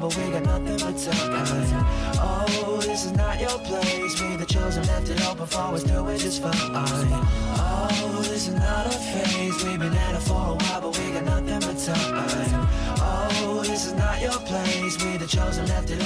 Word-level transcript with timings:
but 0.00 0.16
we 0.16 0.30
got 0.30 0.42
nothing 0.44 0.78
but 0.78 0.96
time. 0.98 1.86
Oh, 2.20 2.80
this 2.82 3.04
is 3.06 3.12
not 3.12 3.40
your 3.40 3.58
place. 3.60 4.20
We 4.20 4.36
the 4.36 4.46
chosen 4.46 4.84
left 4.84 5.08
it 5.08 5.26
open 5.26 5.46
for 5.46 5.74
us 5.74 5.82
doing 5.84 6.18
just 6.18 6.42
fine. 6.42 6.52
Oh, 6.54 8.20
this 8.22 8.48
is 8.48 8.54
not 8.54 8.86
a 8.86 8.90
phase. 8.90 9.64
We've 9.64 9.78
been 9.78 9.94
at 9.94 10.14
it 10.14 10.22
for 10.22 10.34
a 10.34 10.54
while, 10.54 10.80
but 10.80 10.98
we 10.98 11.12
got 11.12 11.24
nothing 11.24 11.60
but 11.60 11.78
time. 11.78 12.68
Oh, 13.00 13.62
this 13.66 13.86
is 13.86 13.94
not 13.94 14.20
your 14.20 14.38
place. 14.50 15.04
We 15.04 15.16
the 15.16 15.26
chosen 15.26 15.66
left 15.66 15.90
it. 15.90 15.98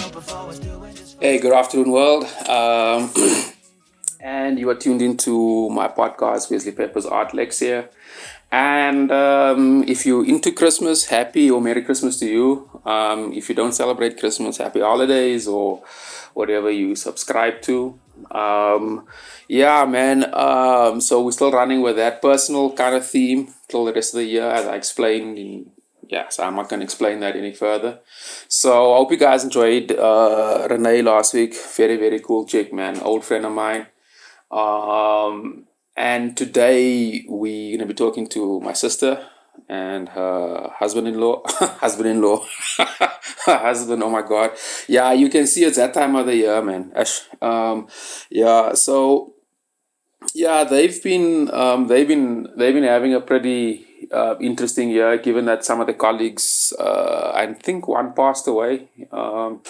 Hey, 1.20 1.38
good 1.38 1.52
afternoon, 1.52 1.93
world. 1.93 2.24
Um, 2.48 3.12
and 4.20 4.59
you 4.59 4.68
are 4.70 4.74
tuned 4.74 5.02
into 5.02 5.68
my 5.70 5.86
podcast, 5.86 6.50
Wesley 6.50 6.72
Pepper's 6.72 7.06
Art 7.06 7.32
Lex 7.32 7.61
here. 7.61 7.90
And 8.53 9.11
um, 9.11 9.82
if 9.89 10.05
you're 10.05 10.27
into 10.27 10.53
Christmas, 10.53 11.07
happy 11.07 11.50
or 11.50 11.61
Merry 11.62 11.82
Christmas 11.82 12.18
to 12.18 12.27
you. 12.27 12.81
Um, 12.85 13.32
if 13.32 13.49
you 13.49 13.54
don't 13.54 13.72
celebrate 13.72 14.21
Christmas, 14.21 14.59
happy 14.59 14.81
holidays 14.81 15.49
or 15.49 15.82
whatever 16.35 16.71
you 16.71 16.95
subscribe 16.95 17.62
to. 17.62 17.99
Um, 18.31 19.07
yeah, 19.49 19.86
man. 19.86 20.32
Um, 20.35 21.00
so 21.00 21.23
we're 21.23 21.32
still 21.32 21.50
running 21.50 21.81
with 21.81 21.96
that 21.96 22.21
personal 22.21 22.75
kind 22.75 22.95
of 22.95 23.07
theme 23.07 23.54
till 23.68 23.86
the 23.86 23.93
rest 23.95 24.12
of 24.12 24.18
the 24.18 24.26
year, 24.26 24.50
as 24.50 24.67
I 24.67 24.76
explained 24.76 25.39
in 25.39 25.71
yeah, 26.09 26.29
so 26.29 26.43
I'm 26.43 26.57
not 26.57 26.68
going 26.68 26.81
to 26.81 26.84
explain 26.84 27.21
that 27.21 27.37
any 27.37 27.54
further. 27.54 28.00
So 28.46 28.93
I 28.93 28.96
hope 28.98 29.12
you 29.12 29.17
guys 29.17 29.45
enjoyed 29.45 29.93
uh, 29.93 30.67
Renee 30.68 31.00
last 31.00 31.32
week. 31.32 31.54
Very, 31.75 31.96
very 31.96 32.20
cool 32.20 32.45
chick, 32.45 32.70
man. 32.70 33.00
Old 33.00 33.25
friend 33.25 33.47
of 33.47 33.53
mine. 33.53 33.87
Um, 34.50 35.64
and 35.97 36.37
today 36.37 37.25
we're 37.28 37.77
going 37.77 37.87
to 37.87 37.92
be 37.92 37.95
talking 37.95 38.27
to 38.28 38.61
my 38.61 38.73
sister 38.73 39.27
and 39.69 40.09
her 40.11 40.70
husband-in-law. 40.78 41.42
husband-in-law. 41.47 42.47
husband, 43.47 44.03
oh 44.03 44.11
my 44.11 44.23
God. 44.23 44.53
Yeah, 44.89 45.12
you 45.12 45.29
can 45.29 45.47
see 45.47 45.65
it's 45.65 45.77
that 45.77 45.95
time 45.95 46.17
of 46.17 46.27
the 46.27 46.37
year, 46.37 46.62
man. 46.62 46.93
Um, 47.41 47.89
yeah, 48.31 48.73
so 48.75 49.34
yeah, 50.34 50.65
they've 50.65 51.03
been 51.03 51.53
um, 51.53 51.89
they've 51.89 52.06
been 52.06 52.49
they've 52.56 52.75
been 52.75 52.84
having 52.84 53.15
a 53.15 53.21
pretty 53.21 53.84
uh, 54.12 54.37
interesting 54.41 54.91
year, 54.91 55.19
given 55.19 55.45
that 55.47 55.65
some 55.65 55.81
of 55.81 55.87
the 55.87 55.95
colleagues, 55.95 56.73
uh, 56.79 57.33
I 57.34 57.55
think 57.55 57.89
one 57.89 58.12
passed 58.15 58.47
away. 58.47 58.89
Um, 59.11 59.62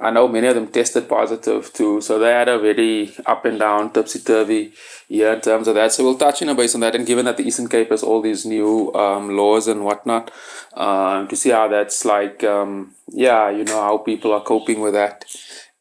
I 0.00 0.10
know 0.10 0.28
many 0.28 0.46
of 0.46 0.54
them 0.54 0.68
tested 0.68 1.08
positive 1.08 1.72
too, 1.72 2.00
so 2.00 2.18
they 2.18 2.30
had 2.30 2.48
a 2.48 2.58
very 2.58 3.12
up 3.26 3.44
and 3.44 3.58
down, 3.58 3.92
topsy 3.92 4.20
turvy 4.20 4.72
year 5.08 5.32
in 5.32 5.40
terms 5.40 5.66
of 5.66 5.74
that. 5.74 5.92
So 5.92 6.04
we'll 6.04 6.16
touch 6.16 6.40
in 6.40 6.48
a 6.48 6.54
base 6.54 6.74
on 6.74 6.82
that, 6.82 6.94
and 6.94 7.06
given 7.06 7.24
that 7.24 7.36
the 7.36 7.42
Eastern 7.42 7.68
Cape 7.68 7.90
has 7.90 8.04
all 8.04 8.22
these 8.22 8.46
new 8.46 8.92
um, 8.94 9.36
laws 9.36 9.66
and 9.66 9.84
whatnot, 9.84 10.30
um, 10.74 11.26
to 11.28 11.34
see 11.34 11.50
how 11.50 11.66
that's 11.66 12.04
like, 12.04 12.44
um, 12.44 12.94
yeah, 13.08 13.50
you 13.50 13.64
know 13.64 13.80
how 13.80 13.98
people 13.98 14.32
are 14.32 14.42
coping 14.42 14.80
with 14.80 14.94
that, 14.94 15.24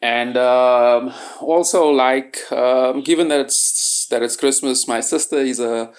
and 0.02 0.36
um, 0.36 1.14
also 1.40 1.90
like, 1.90 2.38
um, 2.52 3.02
given 3.02 3.28
that 3.28 3.42
it's 3.42 4.08
that 4.10 4.23
it's 4.23 4.36
Christmas, 4.36 4.88
my 4.88 5.00
sister 5.00 5.38
is 5.38 5.60
a 5.60 5.92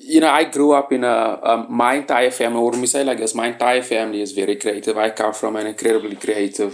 you 0.00 0.20
know, 0.20 0.30
I 0.30 0.44
grew 0.44 0.72
up 0.72 0.92
in 0.92 1.02
a, 1.02 1.66
my 1.68 1.94
entire 1.94 2.30
family, 2.30 2.60
or 2.60 2.72
me 2.72 2.86
say 2.86 3.02
like 3.02 3.18
this, 3.18 3.34
my 3.34 3.48
entire 3.48 3.82
family 3.82 4.22
is 4.22 4.30
very 4.30 4.54
creative. 4.54 4.96
I 4.96 5.10
come 5.10 5.34
from 5.34 5.56
an 5.56 5.66
incredibly 5.66 6.14
creative 6.14 6.72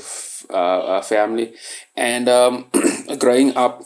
uh, 0.50 0.80
uh, 0.96 1.02
family. 1.02 1.54
And 1.96 2.28
um, 2.28 2.66
growing 3.18 3.56
up, 3.56 3.82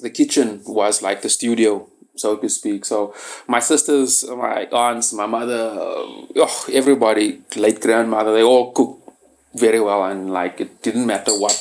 the 0.00 0.10
kitchen 0.10 0.62
was 0.66 1.02
like 1.02 1.22
the 1.22 1.28
studio, 1.28 1.88
so 2.16 2.36
to 2.36 2.48
speak. 2.48 2.84
So 2.84 3.14
my 3.46 3.60
sisters, 3.60 4.24
my 4.28 4.66
aunts, 4.72 5.12
my 5.12 5.26
mother, 5.26 5.74
uh, 5.78 6.26
oh, 6.36 6.64
everybody, 6.72 7.42
late 7.56 7.80
grandmother, 7.80 8.32
they 8.32 8.42
all 8.42 8.72
cook 8.72 9.01
very 9.54 9.80
well. 9.80 10.04
And 10.04 10.32
like, 10.32 10.60
it 10.60 10.82
didn't 10.82 11.06
matter 11.06 11.32
what 11.38 11.56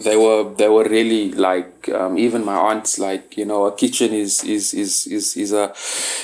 they 0.00 0.16
were 0.16 0.54
they 0.54 0.68
were 0.68 0.84
really 0.84 1.32
like 1.32 1.88
um, 1.90 2.16
even 2.16 2.44
my 2.44 2.54
aunts 2.54 2.98
like 2.98 3.36
you 3.36 3.44
know 3.44 3.66
a 3.66 3.76
kitchen 3.76 4.12
is 4.12 4.42
is 4.44 4.72
is 4.72 5.06
is, 5.06 5.36
is 5.36 5.52
a 5.52 5.68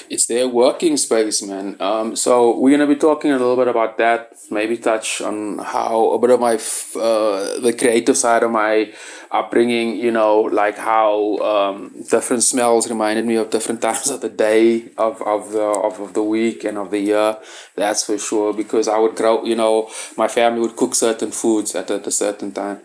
it's 0.08 0.26
their 0.26 0.48
working 0.48 0.96
space 0.96 1.42
man 1.42 1.76
um, 1.80 2.16
so 2.16 2.58
we're 2.58 2.76
gonna 2.76 2.86
be 2.86 2.96
talking 2.96 3.30
a 3.30 3.36
little 3.36 3.56
bit 3.56 3.68
about 3.68 3.98
that 3.98 4.32
maybe 4.50 4.76
touch 4.76 5.20
on 5.20 5.58
how 5.58 6.10
a 6.12 6.18
bit 6.18 6.30
of 6.30 6.40
my 6.40 6.54
uh, 6.54 7.60
the 7.60 7.74
creative 7.78 8.16
side 8.16 8.42
of 8.42 8.50
my 8.50 8.90
upbringing 9.38 9.96
you 9.96 10.10
know 10.10 10.40
like 10.40 10.78
how 10.78 11.36
um, 11.52 11.92
different 12.10 12.42
smells 12.42 12.88
reminded 12.88 13.24
me 13.24 13.36
of 13.36 13.50
different 13.50 13.80
times 13.82 14.08
of 14.10 14.20
the 14.20 14.28
day 14.28 14.88
of, 14.96 15.20
of 15.22 15.52
the 15.52 15.62
of, 15.86 16.00
of 16.00 16.14
the 16.14 16.22
week 16.22 16.64
and 16.64 16.78
of 16.78 16.90
the 16.90 16.98
year 16.98 17.36
that's 17.74 18.04
for 18.04 18.18
sure. 18.18 18.52
Because 18.52 18.88
i 18.88 18.98
would 18.98 19.16
grow 19.16 19.44
you 19.44 19.56
know 19.56 19.90
my 20.16 20.28
family 20.28 20.60
would 20.60 20.76
cook 20.76 20.94
certain 20.94 21.30
foods 21.30 21.74
at, 21.74 21.90
at 21.90 22.06
a 22.06 22.10
certain 22.10 22.52
time. 22.52 22.78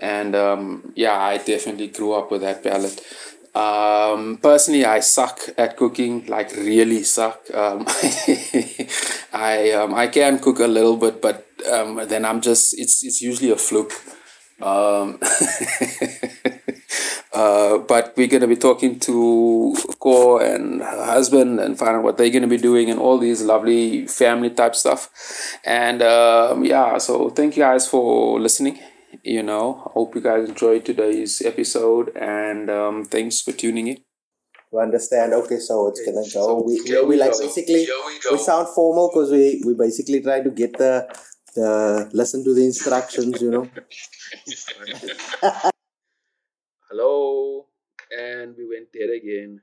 And 0.00 0.34
um, 0.34 0.92
yeah 0.94 1.18
i 1.18 1.38
definitely 1.38 1.88
grew 1.88 2.12
up 2.12 2.30
with 2.30 2.42
that 2.42 2.62
palette 2.62 3.00
um, 3.54 4.38
personally 4.38 4.84
i 4.84 5.00
suck 5.00 5.38
at 5.58 5.76
cooking 5.76 6.26
like 6.26 6.50
really 6.56 7.02
suck. 7.02 7.38
Um, 7.54 7.86
i 9.50 9.72
um, 9.78 9.94
i 9.94 10.06
can 10.06 10.38
cook 10.38 10.58
a 10.60 10.66
little 10.66 10.96
bit 10.96 11.20
but 11.20 11.46
um, 11.70 12.00
then 12.08 12.24
i'm 12.24 12.40
just 12.40 12.78
it's 12.78 13.04
it's 13.04 13.20
usually 13.20 13.50
a 13.50 13.56
fluke 13.56 13.92
um, 14.62 15.18
uh, 17.32 17.78
but 17.78 18.14
we're 18.16 18.26
going 18.28 18.42
to 18.42 18.46
be 18.48 18.56
talking 18.56 18.98
to 19.00 19.74
Ko 20.00 20.38
and 20.38 20.80
her 20.82 21.04
husband 21.04 21.60
and 21.60 21.78
find 21.78 21.96
out 21.96 22.02
what 22.02 22.18
they're 22.18 22.30
going 22.30 22.42
to 22.42 22.48
be 22.48 22.56
doing 22.58 22.90
and 22.90 22.98
all 23.00 23.18
these 23.18 23.42
lovely 23.42 24.06
family 24.06 24.50
type 24.50 24.74
stuff. 24.74 25.10
And 25.64 26.02
um, 26.02 26.64
yeah, 26.64 26.98
so 26.98 27.30
thank 27.30 27.56
you 27.56 27.62
guys 27.62 27.86
for 27.88 28.40
listening. 28.40 28.78
You 29.22 29.42
know, 29.42 29.82
I 29.86 29.90
hope 29.92 30.14
you 30.14 30.20
guys 30.20 30.48
enjoyed 30.48 30.84
today's 30.84 31.42
episode 31.42 32.16
and 32.16 32.70
um, 32.70 33.04
thanks 33.04 33.40
for 33.40 33.52
tuning 33.52 33.88
in. 33.88 33.98
to 34.72 34.78
understand. 34.78 35.34
Okay, 35.34 35.58
so 35.58 35.88
it's 35.88 36.04
gonna 36.04 36.24
So 36.24 36.46
go. 36.46 36.62
We, 36.66 36.78
here 36.84 37.02
we, 37.02 37.10
we 37.10 37.16
like 37.18 37.32
go. 37.32 37.40
basically 37.40 37.84
Here 37.84 37.94
we 38.06 38.18
we 38.32 38.38
sound 38.38 38.68
formal 38.74 39.10
because 39.12 39.30
we 39.30 39.62
we 39.66 39.74
basically 39.74 40.22
try 40.22 40.40
to 40.42 40.50
get 40.50 40.78
the 40.78 41.06
the 41.54 42.10
listen 42.12 42.44
to 42.44 42.54
the 42.54 42.64
instructions. 42.64 43.40
You 43.40 43.50
know. 43.50 43.68
Hello, 46.90 47.66
and 48.10 48.54
we 48.56 48.66
went 48.68 48.88
there 48.92 49.14
again. 49.14 49.60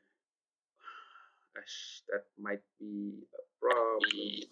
Gosh, 1.55 2.01
that 2.09 2.25
might 2.39 2.61
be 2.79 3.23
a 3.33 3.41
problem. 3.59 4.01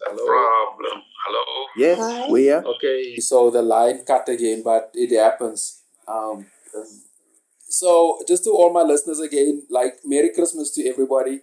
Hello. 0.06 0.26
problem. 0.26 1.02
Hello. 1.26 1.66
Yes, 1.76 2.30
we 2.30 2.50
are. 2.50 2.64
Okay, 2.64 3.16
so 3.18 3.50
the 3.50 3.62
line 3.62 4.04
cut 4.04 4.28
again, 4.28 4.62
but 4.64 4.90
it 4.94 5.16
happens. 5.16 5.82
Um, 6.06 6.46
um, 6.74 7.02
so 7.68 8.18
just 8.26 8.44
to 8.44 8.50
all 8.50 8.72
my 8.72 8.82
listeners 8.82 9.20
again, 9.20 9.62
like 9.68 9.98
Merry 10.04 10.30
Christmas 10.32 10.70
to 10.72 10.88
everybody, 10.88 11.42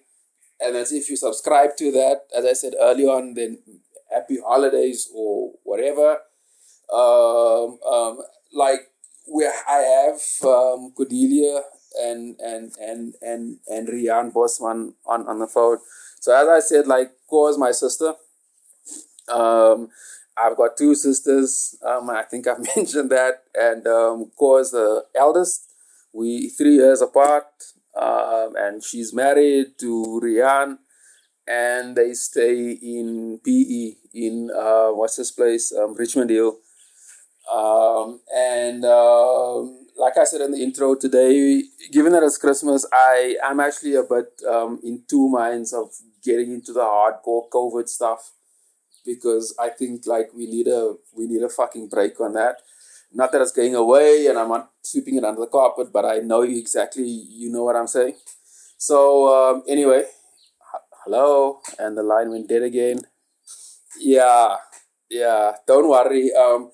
and 0.59 0.75
as 0.75 0.91
if 0.91 1.09
you 1.09 1.15
subscribe 1.15 1.75
to 1.77 1.91
that, 1.91 2.21
as 2.35 2.45
I 2.45 2.53
said 2.53 2.73
earlier 2.79 3.09
on, 3.09 3.33
then 3.33 3.59
Happy 4.15 4.37
Holidays 4.45 5.09
or 5.13 5.51
whatever. 5.63 6.19
Um, 6.91 7.79
um, 7.85 8.19
like 8.53 8.91
where 9.27 9.53
I 9.67 9.77
have 9.77 10.21
um, 10.47 10.93
Cordelia 10.95 11.61
and 12.01 12.39
and 12.39 12.71
and 12.79 13.15
and 13.21 13.57
and 13.67 13.87
Riaan 13.87 14.33
Bosman 14.33 14.93
on 15.05 15.27
on 15.27 15.39
the 15.39 15.47
phone. 15.47 15.79
So 16.19 16.35
as 16.35 16.47
I 16.47 16.59
said, 16.59 16.87
like 16.87 17.11
is 17.49 17.57
my 17.57 17.71
sister. 17.71 18.13
Um, 19.31 19.89
I've 20.37 20.57
got 20.57 20.77
two 20.77 20.95
sisters. 20.95 21.77
Um, 21.85 22.09
I 22.09 22.23
think 22.23 22.47
I've 22.47 22.59
mentioned 22.75 23.09
that, 23.11 23.43
and 23.53 23.85
um, 23.87 24.31
is 24.59 24.71
the 24.71 25.05
eldest. 25.15 25.71
We 26.13 26.49
three 26.49 26.75
years 26.75 27.01
apart, 27.01 27.45
um, 27.95 28.53
and 28.57 28.83
she's 28.83 29.13
married 29.13 29.77
to 29.79 30.21
Riaan, 30.23 30.77
and 31.47 31.95
they 31.95 32.13
stay 32.13 32.71
in 32.71 33.39
PE 33.43 33.95
in 34.13 34.51
uh, 34.55 34.89
what's 34.89 35.17
this 35.17 35.31
place, 35.31 35.73
um, 35.73 35.95
Richmond 35.95 36.29
Hill. 36.29 36.57
Um, 37.53 38.21
and 38.35 38.83
um, 38.85 39.85
like 39.97 40.17
I 40.17 40.23
said 40.23 40.41
in 40.41 40.51
the 40.51 40.63
intro 40.63 40.95
today, 40.95 41.63
given 41.91 42.11
that 42.13 42.23
it's 42.23 42.37
Christmas, 42.37 42.85
I 42.91 43.35
am 43.43 43.59
actually 43.59 43.95
a 43.95 44.03
bit 44.03 44.41
um, 44.49 44.79
in 44.83 45.03
two 45.07 45.29
minds 45.29 45.73
of 45.73 45.91
getting 46.23 46.51
into 46.51 46.73
the 46.73 46.81
hardcore 46.81 47.49
COVID 47.49 47.87
stuff 47.87 48.31
because 49.05 49.55
I 49.59 49.69
think 49.69 50.07
like 50.07 50.31
we 50.35 50.47
need 50.47 50.67
a 50.67 50.95
we 51.15 51.27
need 51.27 51.43
a 51.43 51.49
fucking 51.49 51.89
break 51.89 52.19
on 52.19 52.33
that. 52.33 52.57
Not 53.13 53.31
that 53.31 53.41
it's 53.41 53.51
going 53.51 53.75
away 53.75 54.25
and 54.27 54.37
I'm 54.37 54.49
not 54.49 54.71
sweeping 54.81 55.15
it 55.15 55.23
under 55.23 55.41
the 55.41 55.47
carpet, 55.47 55.93
but 55.93 56.05
I 56.05 56.17
know 56.17 56.41
exactly 56.41 57.07
you 57.07 57.51
know 57.51 57.63
what 57.63 57.75
I'm 57.75 57.87
saying. 57.87 58.15
So 58.77 59.27
um, 59.33 59.63
anyway, 59.67 60.05
hello, 61.05 61.59
and 61.77 61.97
the 61.97 62.03
line 62.03 62.31
went 62.31 62.49
dead 62.49 62.63
again. 62.63 63.01
Yeah, 63.99 64.55
yeah. 65.09 65.53
Don't 65.67 65.89
worry. 65.89 66.31
Um, 66.33 66.71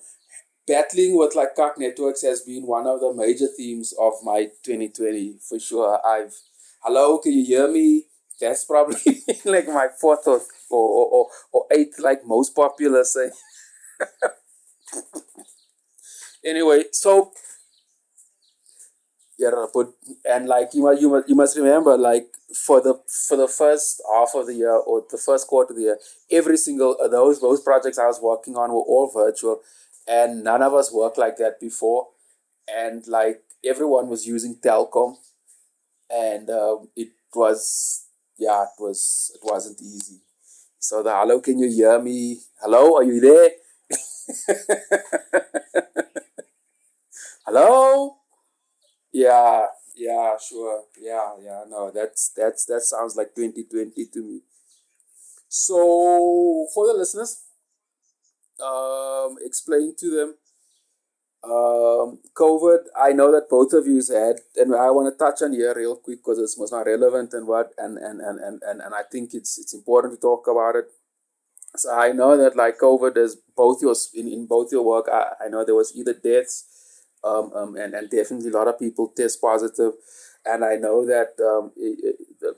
battling 0.66 1.16
with 1.18 1.34
like 1.34 1.54
cock 1.54 1.74
networks 1.78 2.22
has 2.22 2.40
been 2.42 2.66
one 2.66 2.86
of 2.86 3.00
the 3.00 3.12
major 3.14 3.46
themes 3.56 3.92
of 4.00 4.14
my 4.22 4.48
2020 4.64 5.36
for 5.48 5.58
sure. 5.58 6.00
I've 6.06 6.34
hello, 6.82 7.18
can 7.18 7.32
you 7.32 7.44
hear 7.44 7.68
me? 7.70 8.06
That's 8.40 8.64
probably 8.64 9.22
like 9.44 9.68
my 9.68 9.88
fourth 10.00 10.26
or 10.26 10.40
or, 10.70 11.06
or, 11.12 11.26
or 11.52 11.66
eighth 11.70 11.98
like 11.98 12.24
most 12.24 12.54
popular 12.54 13.04
say. 13.04 13.30
anyway, 16.44 16.84
so 16.92 17.32
yeah, 19.42 19.66
but 19.74 19.92
and 20.28 20.46
like 20.46 20.68
you 20.74 20.82
must 20.82 21.00
you 21.02 21.08
must 21.10 21.28
you 21.28 21.34
must 21.34 21.56
remember 21.56 21.96
like 21.96 22.28
for 22.54 22.80
the 22.80 22.94
for 23.28 23.36
the 23.36 23.48
first 23.48 24.00
half 24.14 24.30
of 24.34 24.46
the 24.46 24.54
year 24.54 24.72
or 24.74 25.04
the 25.10 25.18
first 25.18 25.46
quarter 25.48 25.72
of 25.72 25.76
the 25.76 25.82
year, 25.82 25.98
every 26.30 26.56
single 26.56 26.96
uh, 27.02 27.08
those 27.08 27.40
those 27.40 27.60
projects 27.60 27.98
I 27.98 28.06
was 28.06 28.20
working 28.22 28.56
on 28.56 28.70
were 28.70 28.80
all 28.80 29.10
virtual, 29.12 29.60
and 30.06 30.44
none 30.44 30.62
of 30.62 30.74
us 30.74 30.92
worked 30.92 31.18
like 31.18 31.36
that 31.38 31.60
before, 31.60 32.08
and 32.68 33.06
like 33.08 33.42
everyone 33.64 34.08
was 34.08 34.26
using 34.26 34.56
Telkom, 34.56 35.16
and 36.10 36.48
um, 36.50 36.88
it 36.96 37.08
was 37.34 38.06
yeah 38.38 38.62
it 38.64 38.80
was 38.80 39.30
it 39.34 39.40
wasn't 39.42 39.80
easy. 39.80 40.20
So 40.78 41.02
the 41.02 41.14
hello, 41.14 41.40
can 41.40 41.58
you 41.58 41.68
hear 41.70 42.00
me? 42.00 42.40
Hello, 42.60 42.96
are 42.96 43.04
you 43.04 43.20
there? 43.20 43.50
hello. 47.46 48.21
Yeah, 49.12 49.66
yeah, 49.94 50.36
sure. 50.38 50.84
Yeah, 50.98 51.36
yeah. 51.42 51.64
No, 51.68 51.90
that's 51.90 52.30
that's 52.30 52.64
that 52.66 52.82
sounds 52.82 53.16
like 53.16 53.34
2020 53.34 54.06
to 54.06 54.22
me. 54.22 54.40
So 55.48 56.66
for 56.74 56.86
the 56.88 56.94
listeners, 56.94 57.44
um, 58.60 59.36
explain 59.44 59.94
to 59.98 60.10
them 60.10 60.34
um, 61.44 62.18
COVID. 62.34 62.86
I 62.96 63.12
know 63.12 63.32
that 63.32 63.48
both 63.50 63.72
of 63.72 63.86
you 63.86 64.00
had, 64.12 64.36
and 64.56 64.74
I 64.74 64.90
want 64.90 65.12
to 65.12 65.18
touch 65.18 65.42
on 65.42 65.52
here 65.52 65.74
real 65.76 65.96
quick 65.96 66.18
because 66.20 66.38
it's 66.38 66.58
most 66.58 66.72
not 66.72 66.86
relevant 66.86 67.32
and 67.32 67.46
what, 67.46 67.72
and 67.78 67.98
and, 67.98 68.20
and, 68.20 68.38
and, 68.38 68.62
and 68.62 68.80
and 68.80 68.94
I 68.94 69.02
think 69.10 69.34
it's 69.34 69.58
it's 69.58 69.74
important 69.74 70.14
to 70.14 70.20
talk 70.20 70.46
about 70.46 70.76
it. 70.76 70.86
So 71.76 71.92
I 71.94 72.12
know 72.12 72.36
that 72.36 72.56
like 72.56 72.78
COVID 72.78 73.16
is 73.18 73.36
both 73.56 73.82
your 73.82 73.96
in, 74.14 74.28
in 74.28 74.46
both 74.46 74.72
your 74.72 74.84
work. 74.84 75.08
I, 75.12 75.46
I 75.46 75.48
know 75.48 75.64
there 75.64 75.74
was 75.76 75.94
either 75.96 76.14
deaths 76.14 76.66
um, 77.24 77.52
um, 77.54 77.76
and, 77.76 77.94
and 77.94 78.10
definitely 78.10 78.50
a 78.50 78.54
lot 78.54 78.68
of 78.68 78.78
people 78.78 79.08
test 79.16 79.40
positive. 79.40 79.92
And 80.44 80.64
I 80.64 80.76
know 80.76 81.06
that 81.06 81.34
um, 81.40 81.72
it, 81.76 81.98
it, 82.02 82.16
the, 82.40 82.56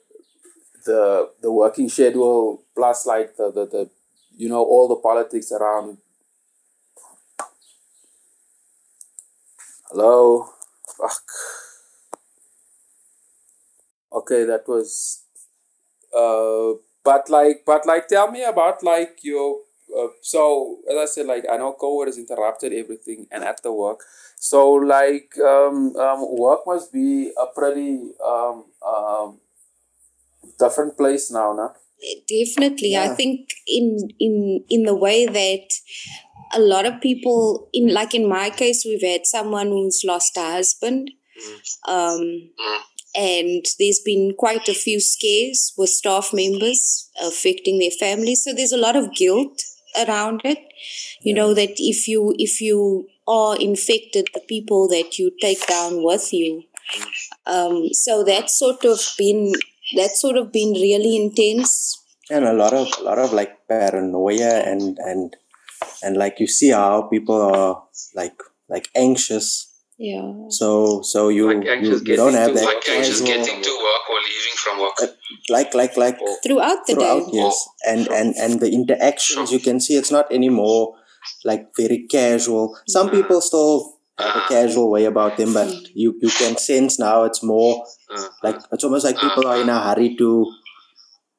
the 0.84 1.30
the 1.42 1.52
working 1.52 1.88
schedule 1.88 2.62
plus 2.74 3.06
like 3.06 3.36
the, 3.36 3.50
the, 3.52 3.66
the 3.66 3.90
you 4.36 4.48
know 4.48 4.62
all 4.62 4.88
the 4.88 4.96
politics 4.96 5.52
around. 5.52 5.98
Hello, 9.90 10.50
fuck. 10.98 11.22
Okay, 14.12 14.44
that 14.44 14.66
was. 14.68 15.22
Uh, 16.16 16.74
but 17.04 17.28
like, 17.30 17.64
but 17.66 17.86
like, 17.86 18.08
tell 18.08 18.30
me 18.30 18.44
about 18.44 18.82
like 18.82 19.18
your. 19.22 19.60
Uh, 19.96 20.08
so 20.22 20.78
as 20.90 20.96
I 20.96 21.04
said, 21.06 21.26
like 21.26 21.44
I 21.50 21.56
know 21.56 21.76
COVID 21.80 22.06
has 22.06 22.18
interrupted 22.18 22.72
everything, 22.72 23.26
and 23.30 23.44
at 23.44 23.62
the 23.62 23.72
work, 23.72 24.00
so 24.36 24.72
like 24.72 25.32
um, 25.38 25.94
um, 25.96 26.36
work 26.36 26.60
must 26.66 26.92
be 26.92 27.32
a 27.40 27.46
pretty 27.54 28.10
um, 28.24 28.64
um, 28.86 29.40
different 30.58 30.96
place 30.96 31.30
now, 31.30 31.52
no? 31.52 31.72
Definitely, 32.28 32.96
I 32.96 33.08
think 33.08 33.50
in 33.66 33.96
in 34.18 34.64
in 34.68 34.82
the 34.82 34.94
way 34.94 35.26
that 35.26 35.68
a 36.52 36.58
lot 36.60 36.86
of 36.86 37.00
people 37.00 37.68
in 37.72 37.92
like 37.92 38.14
in 38.14 38.28
my 38.28 38.50
case, 38.50 38.84
we've 38.84 39.02
had 39.02 39.26
someone 39.26 39.68
who's 39.68 40.02
lost 40.04 40.36
a 40.36 40.40
husband, 40.40 41.10
um, 41.86 42.50
and 43.16 43.64
there's 43.78 44.00
been 44.04 44.34
quite 44.36 44.68
a 44.68 44.74
few 44.74 45.00
scares 45.00 45.72
with 45.78 45.90
staff 45.90 46.30
members 46.32 47.10
affecting 47.22 47.78
their 47.78 47.90
families. 47.92 48.42
So 48.44 48.52
there's 48.52 48.72
a 48.72 48.76
lot 48.76 48.96
of 48.96 49.14
guilt 49.14 49.62
around 49.96 50.42
it. 50.44 50.58
You 51.22 51.34
know 51.34 51.54
that 51.54 51.74
if 51.78 52.08
you 52.08 52.34
if 52.38 52.60
you 52.60 53.08
are 53.26 53.56
infected, 53.56 54.28
the 54.34 54.40
people 54.48 54.88
that 54.88 55.18
you 55.18 55.30
take 55.40 55.66
down 55.66 56.02
with 56.04 56.32
you. 56.32 56.64
Um, 57.46 57.88
so 57.92 58.22
that's 58.24 58.58
sort 58.58 58.84
of 58.84 59.00
been 59.18 59.52
that's 59.96 60.20
sort 60.20 60.36
of 60.36 60.52
been 60.52 60.72
really 60.72 61.16
intense. 61.16 62.00
and 62.30 62.46
a 62.46 62.54
lot 62.54 62.72
of 62.72 62.88
a 62.98 63.02
lot 63.02 63.18
of 63.18 63.32
like 63.34 63.68
paranoia 63.68 64.64
and 64.64 64.98
and 64.98 65.36
and 66.02 66.16
like 66.16 66.40
you 66.40 66.46
see 66.46 66.70
how 66.70 67.02
people 67.02 67.36
are 67.40 67.84
like 68.14 68.38
like 68.68 68.88
anxious 68.94 69.73
Yeah. 69.98 70.50
so 70.50 71.02
so 71.02 71.28
you 71.28 71.46
Like 71.46 71.82
you, 71.82 72.02
you 72.02 72.16
don't 72.16 72.34
have 72.34 72.52
that 72.54 72.64
Like 72.64 72.82
anxious 72.88 73.20
casual 73.20 73.26
getting 73.46 73.62
to 73.62 73.70
work 73.70 74.04
or 74.10 74.18
leaving 74.26 74.56
from 74.58 74.80
work. 74.80 74.98
like 75.48 75.74
like 75.74 75.96
like 75.96 76.18
Throughout 76.42 76.86
the 76.86 76.94
throughout 76.94 77.30
day. 77.30 77.38
yes. 77.38 77.54
And 77.86 78.08
and 78.08 78.34
and 78.34 78.58
the 78.58 78.70
interactions 78.72 79.52
you 79.52 79.60
can 79.60 79.78
see 79.80 79.94
it's 79.94 80.10
not 80.10 80.30
anymore 80.32 80.96
like 81.44 81.70
very 81.76 82.06
casual. 82.10 82.76
Some 82.88 83.08
people 83.10 83.40
still 83.40 83.94
have 84.18 84.26
a 84.26 84.38
uh-huh. 84.38 84.48
casual 84.48 84.90
way 84.90 85.04
about 85.06 85.36
them 85.36 85.52
but 85.54 85.68
mm. 85.68 85.86
you 85.94 86.18
you 86.20 86.30
can 86.30 86.56
sense 86.56 86.98
now 86.98 87.24
it's 87.24 87.42
more 87.42 87.82
Uh, 88.14 88.28
like 88.46 88.58
it's 88.72 88.84
almost 88.84 89.04
like 89.04 89.18
people 89.18 89.46
are 89.46 89.58
in 89.60 89.68
a 89.68 89.72
uh-huh. 89.72 89.94
hurry 89.94 90.14
to 90.18 90.28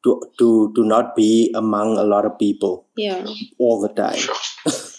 to 0.04 0.20
to 0.40 0.48
to 0.76 0.82
not 0.84 1.16
be 1.16 1.52
among 1.56 1.98
a 1.98 2.04
lot 2.04 2.26
of 2.26 2.38
people 2.40 2.88
Yeah. 2.96 3.24
all 3.60 3.80
the 3.82 3.90
time. 3.90 4.18
Sure. 4.20 4.36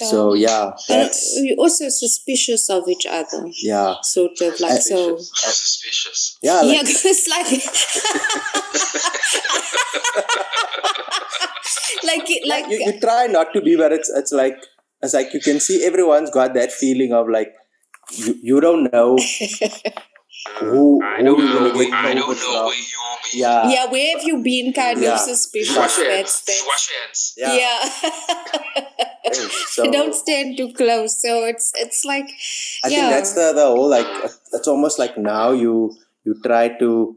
So, 0.00 0.06
so 0.10 0.34
yeah 0.34 0.70
and 0.88 1.02
that's 1.02 1.38
we're 1.40 1.56
also 1.56 1.88
suspicious 1.88 2.68
of 2.70 2.88
each 2.88 3.06
other. 3.06 3.44
yeah 3.62 3.96
Sort 4.02 4.40
of 4.40 4.58
like 4.60 4.80
so. 4.80 5.16
How 5.16 5.18
suspicious. 5.18 6.38
yeah 6.42 6.60
like, 6.62 6.76
yeah, 6.76 6.82
because 6.82 7.28
like, 7.28 7.50
like, 12.04 12.28
like, 12.46 12.68
you, 12.70 12.78
you 12.86 13.00
try 13.00 13.26
not 13.26 13.52
to 13.52 13.60
be 13.60 13.76
but 13.76 13.92
it's 13.92 14.08
it's 14.08 14.32
like 14.32 14.56
it's 15.02 15.12
like 15.14 15.34
you 15.34 15.40
can 15.40 15.60
see 15.60 15.84
everyone's 15.84 16.30
got 16.30 16.54
that 16.54 16.72
feeling 16.72 17.12
of 17.12 17.28
like 17.28 17.52
you, 18.12 18.34
you 18.42 18.60
don't 18.60 18.90
know 18.92 19.18
who 20.58 21.02
I 21.04 21.22
don't 21.22 21.38
you're 21.38 21.48
know 21.60 21.74
where- 21.74 21.84
get 21.84 21.92
I 21.92 22.14
don't 22.14 22.28
know 22.28 22.64
where 22.66 22.74
you 22.74 22.82
be. 23.32 23.38
yeah 23.38 23.68
yeah, 23.70 23.86
where 23.90 24.16
have 24.16 24.24
you 24.24 24.42
been? 24.42 24.72
Kind 24.72 25.00
Yeah. 25.02 25.14
of 25.14 25.20
suspicious. 25.20 25.76
Wash 25.76 25.98
your 25.98 26.10
Wash 26.10 26.88
hands. 26.90 27.34
yeah, 27.36 27.56
Yeah. 27.56 27.78
So- 29.68 29.90
don't 29.90 30.14
stand 30.14 30.56
too 30.56 30.72
close. 30.72 31.20
So 31.22 31.44
it's 31.44 31.72
it's 31.76 32.04
like, 32.04 32.28
I 32.84 32.88
yeah. 32.88 32.96
think 32.96 33.10
that's 33.10 33.32
the 33.34 33.52
the 33.52 33.66
whole 33.66 33.88
like 33.88 34.06
it's 34.52 34.66
almost 34.68 34.98
like 34.98 35.16
now 35.18 35.50
you 35.52 35.94
you 36.24 36.34
try 36.42 36.68
to 36.78 37.16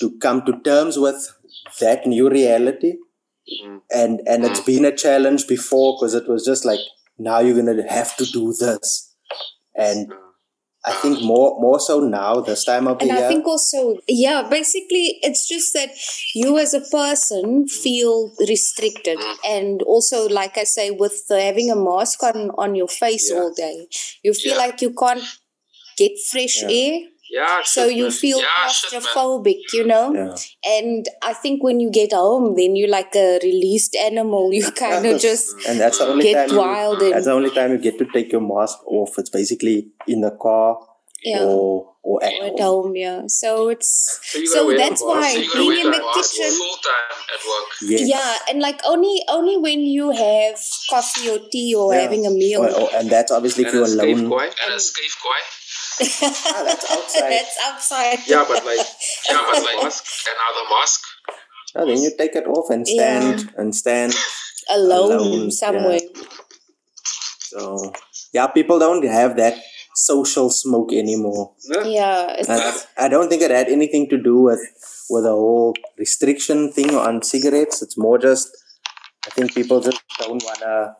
to 0.00 0.10
come 0.18 0.44
to 0.46 0.52
terms 0.60 0.98
with 0.98 1.20
that 1.80 2.06
new 2.06 2.28
reality 2.30 2.94
Mm. 3.62 3.80
and 3.92 4.20
and 4.26 4.42
it's 4.46 4.60
been 4.60 4.86
a 4.86 4.96
challenge 4.96 5.46
before 5.46 5.88
because 5.96 6.14
it 6.14 6.26
was 6.26 6.46
just 6.46 6.64
like 6.64 6.80
now 7.18 7.40
you're 7.40 7.54
gonna 7.54 7.82
have 7.92 8.16
to 8.16 8.24
do 8.36 8.54
this 8.54 9.12
and 9.76 10.14
I 10.86 10.92
think 10.92 11.22
more 11.22 11.58
more 11.60 11.80
so 11.80 12.00
now 12.00 12.40
this 12.40 12.64
time 12.64 12.86
of 12.86 12.98
the 12.98 13.04
And 13.04 13.12
year 13.12 13.24
I 13.24 13.28
think 13.28 13.46
also, 13.46 13.96
yeah, 14.06 14.46
basically, 14.48 15.18
it's 15.22 15.48
just 15.48 15.72
that 15.72 15.90
you 16.34 16.58
as 16.58 16.74
a 16.74 16.80
person 16.80 17.66
feel 17.68 18.32
restricted. 18.48 19.18
And 19.46 19.80
also, 19.82 20.28
like 20.28 20.58
I 20.58 20.64
say, 20.64 20.90
with 20.90 21.26
the, 21.28 21.40
having 21.40 21.70
a 21.70 21.76
mask 21.76 22.22
on, 22.22 22.50
on 22.58 22.74
your 22.74 22.88
face 22.88 23.30
Yeah. 23.30 23.38
all 23.40 23.52
day, 23.54 23.88
you 24.22 24.34
feel 24.34 24.52
Yeah. 24.52 24.58
like 24.58 24.82
you 24.82 24.92
can't 24.92 25.22
get 25.96 26.12
fresh 26.30 26.62
Yeah. 26.62 26.70
air. 26.70 27.00
Yeah, 27.36 27.62
So 27.64 27.86
you 27.98 28.10
feel 28.10 28.38
Yeah, 28.38 28.68
shit, 28.68 28.90
claustrophobic, 29.02 29.62
you 29.78 29.84
know? 29.92 30.04
yeah 30.14 30.36
And 30.76 31.08
I 31.30 31.32
think 31.42 31.64
when 31.66 31.80
you 31.84 31.90
get 31.90 32.12
home, 32.12 32.54
then 32.58 32.76
you're 32.76 32.92
like 32.98 33.14
a 33.16 33.28
released 33.42 33.96
animal. 34.08 34.50
You 34.58 34.70
kind 34.70 35.04
of 35.12 35.20
just 35.20 35.50
and 35.68 35.80
that's 35.80 35.98
the 35.98 36.06
only 36.12 36.24
get 36.30 36.36
time 36.48 36.50
you, 36.56 36.62
wild 36.64 37.02
and 37.02 37.12
that's 37.14 37.24
the 37.30 37.32
only 37.40 37.50
time 37.58 37.72
you 37.74 37.78
get 37.88 37.98
to 38.02 38.06
take 38.16 38.30
your 38.36 38.40
mask 38.52 38.78
off 38.86 39.18
it's 39.18 39.30
basically 39.40 39.76
in 40.06 40.20
the 40.26 40.30
car 40.46 40.78
yeah. 41.24 41.42
or 41.42 41.90
or 42.06 42.22
at 42.22 42.34
At 42.34 42.60
home. 42.60 42.84
home, 42.84 42.96
yeah. 42.96 43.22
So 43.40 43.70
it's 43.74 44.20
So 44.30 44.44
so 44.54 44.62
that's 44.76 45.02
why 45.02 45.28
So 45.32 45.54
being 45.58 45.86
in 45.86 45.90
the 45.90 45.96
the 45.96 46.12
kitchen 46.16 46.50
full 46.60 46.76
time 46.88 47.18
at 47.34 47.40
work. 47.50 47.68
yes. 47.92 48.02
Yeah, 48.14 48.32
and 48.50 48.60
like 48.68 48.80
only 48.92 49.16
only 49.36 49.56
when 49.66 49.80
you 49.96 50.10
have 50.12 50.60
coffee 50.90 51.30
or 51.34 51.38
tea 51.50 51.74
or 51.74 51.94
Yeah. 51.94 52.02
having 52.04 52.26
a 52.26 52.30
meal. 52.42 52.60
Or- 52.66 52.74
or- 52.82 52.90
and 53.00 53.08
that's 53.08 53.32
obviously 53.32 53.64
if 53.64 53.72
you're 53.72 53.88
alone 53.88 54.28
koi. 54.28 54.44
And 54.62 54.72
a 54.76 54.76
escape 54.76 55.16
koi. 55.24 55.40
Ah, 56.00 56.62
that's 56.66 56.90
outside. 56.90 57.30
That's 57.34 57.58
outside. 57.64 58.18
Yeah, 58.26 58.44
but 58.48 58.64
like 58.64 58.78
Yeah, 59.30 59.42
but 59.50 59.62
like 59.64 59.82
mask, 59.82 60.04
another 60.26 60.68
mask. 60.70 61.00
Oh, 61.76 61.86
then 61.86 62.02
you 62.02 62.10
take 62.16 62.34
it 62.36 62.46
off 62.46 62.70
and 62.70 62.86
stand 62.86 63.52
and 63.56 63.74
stand 63.74 64.14
alone, 64.70 65.12
alone, 65.12 65.50
somewhere. 65.50 65.98
so 67.38 67.92
yeah 68.32 68.46
people 68.46 68.78
don't 68.78 69.04
have 69.04 69.36
that 69.36 69.54
social 69.94 70.50
smoke 70.50 70.92
anymore 70.92 71.52
Yeah, 71.84 72.34
it's, 72.38 72.86
i 72.98 73.08
don't 73.08 73.28
think 73.28 73.42
it 73.42 73.50
had 73.50 73.68
anything 73.68 74.08
to 74.10 74.18
do 74.20 74.36
with 74.42 74.60
with 75.10 75.24
the 75.24 75.30
whole 75.30 75.74
restriction 75.98 76.72
thing 76.72 76.94
on 76.94 77.22
cigarettes 77.22 77.82
it's 77.82 77.96
more 77.98 78.18
just 78.18 78.48
i 79.26 79.30
think 79.30 79.54
people 79.54 79.80
just 79.80 80.02
don't 80.18 80.42
wanna 80.42 80.94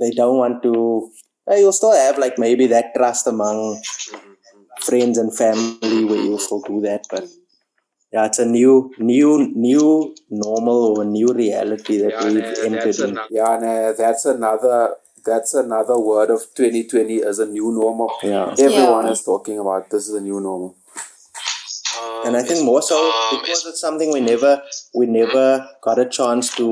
they 0.00 0.10
don't 0.10 0.38
want 0.38 0.62
to 0.62 1.10
uh, 1.50 1.54
you'll 1.54 1.72
still 1.72 1.92
have 1.92 2.18
like 2.18 2.38
maybe 2.38 2.66
that 2.66 2.94
trust 2.94 3.26
among 3.26 3.80
friends 4.80 5.18
and 5.18 5.34
family 5.36 6.04
where 6.04 6.20
you'll 6.20 6.38
still 6.38 6.60
do 6.62 6.80
that 6.80 7.04
but 7.10 7.24
yeah 8.12 8.26
it's 8.26 8.38
a 8.38 8.46
new 8.46 8.92
new 8.98 9.30
new 9.54 10.14
normal 10.30 10.78
or 10.96 11.02
a 11.02 11.04
new 11.06 11.28
reality 11.32 11.98
that 11.98 12.10
Yeah, 12.12 12.24
we've 12.26 12.42
nah, 12.42 12.64
entered 12.68 12.82
that's 12.84 13.00
in 13.00 13.10
another, 13.10 13.28
yeah, 13.30 13.58
nah, 13.64 13.92
that's 13.92 14.24
another 14.24 14.96
that's 15.24 15.54
another 15.54 15.98
word 15.98 16.30
of 16.30 16.40
2020 16.54 17.22
as 17.22 17.38
a 17.38 17.46
new 17.46 17.72
normal. 17.72 18.10
Yeah. 18.22 18.54
Everyone 18.58 19.06
Yeah. 19.06 19.12
is 19.12 19.22
talking 19.24 19.58
about 19.58 19.88
this 19.88 20.06
is 20.08 20.14
a 20.14 20.20
new 20.20 20.38
normal. 20.38 20.76
Um, 21.98 22.26
and 22.26 22.36
I 22.36 22.42
think 22.42 22.62
more 22.64 22.82
so 22.82 22.96
um, 23.06 23.38
because 23.40 23.60
it's- 23.60 23.66
it's 23.70 23.80
something 23.80 24.12
we 24.12 24.20
never 24.20 24.52
we 24.94 25.06
never 25.06 25.46
got 25.86 25.98
a 25.98 26.04
chance 26.18 26.54
to 26.56 26.66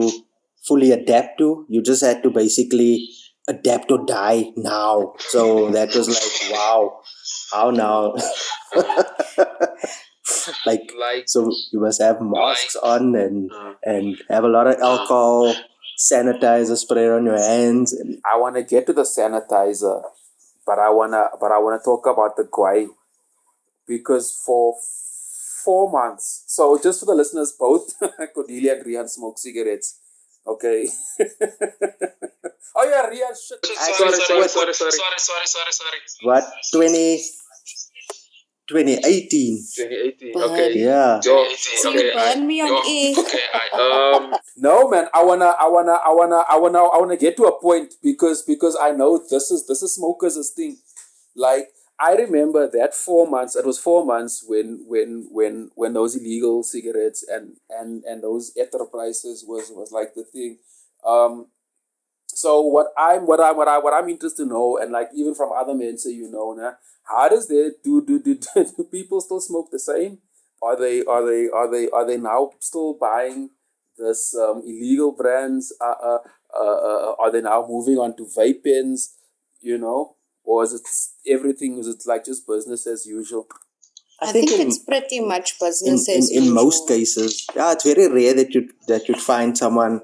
fully 0.68 0.90
adapt 0.92 1.38
to. 1.38 1.48
You 1.68 1.80
just 1.90 2.02
had 2.08 2.22
to 2.24 2.30
basically 2.30 3.08
adapt 3.48 3.90
or 3.90 4.04
die 4.06 4.52
now. 4.56 5.14
So 5.18 5.70
that 5.70 5.94
was 5.94 6.08
like, 6.08 6.52
wow, 6.52 7.00
how 7.52 7.70
now? 7.70 8.14
like 10.66 10.92
like 10.98 11.24
so 11.28 11.50
you 11.72 11.80
must 11.80 12.00
have 12.00 12.18
masks 12.20 12.76
on 12.76 13.14
and 13.14 13.50
uh, 13.52 13.74
and 13.84 14.16
have 14.28 14.44
a 14.44 14.48
lot 14.48 14.66
of 14.66 14.80
alcohol, 14.80 15.54
sanitizer 15.98 16.76
spray 16.76 17.08
on 17.08 17.24
your 17.26 17.38
hands 17.38 17.92
and 17.92 18.18
I 18.24 18.38
want 18.38 18.56
to 18.56 18.62
get 18.62 18.86
to 18.86 18.92
the 18.92 19.02
sanitizer, 19.02 20.02
but 20.66 20.78
I 20.78 20.90
wanna 20.90 21.26
but 21.40 21.52
I 21.52 21.58
wanna 21.58 21.80
talk 21.84 22.06
about 22.06 22.36
the 22.36 22.44
guai 22.44 22.88
because 23.86 24.32
for 24.32 24.74
four 25.64 25.90
months. 25.90 26.44
So 26.46 26.78
just 26.82 27.00
for 27.00 27.06
the 27.06 27.14
listeners, 27.14 27.54
both 27.58 27.94
Cordelia 28.34 28.74
and 28.74 28.86
Riaan 28.86 29.08
smoke 29.08 29.38
cigarettes. 29.38 29.98
Okay. 30.46 30.88
oh 32.76 32.84
yeah, 32.88 33.06
Riaan. 33.08 33.34
Shit. 33.34 33.62
sorry, 33.64 33.94
sorry, 33.94 34.20
sorry, 34.20 34.40
what- 34.40 34.50
sorry, 34.50 34.74
sorry, 34.74 34.92
sorry, 34.92 35.18
sorry, 35.18 35.46
sorry, 35.46 35.72
sorry. 35.72 36.26
what 36.26 36.44
20 36.72 37.22
2018 38.68 39.58
2018. 39.76 40.32
But- 40.32 40.50
Okay. 40.50 40.78
yeah 40.78 41.20
Yo, 41.24 41.44
So 41.54 41.90
okay, 41.90 42.06
you 42.08 42.14
burn 42.14 42.42
I, 42.42 42.46
me 42.46 42.60
on 42.62 42.68
yo, 42.68 42.80
air. 42.82 43.14
Okay, 43.22 43.44
I 43.52 43.64
um 44.16 44.34
No 44.56 44.88
man, 44.88 45.06
I 45.12 45.22
wanna, 45.24 45.54
I 45.58 45.68
wanna, 45.68 45.92
I 45.98 46.10
wanna, 46.12 46.40
I 46.48 46.56
wanna, 46.58 46.78
I 46.78 46.96
wanna 46.98 47.16
get 47.16 47.36
to 47.38 47.44
a 47.44 47.60
point 47.60 47.94
because 48.02 48.42
because 48.42 48.76
I 48.80 48.92
know 48.92 49.18
this 49.18 49.50
is 49.50 49.66
this 49.66 49.82
is 49.82 49.94
smokers' 49.94 50.50
thing. 50.54 50.78
Like 51.34 51.68
I 52.02 52.14
remember 52.16 52.68
that 52.68 52.94
four 52.94 53.28
months. 53.28 53.54
It 53.54 53.64
was 53.64 53.78
four 53.78 54.04
months 54.04 54.44
when 54.44 54.84
when 54.88 55.28
when 55.30 55.70
when 55.76 55.92
those 55.92 56.16
illegal 56.16 56.64
cigarettes 56.64 57.24
and 57.28 57.58
and 57.70 58.02
and 58.04 58.22
those 58.24 58.52
ether 58.56 58.84
prices 58.86 59.44
was 59.46 59.70
was 59.70 59.92
like 59.92 60.14
the 60.14 60.24
thing. 60.24 60.58
Um, 61.06 61.46
so 62.26 62.60
what 62.60 62.88
I'm 62.98 63.26
what 63.26 63.38
I 63.40 63.52
what 63.52 63.68
I 63.68 63.78
what 63.78 63.94
I'm 63.94 64.08
interested 64.08 64.44
to 64.44 64.48
know 64.48 64.78
and 64.78 64.90
like 64.90 65.10
even 65.14 65.34
from 65.34 65.52
other 65.52 65.74
men 65.74 65.96
say 65.96 66.10
you 66.10 66.28
know 66.30 66.54
nah, 66.54 66.72
how 67.04 67.28
does 67.28 67.46
they 67.46 67.70
do 67.84 68.04
do 68.04 68.18
do 68.18 68.34
do 68.54 68.84
people 68.90 69.20
still 69.20 69.40
smoke 69.40 69.70
the 69.70 69.78
same? 69.78 70.18
Are 70.60 70.76
they 70.76 71.04
are 71.04 71.24
they 71.24 71.48
are 71.50 71.70
they 71.70 71.88
are 71.90 72.06
they 72.06 72.16
now 72.16 72.50
still 72.58 72.94
buying 72.94 73.50
this 73.96 74.34
um, 74.34 74.62
illegal 74.66 75.12
brands? 75.12 75.72
Uh, 75.80 75.94
uh, 76.02 76.18
uh, 76.52 76.64
uh, 76.64 77.14
are 77.20 77.30
they 77.30 77.42
now 77.42 77.64
moving 77.68 77.98
on 77.98 78.16
to 78.16 78.24
vape 78.24 78.64
pens? 78.64 79.14
You 79.60 79.78
know, 79.78 80.16
or 80.44 80.64
is 80.64 80.72
it 80.74 81.32
everything? 81.32 81.78
Is 81.78 81.86
it 81.86 82.02
like 82.06 82.24
just 82.24 82.46
business 82.46 82.86
as 82.86 83.06
usual? 83.06 83.46
i, 84.22 84.28
I 84.28 84.32
think, 84.32 84.50
in, 84.50 84.66
it's 84.66 84.78
pretty 84.78 85.20
much 85.20 85.58
business 85.58 86.08
in, 86.08 86.18
as 86.18 86.30
in 86.30 86.44
usual. 86.44 86.54
most 86.54 86.88
cases 86.88 87.46
yeah 87.56 87.72
it's 87.72 87.84
very 87.84 88.08
rare 88.08 88.34
that 88.34 88.54
you 88.54 88.68
that 88.88 89.08
you'd 89.08 89.20
find 89.20 89.58
someone 89.58 90.00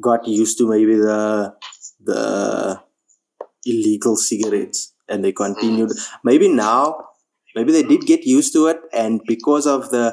got 0.00 0.26
used 0.26 0.58
to 0.58 0.68
maybe 0.68 0.96
the 0.96 1.54
the 2.00 2.80
illegal 3.64 4.16
cigarettes 4.16 4.94
and 5.08 5.24
they 5.24 5.32
continued 5.32 5.90
mm. 5.90 6.08
maybe 6.24 6.48
now 6.48 7.04
maybe 7.54 7.72
they 7.72 7.82
did 7.82 8.02
get 8.06 8.24
used 8.24 8.52
to 8.52 8.66
it 8.66 8.80
and 8.92 9.20
because 9.26 9.66
of 9.66 9.90
the 9.90 10.04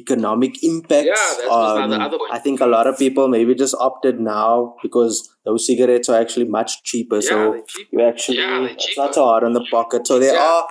economic 0.00 0.62
impacts 0.70 1.06
Yeah, 1.12 1.14
that 1.38 1.48
was 1.50 1.78
um, 1.84 1.90
the 1.90 2.00
other 2.06 2.18
point. 2.18 2.32
i 2.36 2.38
think 2.46 2.60
a 2.66 2.70
lot 2.76 2.86
of 2.90 2.98
people 3.04 3.28
maybe 3.36 3.54
just 3.62 3.76
opted 3.88 4.20
now 4.20 4.74
because 4.82 5.14
those 5.44 5.66
cigarettes 5.68 6.08
are 6.14 6.18
actually 6.24 6.48
much 6.58 6.74
cheaper 6.90 7.20
yeah, 7.22 7.30
so 7.30 7.38
they 7.52 7.62
cheap. 7.74 7.88
you 7.92 8.02
actually 8.10 8.38
Yeah, 8.38 8.66
it's 8.74 8.98
not 9.02 9.14
so 9.18 9.24
hard 9.30 9.44
on 9.50 9.54
the 9.60 9.64
pocket 9.76 10.06
so 10.12 10.18
there 10.24 10.34
Yeah. 10.34 10.48
are 10.50 10.68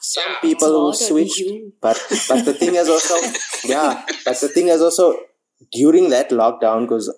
some 0.00 0.32
Yeah. 0.32 0.40
people 0.48 0.72
who 0.76 0.82
It's 0.90 1.00
hard 1.00 1.08
switched 1.12 1.48
but 1.86 1.96
but 2.30 2.44
the 2.50 2.54
thing 2.60 2.74
is 2.82 2.88
also 2.96 3.16
yeah 3.74 4.04
but 4.26 4.36
the 4.44 4.50
thing 4.56 4.68
is 4.76 4.82
also 4.88 5.06
during 5.80 6.06
that 6.16 6.30
lockdown 6.42 6.82
because 6.88 7.08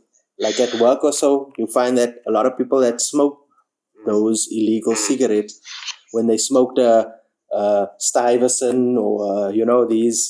like 0.44 0.58
at 0.66 0.74
work 0.86 1.02
or 1.10 1.12
so 1.22 1.30
you 1.58 1.66
find 1.78 1.98
that 2.02 2.14
a 2.26 2.32
lot 2.36 2.46
of 2.50 2.56
people 2.60 2.80
that 2.86 3.00
smoke 3.12 3.36
those 4.06 4.48
illegal 4.50 4.94
cigarettes 4.96 5.60
when 6.12 6.26
they 6.26 6.38
smoked 6.38 6.78
a, 6.78 6.92
a 7.52 7.88
Stuyvesant 7.98 8.96
or 8.98 9.14
uh, 9.32 9.48
you 9.50 9.64
know 9.70 9.80
these 9.86 10.20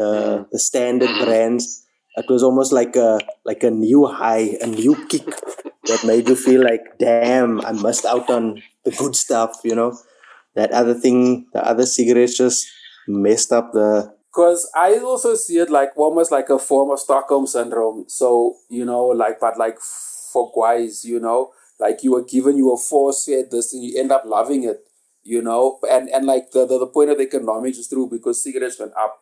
uh, 0.00 0.44
the 0.50 0.58
standard 0.58 1.10
brands. 1.24 1.84
It 2.16 2.28
was 2.28 2.42
almost 2.42 2.72
like 2.72 2.96
a 2.96 3.20
like 3.44 3.62
a 3.62 3.70
new 3.70 4.06
high 4.06 4.56
a 4.60 4.66
new 4.66 4.96
kick 5.06 5.26
that 5.84 6.04
made 6.04 6.28
you 6.28 6.34
feel 6.36 6.62
like 6.62 6.98
damn 6.98 7.60
I 7.64 7.72
missed 7.72 8.04
out 8.04 8.28
on 8.28 8.62
the 8.84 8.90
good 8.90 9.14
stuff 9.14 9.60
you 9.62 9.74
know? 9.74 9.96
That 10.54 10.72
other 10.72 10.94
thing 10.94 11.46
the 11.52 11.64
other 11.64 11.86
cigarettes 11.86 12.36
just 12.36 12.66
messed 13.06 13.52
up 13.52 13.72
the 13.72 14.12
Because 14.30 14.70
I 14.76 14.98
also 14.98 15.34
see 15.34 15.58
it 15.58 15.70
like 15.70 15.90
almost 15.96 16.30
like 16.30 16.50
a 16.50 16.58
form 16.58 16.90
of 16.90 17.00
Stockholm 17.00 17.46
syndrome. 17.46 18.04
So, 18.08 18.56
you 18.68 18.84
know, 18.84 19.06
like, 19.06 19.40
but 19.40 19.58
like 19.58 19.78
for 19.80 20.52
guys, 20.54 21.04
you 21.04 21.18
know, 21.18 21.52
like 21.80 22.02
you 22.02 22.12
were 22.12 22.22
given, 22.24 22.56
you 22.56 22.68
were 22.70 22.76
force 22.76 23.24
fed 23.24 23.50
this 23.50 23.72
and 23.72 23.82
you 23.82 23.98
end 23.98 24.12
up 24.12 24.24
loving 24.26 24.64
it, 24.64 24.80
you 25.22 25.42
know, 25.42 25.78
and, 25.90 26.08
and 26.10 26.26
like 26.26 26.50
the, 26.52 26.66
the, 26.66 26.78
the 26.78 26.86
point 26.86 27.10
of 27.10 27.16
the 27.18 27.24
economics 27.24 27.78
is 27.78 27.88
true 27.88 28.08
because 28.08 28.42
cigarettes 28.42 28.78
went 28.78 28.92
up. 28.96 29.18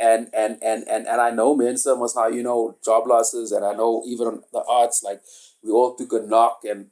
And, 0.00 0.28
and, 0.32 0.58
and, 0.62 0.88
and, 0.88 1.06
and 1.06 1.20
I 1.20 1.30
know 1.30 1.54
Mensa 1.54 1.94
was 1.94 2.14
how, 2.14 2.28
you 2.28 2.42
know, 2.42 2.76
job 2.84 3.06
losses 3.06 3.52
and 3.52 3.64
I 3.64 3.74
know 3.74 4.02
even 4.06 4.26
on 4.26 4.42
the 4.52 4.64
arts, 4.68 5.02
like 5.02 5.20
we 5.62 5.70
all 5.70 5.94
took 5.94 6.12
a 6.12 6.20
knock 6.20 6.60
and 6.64 6.86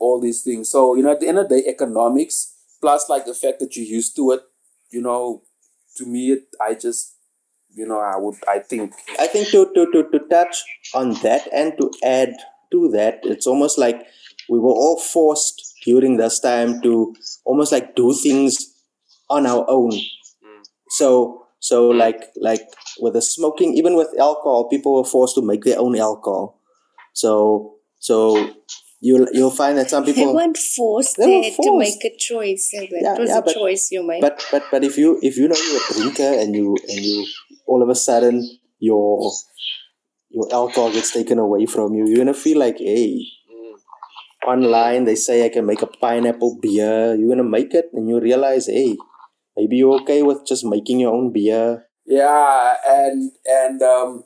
all 0.00 0.20
these 0.20 0.42
things. 0.42 0.68
So, 0.68 0.96
you 0.96 1.02
know, 1.02 1.12
at 1.12 1.20
the 1.20 1.28
end 1.28 1.38
of 1.38 1.48
the 1.48 1.60
day, 1.60 1.68
economics 1.68 2.56
plus 2.80 3.08
like 3.08 3.24
the 3.24 3.34
fact 3.34 3.60
that 3.60 3.76
you're 3.76 3.86
used 3.86 4.16
to 4.16 4.32
it, 4.32 4.40
you 4.90 5.00
know, 5.00 5.42
to 5.96 6.06
me, 6.06 6.32
it, 6.32 6.44
I 6.60 6.74
just, 6.74 7.14
you 7.72 7.86
know, 7.86 8.00
I 8.00 8.16
would, 8.16 8.34
I 8.48 8.58
think, 8.58 8.94
I 9.18 9.26
think 9.26 9.48
to, 9.50 9.66
to, 9.74 9.86
to, 9.92 10.10
to 10.10 10.18
touch 10.28 10.64
on 10.94 11.14
that 11.22 11.48
and 11.52 11.74
to 11.80 11.90
add 12.04 12.34
to 12.72 12.88
that, 12.90 13.20
it's 13.22 13.46
almost 13.46 13.78
like 13.78 14.06
we 14.48 14.58
were 14.58 14.72
all 14.72 14.98
forced 14.98 15.74
during 15.84 16.16
this 16.16 16.40
time 16.40 16.80
to 16.82 17.14
almost 17.44 17.70
like 17.72 17.94
do 17.94 18.12
things 18.12 18.74
on 19.28 19.46
our 19.46 19.64
own. 19.68 19.92
Mm. 19.92 20.64
So 20.88 21.46
so 21.60 21.88
like 21.90 22.20
like 22.40 22.62
with 23.00 23.12
the 23.14 23.22
smoking, 23.22 23.74
even 23.76 23.94
with 23.94 24.08
alcohol, 24.18 24.68
people 24.68 24.96
were 24.96 25.04
forced 25.04 25.34
to 25.36 25.42
make 25.42 25.62
their 25.64 25.78
own 25.78 25.94
alcohol. 25.96 26.58
So 27.12 27.76
so 27.98 28.50
you'll 29.00 29.28
you'll 29.32 29.50
find 29.62 29.76
that 29.78 29.90
some 29.90 30.04
They 30.04 30.12
people 30.14 30.34
weren't 30.34 30.56
forced 30.58 31.16
They 31.18 31.26
were 31.26 31.42
there 31.42 31.50
to 31.62 31.78
make 31.78 32.04
a 32.04 32.16
choice. 32.16 32.70
That 32.72 32.88
Yeah, 32.90 33.18
was 33.18 33.28
yeah, 33.30 33.38
a 33.38 33.42
but- 33.42 33.54
choice 33.54 33.88
you 33.92 34.02
made. 34.06 34.20
but 34.22 34.42
but 34.50 34.64
but 34.72 34.84
if 34.84 34.96
you 34.98 35.18
if 35.22 35.36
you 35.36 35.48
know 35.48 35.56
you're 35.56 35.80
a 35.80 35.94
drinker 35.94 36.32
and 36.42 36.54
you 36.56 36.76
and 36.88 37.00
you 37.04 37.26
all 37.66 37.82
of 37.82 37.88
a 37.88 37.94
sudden 37.94 38.40
your 38.78 39.30
your 40.30 40.48
alcohol 40.52 40.90
gets 40.92 41.12
taken 41.12 41.38
away 41.38 41.66
from 41.66 41.94
you, 41.94 42.06
you're 42.08 42.18
gonna 42.24 42.34
feel 42.34 42.58
like, 42.58 42.78
hey, 42.78 43.20
Mm. 43.50 43.76
online 44.46 45.04
they 45.04 45.14
say 45.16 45.44
I 45.44 45.48
can 45.50 45.66
make 45.66 45.82
a 45.82 45.86
pineapple 45.86 46.58
beer. 46.62 47.14
You're 47.16 47.28
gonna 47.34 47.44
make 47.58 47.74
it 47.74 47.90
and 47.92 48.08
you 48.08 48.20
realize, 48.20 48.66
hey, 48.66 48.96
maybe 49.60 49.76
you're 49.76 50.00
okay 50.00 50.22
with 50.22 50.46
just 50.46 50.64
making 50.64 51.00
your 51.00 51.12
own 51.12 51.30
beer. 51.32 51.84
yeah, 52.06 52.74
and 52.88 53.32
and 53.44 53.82
um, 53.82 54.24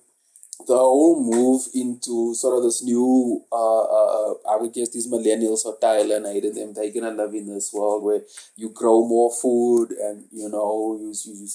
the 0.66 0.76
whole 0.76 1.18
move 1.20 1.62
into 1.74 2.34
sort 2.34 2.56
of 2.56 2.62
this 2.62 2.82
new, 2.82 3.42
uh, 3.52 3.82
uh, 3.82 4.34
I 4.48 4.56
would 4.56 4.72
guess 4.72 4.90
these 4.90 5.10
millennials 5.10 5.66
or 5.66 5.76
Thailand, 5.78 6.26
I 6.26 6.40
them, 6.40 6.72
they're 6.72 6.92
gonna 6.92 7.10
live 7.10 7.34
in 7.34 7.46
this 7.52 7.72
world 7.72 8.04
where 8.04 8.22
you 8.56 8.70
grow 8.70 9.06
more 9.06 9.30
food 9.32 9.90
and 9.90 10.24
you 10.30 10.48
know 10.48 10.96
you 11.00 11.12
you 11.24 11.48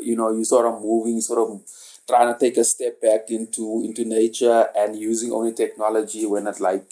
you 0.00 0.16
know 0.16 0.30
you 0.36 0.44
sort 0.44 0.66
of 0.66 0.82
moving 0.82 1.20
sort 1.20 1.40
of 1.48 1.60
trying 2.06 2.32
to 2.32 2.38
take 2.38 2.58
a 2.58 2.64
step 2.64 3.00
back 3.00 3.30
into 3.30 3.82
into 3.84 4.04
nature 4.04 4.68
and 4.76 4.98
using 4.98 5.32
only 5.32 5.52
technology 5.52 6.26
when 6.26 6.46
it 6.46 6.60
like 6.60 6.84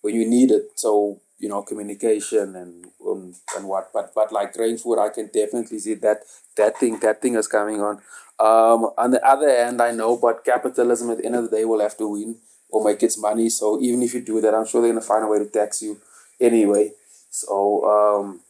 when 0.00 0.14
you 0.14 0.28
need 0.28 0.50
it 0.50 0.70
so 0.74 1.20
you 1.38 1.48
know 1.48 1.62
communication 1.62 2.56
and 2.56 2.86
um, 3.06 3.34
and 3.56 3.66
what 3.68 3.90
but 3.92 4.12
but 4.14 4.32
like 4.32 4.54
food 4.54 4.98
i 4.98 5.08
can 5.08 5.26
definitely 5.32 5.78
see 5.78 5.94
that 5.94 6.20
that 6.56 6.78
thing 6.78 6.98
that 7.00 7.20
thing 7.20 7.34
is 7.34 7.46
coming 7.46 7.80
on. 7.80 7.96
Um 8.38 8.90
on 8.98 9.10
the 9.10 9.22
other 9.26 9.48
hand 9.48 9.80
i 9.80 9.90
know 9.90 10.16
but 10.16 10.44
capitalism 10.44 11.10
at 11.10 11.18
the 11.18 11.26
end 11.26 11.36
of 11.36 11.50
the 11.50 11.56
day 11.56 11.64
will 11.64 11.80
have 11.80 11.96
to 11.98 12.08
win 12.08 12.36
or 12.68 12.84
make 12.84 13.02
its 13.02 13.16
money. 13.16 13.48
So 13.48 13.80
even 13.80 14.02
if 14.02 14.14
you 14.14 14.20
do 14.22 14.40
that 14.40 14.54
i'm 14.54 14.66
sure 14.66 14.80
they're 14.80 14.92
going 14.92 15.02
to 15.02 15.06
find 15.06 15.24
a 15.24 15.28
way 15.28 15.38
to 15.38 15.46
tax 15.46 15.82
you 15.82 16.00
anyway. 16.40 16.92
So 17.30 17.84
um 17.94 18.40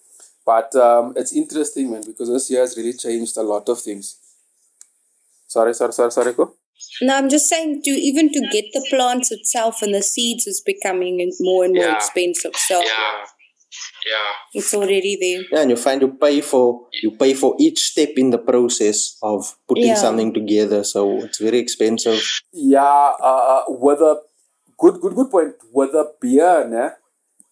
but 0.44 0.74
um 0.76 1.12
it's 1.16 1.32
interesting 1.32 1.90
man 1.90 2.02
because 2.06 2.28
this 2.28 2.50
year 2.50 2.60
has 2.60 2.76
really 2.76 2.92
changed 2.92 3.36
a 3.36 3.42
lot 3.42 3.68
of 3.68 3.80
things. 3.80 4.16
Sorry 5.48 5.74
sorry 5.74 5.92
sorry 5.92 6.12
sorry 6.12 6.32
go 6.32 6.52
no, 7.02 7.16
I'm 7.16 7.28
just 7.28 7.48
saying 7.48 7.82
to 7.84 7.90
even 7.90 8.30
to 8.32 8.40
get 8.52 8.64
the 8.72 8.84
plants 8.90 9.30
itself 9.32 9.82
and 9.82 9.94
the 9.94 10.02
seeds 10.02 10.46
is 10.46 10.60
becoming 10.64 11.30
more 11.40 11.64
and 11.64 11.74
more 11.74 11.84
Yeah. 11.84 11.96
expensive. 11.96 12.54
So 12.56 12.80
Yeah. 12.80 13.24
Yeah. 14.06 14.32
it's 14.54 14.72
already 14.74 15.16
there. 15.20 15.42
Yeah, 15.52 15.62
and 15.62 15.70
you 15.70 15.76
find 15.76 16.00
you 16.00 16.08
pay 16.08 16.40
for 16.40 16.86
you 17.02 17.10
pay 17.12 17.34
for 17.34 17.56
each 17.58 17.80
step 17.82 18.10
in 18.16 18.30
the 18.30 18.38
process 18.38 19.16
of 19.22 19.56
putting 19.68 19.88
Yeah. 19.88 19.94
something 20.06 20.32
together. 20.32 20.84
So 20.84 21.18
it's 21.24 21.38
very 21.38 21.58
expensive. 21.58 22.22
Yeah, 22.52 23.12
uh, 23.20 23.64
with 23.68 24.00
a 24.00 24.22
good, 24.78 25.00
good, 25.00 25.14
good 25.14 25.30
point. 25.30 25.54
With 25.72 25.94
a 25.94 26.12
beer, 26.20 26.64
ne? 26.68 26.90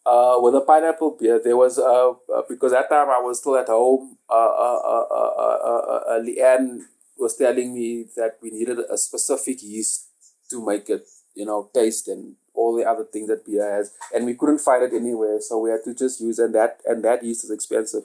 uh, 0.07 0.37
with 0.41 0.55
a 0.55 0.61
pineapple 0.61 1.17
beer, 1.19 1.41
there 1.43 1.57
was 1.57 1.79
uh, 1.79 2.11
uh, 2.11 2.43
because 2.49 2.73
that 2.73 2.89
time 2.89 3.09
I 3.09 3.21
was 3.21 3.39
still 3.41 3.57
at 3.57 3.69
home. 3.69 4.17
Uh, 4.29 4.35
uh, 4.35 4.81
uh, 4.95 5.07
uh, 5.11 5.33
uh, 5.45 5.59
uh, 5.71 6.01
uh, 6.13 6.21
Leanne 6.21 6.81
was 7.19 7.37
telling 7.37 7.75
me 7.75 8.07
that 8.17 8.39
we 8.43 8.51
needed 8.51 8.79
a 8.91 8.99
specific 8.99 9.63
yeast 9.63 10.09
to 10.51 10.65
make 10.65 10.89
it, 10.91 11.07
you 11.35 11.45
know, 11.47 11.71
taste 11.75 12.09
and 12.09 12.35
all 12.55 12.77
the 12.77 12.85
other 12.85 13.05
things 13.05 13.29
that 13.29 13.45
beer 13.45 13.69
has, 13.69 13.93
and 14.15 14.27
we 14.27 14.35
couldn't 14.35 14.61
find 14.61 14.83
it 14.85 14.93
anywhere, 14.95 15.41
so 15.41 15.59
we 15.59 15.71
had 15.71 15.83
to 15.85 15.95
just 15.95 16.21
use 16.21 16.39
and 16.39 16.55
that 16.55 16.81
and 16.87 17.03
that 17.05 17.23
yeast 17.25 17.45
is 17.45 17.51
expensive. 17.51 18.05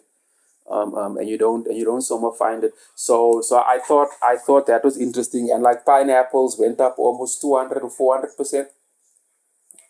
Um, 0.70 0.94
um, 0.94 1.18
and 1.18 1.28
you 1.28 1.38
don't 1.38 1.66
and 1.66 1.76
you 1.76 1.84
don't 1.86 2.02
somewhere 2.02 2.32
find 2.32 2.64
it. 2.64 2.74
So 2.96 3.42
so 3.42 3.58
I 3.58 3.80
thought 3.88 4.10
I 4.22 4.36
thought 4.38 4.68
that 4.68 4.84
was 4.84 4.98
interesting, 4.98 5.50
and 5.52 5.64
like 5.64 5.86
pineapples 5.86 6.58
went 6.60 6.80
up 6.80 6.96
almost 7.00 7.42
two 7.42 7.56
hundred 7.58 7.82
or 7.82 7.90
four 7.90 8.16
hundred 8.16 8.38
percent. 8.38 8.70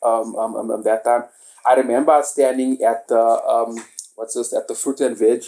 Um, 0.01 0.35
um, 0.37 0.55
um, 0.55 0.71
um, 0.71 0.83
that 0.83 1.03
time, 1.03 1.23
I 1.67 1.73
remember 1.75 2.21
standing 2.23 2.81
at 2.81 3.07
the 3.09 3.19
um, 3.19 3.77
what's 4.15 4.35
this 4.35 4.53
at 4.53 4.67
the 4.69 4.75
fruit 4.75 5.01
and 5.01 5.17
veg, 5.17 5.43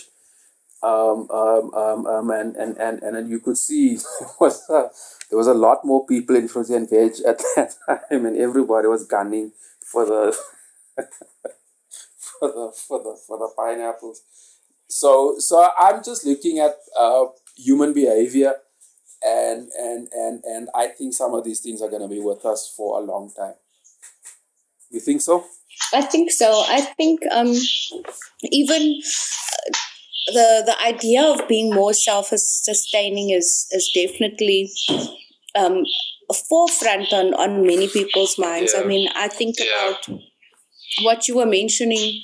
um, 0.83 1.29
um, 1.29 1.73
um, 1.73 2.07
um, 2.07 2.31
and, 2.31 2.55
and, 2.55 2.77
and, 2.77 3.03
and 3.03 3.29
you 3.29 3.39
could 3.39 3.57
see 3.57 3.97
was 4.39 4.67
uh, 4.69 4.89
there 5.29 5.37
was 5.37 5.47
a 5.47 5.53
lot 5.53 5.85
more 5.85 6.05
people 6.05 6.35
in 6.35 6.47
fruit 6.47 6.69
and 6.69 6.89
veg 6.89 7.13
at 7.25 7.41
that 7.55 7.75
time, 7.87 8.25
and 8.25 8.37
everybody 8.37 8.87
was 8.87 9.05
gunning 9.05 9.51
for 9.79 10.05
the 10.05 10.35
for 12.39 12.47
the 12.47 12.71
for 12.75 12.99
the 13.03 13.17
for 13.27 13.37
the 13.37 13.49
pineapples. 13.55 14.23
So 14.87 15.35
so 15.39 15.69
I'm 15.79 16.03
just 16.03 16.25
looking 16.25 16.59
at 16.59 16.75
uh, 16.99 17.25
human 17.55 17.93
behavior, 17.93 18.55
and 19.23 19.69
and 19.77 20.07
and 20.13 20.43
and 20.43 20.69
I 20.75 20.87
think 20.87 21.13
some 21.13 21.33
of 21.33 21.43
these 21.43 21.59
things 21.59 21.81
are 21.81 21.89
going 21.89 22.01
to 22.01 22.07
be 22.07 22.19
with 22.19 22.45
us 22.45 22.67
for 22.75 22.99
a 22.99 23.03
long 23.03 23.31
time. 23.31 23.55
You 24.89 24.99
think 24.99 25.21
so? 25.21 25.45
I 25.93 26.01
think 26.01 26.31
so. 26.31 26.63
I 26.67 26.81
think 26.81 27.21
um, 27.31 27.53
even 28.43 29.01
uh, 29.01 29.71
the 30.33 30.63
the 30.65 30.75
idea 30.85 31.23
of 31.23 31.47
being 31.47 31.73
more 31.73 31.93
self 31.93 32.27
sustaining 32.35 33.29
is 33.31 33.67
is 33.71 33.91
definitely 33.93 34.71
um, 35.55 35.83
a 36.29 36.33
forefront 36.33 37.11
on 37.13 37.33
on 37.33 37.65
many 37.65 37.87
people's 37.87 38.37
minds. 38.37 38.73
I 38.75 38.83
mean, 38.83 39.09
I 39.15 39.27
think 39.27 39.55
Yeah. 39.59 39.89
about 39.89 40.21
what 41.03 41.27
you 41.27 41.35
were 41.37 41.45
mentioning 41.45 42.21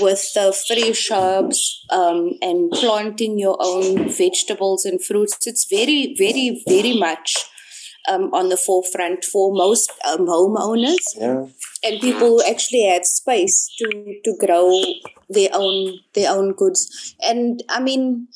with 0.00 0.32
the 0.34 0.52
fresh 0.66 1.10
herbs 1.10 1.84
um, 1.90 2.32
and 2.40 2.70
planting 2.70 3.38
your 3.38 3.56
own 3.60 4.08
vegetables 4.08 4.84
and 4.84 5.02
fruits. 5.04 5.46
It's 5.46 5.66
very, 5.68 6.14
very, 6.16 6.62
very 6.66 6.96
much 6.98 7.36
um, 8.10 8.32
on 8.34 8.48
the 8.48 8.56
forefront 8.56 9.24
for 9.24 9.52
most 9.54 9.90
um, 10.08 10.26
homeowners 10.26 11.04
Yeah. 11.16 11.46
and 11.84 12.00
people 12.00 12.28
who 12.28 12.42
actually 12.42 12.84
have 12.86 13.04
space 13.06 13.70
to 13.78 13.86
to 14.24 14.36
grow 14.38 14.82
their 15.28 15.50
own 15.52 15.98
their 16.14 16.30
own 16.32 16.52
goods 16.52 17.14
and 17.20 17.62
i 17.68 17.80
mean 17.80 18.28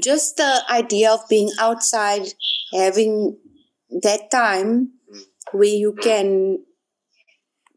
just 0.00 0.36
the 0.36 0.62
idea 0.70 1.10
of 1.12 1.20
being 1.28 1.50
outside 1.60 2.22
having 2.72 3.36
that 4.02 4.30
time 4.30 4.90
where 5.52 5.68
you 5.68 5.92
can 5.92 6.64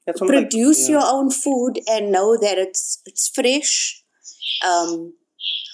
That's 0.06 0.22
like, 0.22 0.30
produce 0.30 0.89
yeah. 0.89 0.98
your 1.00 1.06
own 1.06 1.30
food 1.30 1.80
and 1.88 2.12
know 2.12 2.38
that 2.38 2.58
it's 2.58 3.01
it's 3.06 3.30
fresh 3.30 4.04
um 4.66 5.13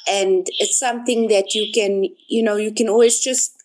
and 0.09 0.45
it's 0.59 0.77
something 0.77 1.27
that 1.29 1.55
you 1.55 1.71
can 1.73 2.03
you 2.27 2.43
know 2.43 2.57
you 2.57 2.73
can 2.73 2.89
always 2.89 3.19
just 3.19 3.62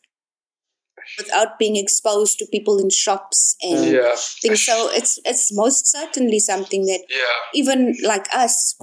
without 1.17 1.59
being 1.59 1.77
exposed 1.77 2.38
to 2.38 2.47
people 2.47 2.79
in 2.79 2.91
shops 2.91 3.57
and 3.62 3.85
Yeah. 3.95 4.15
things 4.43 4.65
so 4.65 4.91
it's 4.93 5.19
it's 5.25 5.53
most 5.53 5.87
certainly 5.87 6.38
something 6.38 6.85
that 6.87 7.03
Yeah. 7.09 7.37
even 7.61 7.97
like 8.03 8.27
us 8.35 8.77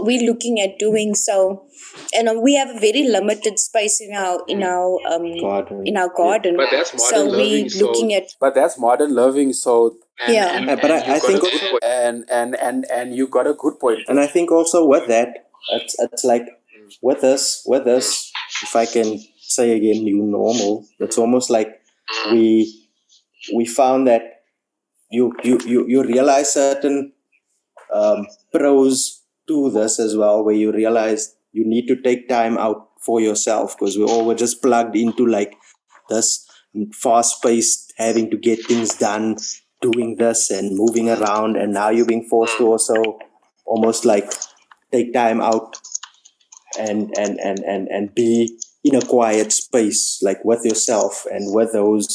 we're 0.00 0.24
looking 0.30 0.60
at 0.60 0.78
doing 0.78 1.14
so 1.14 1.66
and 2.14 2.28
uh, 2.28 2.34
we 2.34 2.54
have 2.54 2.68
a 2.68 2.78
very 2.78 3.04
limited 3.04 3.58
space 3.58 4.00
in 4.00 4.12
our 4.14 4.42
in 4.48 4.62
our 4.62 4.98
um 5.08 5.24
Garden. 5.40 5.82
in 5.86 5.96
our 5.96 6.10
garden 6.14 6.56
But 6.56 6.68
that's 6.70 6.90
so 6.90 7.16
modern 7.24 7.30
we're 7.30 7.36
living. 7.36 7.68
So 7.70 7.86
looking 7.86 8.12
at 8.14 8.24
But 8.40 8.54
that's 8.54 8.78
modern 8.78 9.14
living. 9.14 9.52
So 9.52 9.96
and, 10.20 10.34
Yeah. 10.34 10.56
and, 10.56 10.70
Uh, 10.70 10.76
but 10.76 10.90
and 10.90 10.92
I- 10.92 11.12
I 11.12 11.14
you 11.16 11.20
got 11.20 11.30
a 11.30 11.38
think- 11.38 11.60
good 11.62 11.78
and 11.84 12.24
and 12.30 12.56
and 12.56 12.86
and 12.90 13.16
you 13.16 13.26
got 13.28 13.46
a 13.46 13.54
good 13.54 13.78
point. 13.80 14.00
And 14.08 14.20
I 14.20 14.26
think 14.26 14.50
also 14.50 14.84
with 14.84 15.06
that, 15.08 15.28
it's, 15.72 15.94
it's 15.98 16.24
like 16.24 16.46
with 17.00 17.24
us, 17.24 17.62
with 17.66 17.86
us, 17.86 18.30
if 18.62 18.76
I 18.76 18.86
can 18.86 19.20
say 19.54 19.76
again, 19.76 20.04
new 20.04 20.22
normal, 20.22 20.86
it's 20.98 21.18
almost 21.18 21.50
like 21.50 21.80
we 22.30 22.88
we 23.54 23.64
found 23.64 24.06
that 24.06 24.42
you 25.10 25.32
you 25.42 25.58
you, 25.64 25.86
you 25.88 26.02
realize 26.02 26.52
certain 26.52 27.12
um, 27.92 28.26
pros 28.52 29.22
to 29.48 29.70
this 29.70 29.98
as 29.98 30.16
well, 30.16 30.44
where 30.44 30.54
you 30.54 30.72
realize 30.72 31.34
you 31.52 31.64
need 31.64 31.86
to 31.86 31.96
take 32.02 32.28
time 32.28 32.58
out 32.58 32.88
for 33.00 33.20
yourself 33.20 33.76
because 33.78 33.96
we 33.96 34.04
all 34.04 34.24
were 34.26 34.34
just 34.34 34.60
plugged 34.62 34.96
into 34.96 35.26
like 35.26 35.54
this 36.08 36.46
fast 36.92 37.42
paced, 37.42 37.92
having 37.96 38.30
to 38.30 38.36
get 38.36 38.64
things 38.66 38.94
done, 38.94 39.36
doing 39.80 40.16
this 40.16 40.50
and 40.50 40.76
moving 40.76 41.08
around, 41.08 41.56
and 41.56 41.72
now 41.72 41.90
you're 41.90 42.06
being 42.06 42.24
forced 42.24 42.58
to 42.58 42.66
also 42.66 43.18
almost 43.64 44.04
like 44.04 44.32
take 44.92 45.12
time 45.12 45.40
out 45.40 45.76
and 46.78 47.12
and 47.18 47.38
and 47.40 47.60
and 47.60 47.88
and 47.88 48.14
be 48.14 48.58
in 48.88 48.94
a 49.00 49.04
quiet 49.12 49.52
space 49.52 50.02
like 50.28 50.40
with 50.50 50.64
yourself 50.70 51.24
and 51.36 51.52
with 51.58 51.72
those 51.78 52.06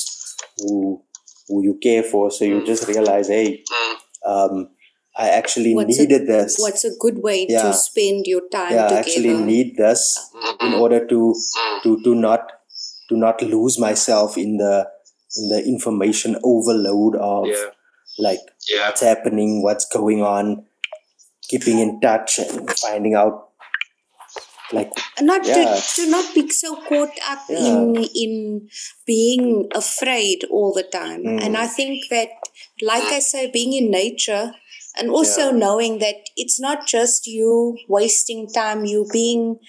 who 0.60 0.76
who 1.48 1.64
you 1.68 1.74
care 1.88 2.04
for 2.12 2.24
so 2.36 2.46
you 2.52 2.60
just 2.72 2.88
realize 2.94 3.28
hey 3.38 3.48
Mm. 3.72 3.96
um 4.34 4.54
i 5.24 5.28
actually 5.40 5.72
What's 5.78 5.98
a- 5.98 6.02
needed 6.02 6.28
this 6.28 6.58
what's 6.66 6.84
a 6.90 6.92
good 7.06 7.18
way 7.28 7.40
Yeah. 7.50 7.64
to 7.64 7.74
spend 7.80 8.28
your 8.34 8.44
time 8.56 8.74
yeah 8.78 8.88
i 8.92 9.00
actually 9.04 9.34
need 9.52 9.76
this 9.84 10.04
in 10.62 10.72
Mhm. 10.72 10.80
order 10.86 11.02
to 11.14 11.20
Mm. 11.36 11.78
to 11.84 11.96
to 12.08 12.16
not 12.26 12.52
to 13.10 13.18
not 13.26 13.42
lose 13.54 13.78
myself 13.88 14.38
in 14.46 14.58
the 14.64 14.74
in 15.42 15.50
the 15.54 15.60
information 15.74 16.38
overload 16.54 17.16
of 17.34 17.48
Yeah. 17.54 17.68
like 18.28 18.44
Yeah. 18.70 18.86
what's 18.88 19.04
happening, 19.10 19.52
what's 19.66 19.86
going 19.98 20.22
on, 20.30 20.50
keeping 21.52 21.80
in 21.84 21.92
touch 22.06 22.40
and 22.44 22.70
finding 22.82 23.14
out 23.22 23.38
like 24.74 24.92
not 25.22 25.46
Yeah. 25.46 25.56
to, 25.76 25.82
to 25.96 26.10
not 26.10 26.34
be 26.34 26.50
so 26.50 26.76
caught 26.90 27.16
up 27.30 27.40
Yeah. 27.50 27.68
in 27.68 28.06
in 28.24 28.70
being 29.06 29.68
afraid 29.76 30.46
all 30.50 30.72
the 30.74 30.84
time 30.84 31.22
Mm. 31.24 31.44
and 31.44 31.58
i 31.58 31.68
think 31.68 32.10
that 32.10 32.30
like 32.82 33.04
i 33.04 33.20
say 33.20 33.50
being 33.52 33.74
in 33.74 33.92
nature 33.92 34.54
and 34.98 35.10
also 35.10 35.44
Yeah. 35.52 35.58
knowing 35.64 36.00
that 36.00 36.18
it's 36.36 36.60
not 36.60 36.88
just 36.88 37.28
you 37.28 37.78
wasting 37.88 38.48
time 38.52 38.86
you 38.86 39.06
being 39.12 39.60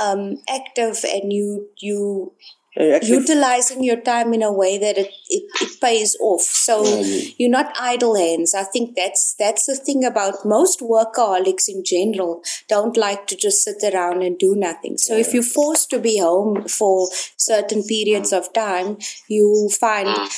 um, 0.00 0.38
active 0.48 1.04
and 1.14 1.32
you 1.32 1.68
you 1.78 2.32
utilizing 2.76 3.82
your 3.84 4.00
time 4.00 4.32
in 4.32 4.42
a 4.42 4.52
way 4.52 4.78
that 4.78 4.96
it, 4.96 5.10
it, 5.28 5.44
it 5.60 5.80
pays 5.80 6.16
off. 6.20 6.40
So 6.42 6.84
Yeah, 6.84 7.00
you- 7.00 7.32
you're 7.38 7.50
not 7.50 7.74
idle 7.78 8.14
hands. 8.16 8.54
I 8.54 8.64
think 8.64 8.94
that's 8.96 9.34
that's 9.38 9.66
the 9.66 9.76
thing 9.76 10.04
about 10.04 10.44
most 10.46 10.80
workaholics 10.80 11.68
in 11.68 11.84
general 11.84 12.42
don't 12.68 12.96
like 12.96 13.26
to 13.26 13.36
just 13.36 13.62
sit 13.62 13.82
around 13.92 14.22
and 14.22 14.38
do 14.38 14.54
nothing. 14.56 14.96
So 14.98 15.16
if 15.16 15.34
you're 15.34 15.42
forced 15.42 15.90
to 15.90 15.98
be 15.98 16.18
home 16.18 16.66
for 16.68 17.08
certain 17.36 17.82
periods 17.82 18.32
of 18.32 18.52
time 18.52 18.96
you 19.28 19.68
find 19.80 20.08
uh, 20.08 20.28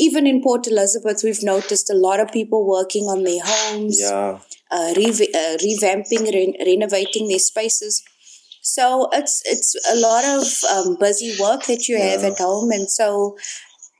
even 0.00 0.26
in 0.26 0.42
port 0.42 0.66
elizabeth 0.66 1.20
we've 1.24 1.42
noticed 1.42 1.90
a 1.90 1.94
lot 1.94 2.20
of 2.20 2.28
people 2.32 2.66
working 2.66 3.04
on 3.04 3.22
their 3.22 3.40
homes 3.44 4.00
yeah. 4.00 4.38
uh, 4.70 4.92
re- 4.96 5.32
uh, 5.42 5.56
revamping, 5.66 6.24
re- 6.32 6.56
renovating 6.66 7.28
their 7.28 7.38
spaces. 7.38 8.02
So 8.64 9.08
it's 9.12 9.42
it's 9.44 9.74
a 9.92 9.96
lot 9.96 10.24
of 10.24 10.44
um, 10.72 10.96
busy 10.98 11.36
work 11.40 11.64
that 11.66 11.86
you 11.86 11.98
have 11.98 12.24
at 12.24 12.38
home, 12.38 12.70
and 12.70 12.90
so 12.90 13.36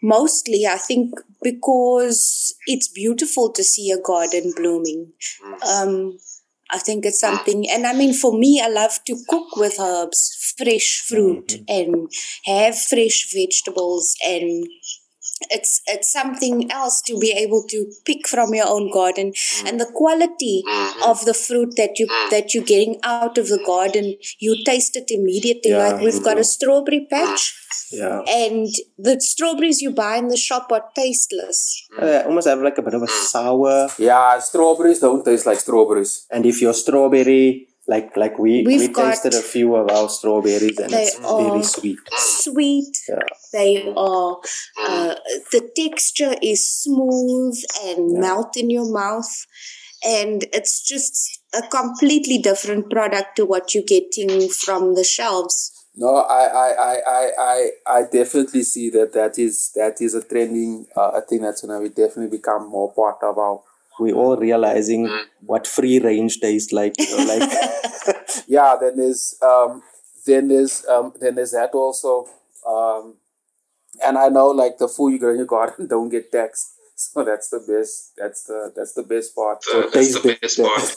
mostly 0.03 0.67
I 0.67 0.79
think 0.79 1.13
because 1.43 2.55
it's 2.67 2.89
beautiful 2.89 3.53
to 3.53 3.63
see 3.63 3.91
a 3.91 4.01
garden 4.01 4.53
blooming. 4.57 5.13
Um, 5.69 6.19
I 6.71 6.79
think 6.79 7.05
it's 7.05 7.21
something, 7.21 7.69
and 7.71 7.87
I 7.87 7.93
mean, 7.93 8.15
for 8.15 8.37
me, 8.37 8.61
I 8.65 8.69
love 8.69 8.99
to 9.07 9.17
cook 9.29 9.55
with 9.57 9.79
herbs, 9.79 10.55
fresh 10.57 11.05
fruit, 11.07 11.61
and 11.69 12.11
have 12.47 12.79
fresh 12.79 13.31
vegetables, 13.33 14.15
and 14.27 14.67
it's 15.51 15.81
it's 15.87 16.13
something 16.13 16.71
else 16.71 17.03
to 17.03 17.19
be 17.19 17.33
able 17.33 17.65
to 17.69 17.93
pick 18.05 18.27
from 18.27 18.55
your 18.55 18.69
own 18.69 18.91
garden, 18.93 19.33
mm. 19.33 19.69
and 19.69 19.81
the 19.81 19.91
quality 19.95 20.63
mm-hmm. 20.67 21.11
of 21.11 21.25
the 21.25 21.35
fruit 21.35 21.75
that 21.77 21.99
you 21.99 22.07
mm. 22.07 22.31
that 22.31 22.55
you're 22.55 22.65
getting 22.65 22.99
out 23.03 23.39
of 23.39 23.49
the 23.49 23.63
garden, 23.67 24.17
you 24.39 24.65
taste 24.65 24.97
it 24.97 25.11
immediately. 25.11 25.73
Yeah, 25.73 25.89
like 25.89 26.01
we've 26.01 26.23
got 26.23 26.35
do. 26.35 26.41
a 26.41 26.45
strawberry 26.45 27.01
mm. 27.01 27.11
patch, 27.11 27.53
yeah 27.93 28.23
and 28.29 28.69
the 28.99 29.21
strawberries 29.21 29.81
you 29.81 29.91
buy 29.91 30.17
in 30.17 30.29
the 30.29 30.37
shop 30.37 30.71
are 30.73 30.85
tasteless. 30.95 31.87
uh, 32.01 32.23
almost 32.27 32.47
have 32.47 32.61
like 32.63 32.79
a 32.79 32.83
bit 32.83 32.95
of 32.95 33.03
a 33.03 33.09
sour 33.09 33.89
Yeah, 33.99 34.39
strawberries 34.39 35.01
don't 35.01 35.25
taste 35.25 35.47
like 35.47 35.61
strawberries. 35.61 36.27
and 36.31 36.47
if 36.47 36.61
your 36.61 36.75
strawberry 36.75 37.69
like 37.87 38.17
like 38.17 38.39
we 38.39 38.65
We've 38.67 38.89
we 38.89 38.95
tasted 38.95 39.35
a 39.35 39.43
few 39.43 39.75
of 39.77 39.91
our 39.91 40.09
strawberries 40.09 40.79
and 40.79 40.93
it's 40.93 41.19
very 41.19 41.63
sweet 41.63 41.99
Sweet. 42.17 42.97
yeah 43.09 43.19
They 43.53 43.93
are. 43.97 44.39
Uh, 44.79 45.15
the 45.53 45.71
texture 45.77 46.35
is 46.43 46.69
smooth 46.69 47.57
and 47.85 48.19
melt 48.19 48.57
in 48.57 48.69
your 48.71 48.91
mouth, 48.91 49.47
and 50.05 50.45
it's 50.53 50.83
just 50.83 51.41
a 51.55 51.63
completely 51.63 52.39
different 52.39 52.91
product 52.91 53.37
to 53.37 53.45
what 53.45 53.75
you're 53.75 53.85
getting 53.97 54.49
from 54.49 54.95
the 54.95 55.05
shelves. 55.05 55.71
No, 55.97 56.17
I, 56.17 56.45
I, 56.47 56.69
I, 56.69 56.97
I, 57.07 57.31
I, 57.39 57.71
I 57.87 58.03
definitely 58.11 58.65
see 58.65 58.91
that 58.91 59.13
that 59.13 59.39
is 59.39 59.71
that 59.77 60.01
is 60.01 60.15
a 60.15 60.23
trending 60.23 60.87
uh, 60.97 61.21
thing 61.29 61.43
that's 61.43 61.63
gonna 61.65 61.81
be 61.81 61.89
definitely 61.89 62.37
become 62.37 62.69
more 62.69 62.93
part 62.93 63.19
of 63.23 63.39
our 63.39 63.61
we 63.99 64.13
all 64.13 64.37
realizing 64.37 65.11
what 65.41 65.67
free 65.67 65.99
range 65.99 66.41
tastes 66.41 66.73
like. 66.73 66.95
You 66.99 67.17
know, 67.17 67.25
like 67.39 67.51
yeah. 68.47 68.77
Then 68.81 68.97
there's 68.97 69.37
um, 69.43 69.83
then 70.27 70.49
there's 70.49 70.85
um, 70.87 71.13
then 71.21 71.35
there's 71.37 71.53
that 71.53 71.71
also. 71.75 72.27
Um, 72.67 73.15
and 74.05 74.19
I 74.19 74.29
know 74.29 74.49
like 74.49 74.79
the 74.79 74.89
food 74.89 75.13
you 75.13 75.19
grow 75.19 75.31
in 75.31 75.39
your 75.39 75.47
garden 75.47 75.87
don't 75.89 76.09
get 76.09 76.33
taxed. 76.33 76.73
So 76.97 77.25
that's 77.25 77.51
the 77.51 77.59
best. 77.59 78.13
That's 78.17 78.45
the 78.45 78.73
that's 78.75 78.95
the 78.95 79.03
best 79.03 79.35
part. 79.35 79.65
Uh, 79.73 79.89
that's 79.93 80.21
the 80.21 80.39
best 80.41 80.59
part. 80.59 80.97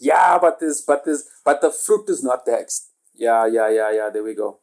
yeah, 0.00 0.38
but 0.38 0.58
this, 0.58 0.80
but 0.80 1.04
this, 1.04 1.28
but 1.44 1.60
the 1.60 1.70
fruit 1.70 2.08
is 2.08 2.24
not 2.24 2.46
taxed. 2.46 2.88
Yeah, 3.14 3.46
yeah, 3.46 3.68
yeah, 3.68 3.90
yeah. 3.90 4.10
There 4.10 4.22
we 4.22 4.34
go. 4.34 4.58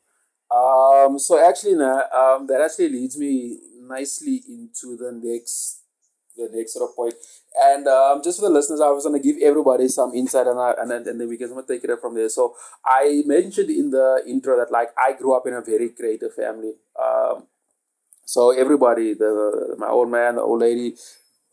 Um, 0.49 1.19
so 1.19 1.37
actually, 1.43 1.75
now, 1.75 2.01
um, 2.13 2.47
that 2.47 2.61
actually 2.61 2.89
leads 2.89 3.17
me 3.17 3.59
nicely 3.87 4.43
into 4.47 4.97
the 4.97 5.11
next, 5.11 5.81
the 6.35 6.49
next 6.53 6.73
sort 6.73 6.89
of 6.89 6.95
point. 6.95 7.15
And 7.57 7.87
um, 7.87 8.21
just 8.23 8.39
for 8.39 8.47
the 8.47 8.53
listeners, 8.53 8.81
I 8.81 8.89
was 8.89 9.05
gonna 9.05 9.19
give 9.19 9.37
everybody 9.41 9.87
some 9.87 10.13
insight, 10.13 10.47
and 10.47 10.59
I, 10.59 10.73
and 10.79 10.91
then, 10.91 11.07
and 11.07 11.19
then 11.19 11.29
we 11.29 11.37
can 11.37 11.49
sort 11.49 11.63
of 11.63 11.67
take 11.67 11.83
it 11.83 11.89
up 11.89 12.01
from 12.01 12.15
there. 12.15 12.29
So 12.29 12.55
I 12.85 13.23
mentioned 13.25 13.69
in 13.69 13.91
the 13.91 14.23
intro 14.27 14.57
that 14.57 14.71
like 14.71 14.89
I 14.97 15.13
grew 15.13 15.35
up 15.35 15.47
in 15.47 15.53
a 15.53 15.61
very 15.61 15.89
creative 15.89 16.33
family. 16.33 16.73
Um, 17.01 17.47
so 18.25 18.51
everybody, 18.51 19.13
the 19.13 19.75
my 19.77 19.87
old 19.87 20.09
man, 20.09 20.35
the 20.35 20.41
old 20.41 20.59
lady, 20.59 20.95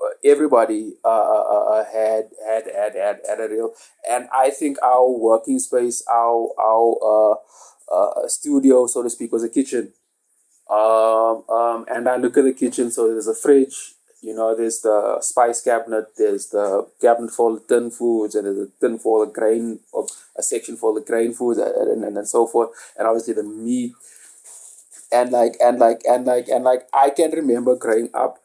uh, 0.02 0.14
everybody 0.24 0.94
uh, 1.04 1.08
uh, 1.08 1.64
uh, 1.72 1.84
had, 1.84 2.30
had 2.46 2.64
had 2.66 2.94
had 2.96 3.20
had 3.28 3.40
a 3.40 3.48
real, 3.48 3.72
and 4.08 4.28
I 4.34 4.50
think 4.50 4.78
our 4.82 5.08
working 5.10 5.58
space, 5.58 6.02
our 6.10 6.48
our 6.58 6.96
uh, 7.04 7.94
uh, 7.94 8.28
studio, 8.28 8.86
so 8.86 9.02
to 9.02 9.10
speak, 9.10 9.32
was 9.32 9.44
a 9.44 9.48
kitchen. 9.48 9.92
Um, 10.70 11.44
um, 11.50 11.84
and 11.88 12.08
I 12.08 12.16
look 12.16 12.36
at 12.38 12.44
the 12.44 12.52
kitchen, 12.52 12.90
so 12.90 13.08
there's 13.08 13.26
a 13.28 13.34
fridge, 13.34 13.94
you 14.22 14.34
know, 14.34 14.54
there's 14.56 14.80
the 14.80 15.18
spice 15.20 15.60
cabinet, 15.62 16.06
there's 16.16 16.48
the 16.48 16.88
cabinet 17.00 17.30
for 17.32 17.54
the 17.54 17.60
tin 17.60 17.90
foods, 17.90 18.34
and 18.34 18.46
there's 18.46 18.68
a 18.68 18.70
tin 18.80 18.98
for 18.98 19.26
the 19.26 19.32
grain, 19.32 19.80
or 19.92 20.06
a 20.36 20.42
section 20.42 20.76
for 20.76 20.94
the 20.94 21.00
grain 21.04 21.32
foods, 21.34 21.58
and, 21.58 22.04
and, 22.04 22.16
and 22.16 22.28
so 22.28 22.46
forth, 22.46 22.70
and 22.98 23.06
obviously 23.06 23.34
the 23.34 23.42
meat 23.42 23.92
and 25.12 25.30
like 25.30 25.56
and 25.62 25.78
like 25.78 26.00
and 26.08 26.24
like 26.26 26.48
and 26.48 26.64
like 26.64 26.88
I 26.92 27.10
can 27.10 27.30
remember 27.32 27.76
growing 27.76 28.08
up, 28.14 28.38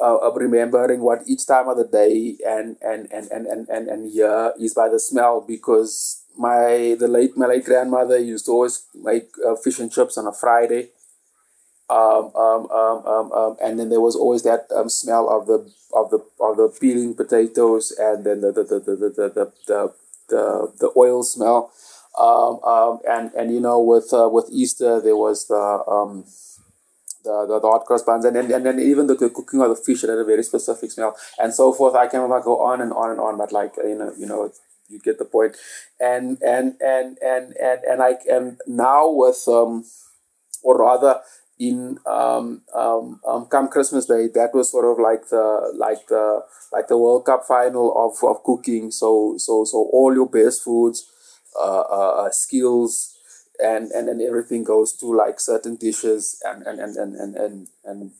uh, 0.00 0.18
of 0.18 0.36
remembering 0.36 1.00
what 1.00 1.22
each 1.26 1.46
time 1.46 1.68
of 1.68 1.76
the 1.76 1.84
day 1.86 2.36
and 2.46 2.76
and 2.82 3.10
and 3.12 3.30
and 3.30 3.46
and 3.46 3.68
and, 3.68 3.88
and 3.88 4.10
year 4.12 4.52
is 4.60 4.74
by 4.74 4.88
the 4.88 5.00
smell 5.00 5.40
because 5.40 6.22
my 6.38 6.96
the 6.98 7.08
late 7.08 7.36
my 7.36 7.46
late 7.46 7.64
grandmother 7.64 8.18
used 8.18 8.46
to 8.46 8.52
always 8.52 8.86
make 8.94 9.30
uh, 9.46 9.54
fish 9.56 9.78
and 9.78 9.92
chips 9.92 10.16
on 10.16 10.26
a 10.26 10.32
Friday. 10.32 10.88
Um, 11.92 12.32
um, 12.34 12.70
um, 12.70 13.06
um, 13.06 13.32
um, 13.32 13.56
and 13.62 13.78
then 13.78 13.90
there 13.90 14.00
was 14.00 14.16
always 14.16 14.42
that 14.44 14.64
um, 14.74 14.88
smell 14.88 15.28
of 15.28 15.46
the 15.46 15.58
of 15.92 16.08
the 16.10 16.24
of 16.40 16.56
the 16.56 16.72
peeling 16.80 17.12
potatoes 17.14 17.92
and 17.98 18.24
then 18.24 18.40
the 18.40 18.50
the 18.50 18.64
the 18.64 18.80
the 18.80 18.96
the 18.96 19.08
the, 19.12 19.52
the, 19.66 19.94
the, 20.30 20.72
the, 20.80 20.92
oil 20.96 21.22
smell 21.22 21.70
and 23.06 23.30
and 23.34 23.52
you 23.52 23.60
know 23.60 23.78
with 23.78 24.08
uh, 24.14 24.26
with 24.26 24.48
Easter 24.50 25.02
there 25.02 25.16
was 25.16 25.48
the 25.48 25.84
the, 27.24 27.46
the, 27.46 27.60
the 27.60 27.68
hot 27.68 27.84
cross 27.84 28.02
buns 28.02 28.24
and 28.24 28.36
then 28.36 28.50
and 28.50 28.64
then 28.64 28.80
even 28.80 29.06
the, 29.06 29.14
the 29.14 29.28
cooking 29.28 29.60
of 29.60 29.68
the 29.68 29.76
fish 29.76 30.02
it 30.02 30.08
had 30.08 30.18
a 30.18 30.24
very 30.24 30.42
specific 30.42 30.90
smell 30.90 31.14
and 31.38 31.52
so 31.52 31.72
forth. 31.72 31.94
I 31.94 32.06
can 32.06 32.26
go 32.42 32.60
on 32.60 32.80
and 32.80 32.92
on 32.92 33.10
and 33.10 33.20
on, 33.20 33.36
but 33.38 33.52
like 33.52 33.74
you 33.76 33.96
know 33.96 34.12
you 34.16 34.26
know 34.26 34.50
you 34.88 34.98
get 35.00 35.18
the 35.18 35.24
point. 35.24 35.56
And 36.00 36.38
and 36.42 36.74
and 36.80 37.18
and 37.22 37.54
and 37.60 37.80
and 37.84 38.02
I 38.02 38.14
and 38.30 38.58
now 38.66 39.10
with 39.10 39.44
um 39.48 39.84
or 40.62 40.78
rather 40.78 41.20
in 41.62 41.98
um, 42.06 42.62
um, 42.74 43.20
um, 43.26 43.46
come 43.46 43.68
Christmas 43.68 44.06
Day, 44.06 44.28
that 44.34 44.50
was 44.52 44.70
sort 44.70 44.84
of 44.84 44.98
like 44.98 45.28
the 45.28 45.72
like 45.76 46.06
the 46.08 46.44
like 46.72 46.88
the 46.88 46.98
World 46.98 47.24
Cup 47.24 47.44
final 47.46 47.92
of, 47.94 48.18
of 48.28 48.42
cooking. 48.42 48.90
So 48.90 49.36
so 49.38 49.64
so 49.64 49.88
all 49.92 50.12
your 50.12 50.28
best 50.28 50.62
foods, 50.64 51.06
uh, 51.58 51.80
uh, 51.82 52.24
uh, 52.24 52.30
skills, 52.30 53.16
and, 53.62 53.92
and 53.92 54.08
and 54.08 54.20
everything 54.20 54.64
goes 54.64 54.92
to 54.94 55.06
like 55.14 55.38
certain 55.38 55.76
dishes 55.76 56.42
and 56.44 56.66
and 56.66 56.80
and 56.80 56.96
and 56.96 57.14
and 57.14 57.36
and, 57.36 57.68
and 57.84 58.10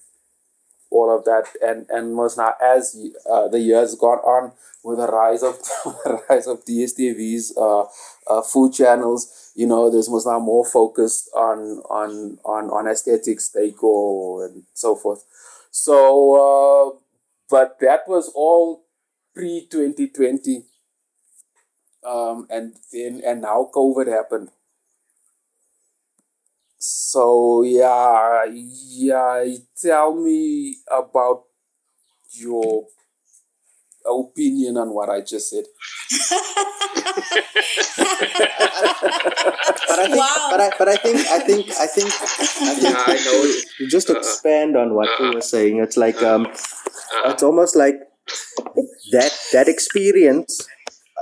all 0.90 1.10
of 1.16 1.24
that 1.24 1.44
and 1.62 1.86
and 1.88 2.14
most 2.14 2.36
now 2.36 2.52
as 2.62 2.96
uh, 3.30 3.48
the 3.48 3.58
years 3.58 3.94
gone 3.94 4.18
on 4.18 4.52
with 4.84 4.98
the 4.98 5.06
rise 5.06 5.42
of 5.42 5.58
the 6.04 6.22
rise 6.28 6.46
of 6.46 6.64
DSTV's 6.64 7.56
uh, 7.56 7.84
uh, 8.28 8.42
food 8.42 8.72
channels, 8.72 9.52
you 9.54 9.66
know, 9.66 9.90
there's 9.90 10.08
most 10.10 10.26
now 10.26 10.38
more 10.38 10.64
focused 10.64 11.30
on 11.34 11.82
on 11.90 12.38
on 12.44 12.70
on 12.70 12.86
aesthetics, 12.88 13.50
decor, 13.50 14.46
and 14.46 14.64
so 14.74 14.94
forth. 14.96 15.24
So, 15.70 16.34
uh, 16.36 16.98
but 17.50 17.78
that 17.80 18.08
was 18.08 18.30
all 18.34 18.84
pre 19.34 19.66
twenty 19.70 20.08
twenty, 20.08 20.64
um, 22.04 22.46
and 22.50 22.74
then 22.92 23.20
and 23.24 23.42
now 23.42 23.68
COVID 23.74 24.06
happened. 24.06 24.50
So 26.78 27.62
yeah, 27.62 28.44
yeah. 28.50 29.44
Tell 29.80 30.14
me 30.14 30.76
about 30.90 31.44
your 32.32 32.86
opinion 34.06 34.76
on 34.76 34.94
what 34.94 35.08
I 35.08 35.20
just 35.20 35.50
said. 35.50 35.64
but 39.88 39.98
I 39.98 40.06
think, 40.06 40.16
Wow. 40.16 40.48
but 40.50 40.60
I, 40.60 40.70
but 40.78 40.88
I 40.88 40.96
think, 40.96 41.18
I 41.28 41.38
think, 41.38 41.70
I 41.78 41.86
think, 41.86 42.08
I 42.08 42.74
think 42.74 42.82
Yeah, 42.82 43.04
I 43.06 43.14
know 43.14 43.42
it. 43.44 43.64
to 43.78 43.86
just 43.88 44.10
expand 44.10 44.76
on 44.76 44.94
what 44.94 45.08
you 45.20 45.32
were 45.34 45.40
saying. 45.40 45.78
It's 45.78 45.96
like 45.96 46.22
um, 46.22 46.46
it's 47.26 47.42
almost 47.42 47.76
like 47.76 47.96
that 49.12 49.32
that 49.52 49.68
experience 49.68 50.66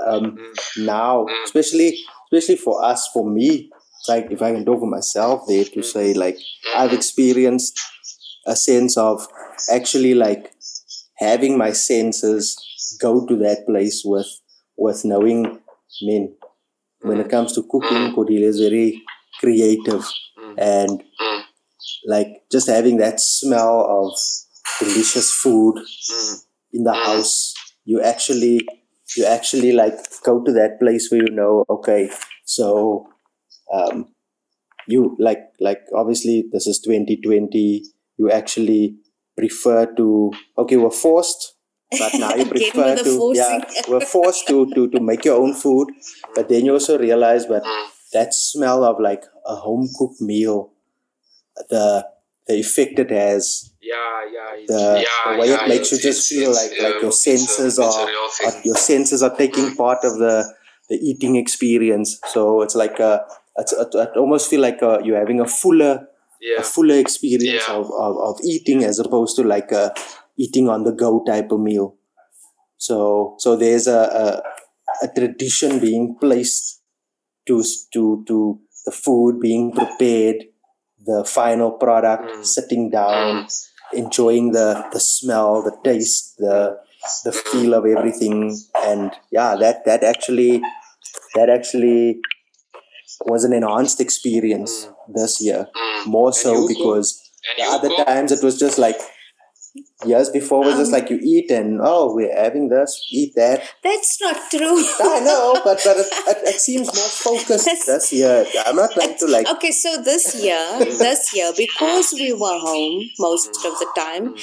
um, 0.06 0.38
now, 0.78 1.26
especially 1.44 1.98
especially 2.32 2.56
for 2.56 2.82
us, 2.84 3.08
for 3.12 3.28
me, 3.28 3.70
like 4.08 4.28
if 4.30 4.42
I 4.42 4.52
can 4.52 4.64
talk 4.64 4.80
for 4.80 4.86
myself 4.90 5.42
there 5.48 5.64
to 5.64 5.82
say 5.82 6.14
like 6.14 6.38
I've 6.76 6.92
experienced 6.92 7.78
a 8.46 8.56
sense 8.56 8.96
of 8.96 9.26
actually 9.70 10.14
like 10.14 10.52
having 11.18 11.58
my 11.58 11.72
senses 11.72 12.56
go 13.00 13.26
to 13.26 13.36
that 13.36 13.66
place 13.66 14.02
with 14.04 14.28
with 14.76 15.04
knowing 15.04 15.42
men 16.02 16.34
when 17.02 17.20
it 17.20 17.28
comes 17.30 17.52
to 17.54 17.62
cooking 17.70 18.12
Cordelia 18.14 18.48
is 18.48 18.60
very 18.60 19.02
creative 19.40 20.04
and 20.58 21.02
Mm. 21.20 21.42
like 22.06 22.28
just 22.50 22.68
having 22.68 22.96
that 22.98 23.20
smell 23.20 23.74
of 23.98 24.12
delicious 24.80 25.30
food 25.32 25.76
Mm. 25.76 26.36
in 26.72 26.84
the 26.84 26.92
house 26.94 27.54
you 27.84 28.00
actually 28.02 28.60
you 29.16 29.24
actually 29.26 29.72
like 29.72 29.96
go 30.24 30.42
to 30.44 30.52
that 30.52 30.78
place 30.80 31.10
where 31.10 31.22
you 31.26 31.34
know 31.40 31.64
okay 31.68 32.10
so 32.44 33.06
um 33.72 34.08
you 34.86 35.16
like 35.18 35.42
like 35.60 35.82
obviously 35.94 36.44
this 36.52 36.66
is 36.66 36.80
2020 36.80 37.84
you 38.18 38.30
actually 38.30 38.96
prefer 39.36 39.86
to 39.94 40.32
okay 40.58 40.76
we're 40.76 40.90
forced 40.90 41.54
but 41.98 42.12
now 42.18 42.34
you 42.34 42.44
prefer 42.56 42.96
to, 42.96 43.32
yeah, 43.34 43.60
we're 43.88 44.00
forced 44.00 44.46
to, 44.48 44.66
to 44.74 44.88
to 44.90 45.00
make 45.00 45.24
your 45.24 45.40
own 45.40 45.54
food. 45.54 45.88
But 46.34 46.48
then 46.48 46.64
you 46.64 46.72
also 46.72 46.98
realize 46.98 47.46
that 47.48 47.62
that 48.12 48.34
smell 48.34 48.84
of 48.84 49.00
like 49.00 49.24
a 49.46 49.54
home 49.56 49.88
cooked 49.98 50.20
meal 50.20 50.72
the 51.68 52.06
the 52.46 52.54
effect 52.54 52.98
it 52.98 53.10
has. 53.10 53.72
Yeah, 53.82 54.24
yeah, 54.32 54.56
the, 54.66 55.04
yeah, 55.06 55.32
the 55.32 55.38
way 55.40 55.48
yeah, 55.48 55.64
it 55.64 55.68
makes 55.68 55.92
you 55.92 55.98
just 55.98 56.28
feel 56.28 56.50
it's, 56.50 56.70
like 56.70 56.82
like 56.92 57.02
your 57.02 57.12
senses 57.12 57.78
a 57.78 57.82
are, 57.84 58.08
are 58.46 58.60
your 58.64 58.76
senses 58.76 59.22
are 59.22 59.34
taking 59.36 59.74
part 59.74 59.98
of 60.04 60.18
the 60.18 60.52
the 60.88 60.96
eating 60.96 61.36
experience. 61.36 62.18
So 62.28 62.62
it's 62.62 62.74
like 62.74 62.98
a 62.98 63.24
it's, 63.56 63.72
it, 63.72 63.88
it 63.94 64.16
almost 64.16 64.48
feel 64.50 64.60
like 64.60 64.80
a, 64.82 65.00
you're 65.04 65.18
having 65.18 65.40
a 65.40 65.46
fuller 65.46 66.06
Yeah, 66.40 66.60
a 66.60 66.62
fuller 66.62 66.96
experience 66.98 67.64
Yeah. 67.68 67.74
of, 67.74 67.86
of, 67.92 68.16
of 68.18 68.40
eating 68.44 68.84
as 68.84 68.98
opposed 68.98 69.36
to 69.36 69.42
like 69.42 69.70
a 69.72 69.92
eating 70.44 70.68
on 70.68 70.84
the 70.84 70.92
go 71.04 71.22
type 71.24 71.50
of 71.52 71.60
meal. 71.60 71.96
So 72.78 73.36
so 73.38 73.56
there's 73.56 73.86
a, 73.86 74.02
a, 74.24 75.06
a 75.06 75.08
tradition 75.14 75.78
being 75.78 76.16
placed 76.20 76.80
to 77.48 77.62
to 77.94 78.24
to 78.28 78.60
the 78.86 78.92
food 78.92 79.40
being 79.40 79.72
prepared 79.72 80.36
the 81.10 81.24
final 81.24 81.70
product 81.72 82.24
Mm. 82.30 82.44
sitting 82.44 82.84
down 82.90 83.46
enjoying 84.02 84.52
the 84.52 84.68
the 84.92 85.00
smell 85.00 85.62
the 85.68 85.74
taste 85.88 86.36
the 86.38 86.56
the 87.24 87.32
feel 87.32 87.74
of 87.74 87.84
everything. 87.86 88.36
And 88.90 89.12
yeah 89.30 89.56
that 89.62 89.84
that 89.86 90.02
actually 90.12 90.52
that 91.36 91.48
actually 91.56 92.20
was 93.26 93.44
an 93.44 93.52
enhanced 93.52 94.00
experience 94.00 94.88
this 95.14 95.40
year. 95.40 95.66
Mm. 95.76 96.06
more 96.06 96.28
And 96.28 96.34
so 96.36 96.68
because 96.68 97.08
the 97.58 97.64
other 97.64 97.90
times 98.04 98.32
it 98.32 98.42
was 98.42 98.58
just 98.58 98.78
like 98.78 99.00
years 100.04 100.28
before 100.30 100.64
was 100.64 100.76
just 100.76 100.92
Um, 100.92 100.98
like 101.00 101.10
you 101.10 101.18
eat 101.22 101.50
and 101.50 101.80
oh 101.82 102.14
we're 102.14 102.34
having 102.34 102.68
this, 102.68 102.90
eat 103.10 103.34
that. 103.36 103.62
That's 103.84 104.20
not 104.20 104.36
true. 104.50 104.78
I 105.00 105.20
know, 105.20 105.60
but 105.64 105.80
but 105.84 105.96
it, 105.96 106.06
it, 106.28 106.38
it 106.54 106.60
seems 106.60 106.86
more 106.86 107.08
focused 107.28 107.64
That's- 107.66 107.86
this 107.86 108.12
year. 108.12 108.46
I'm 108.66 108.76
not 108.76 108.92
trying 108.92 109.16
to 109.18 109.26
like 109.26 109.46
okay, 109.54 109.70
so 109.70 110.00
this 110.02 110.42
year, 110.42 110.78
this 110.80 111.34
year, 111.34 111.52
because 111.56 112.12
we 112.12 112.32
were 112.32 112.58
home 112.58 113.02
most 113.18 113.48
of 113.48 113.72
the 113.78 113.88
time 113.96 114.34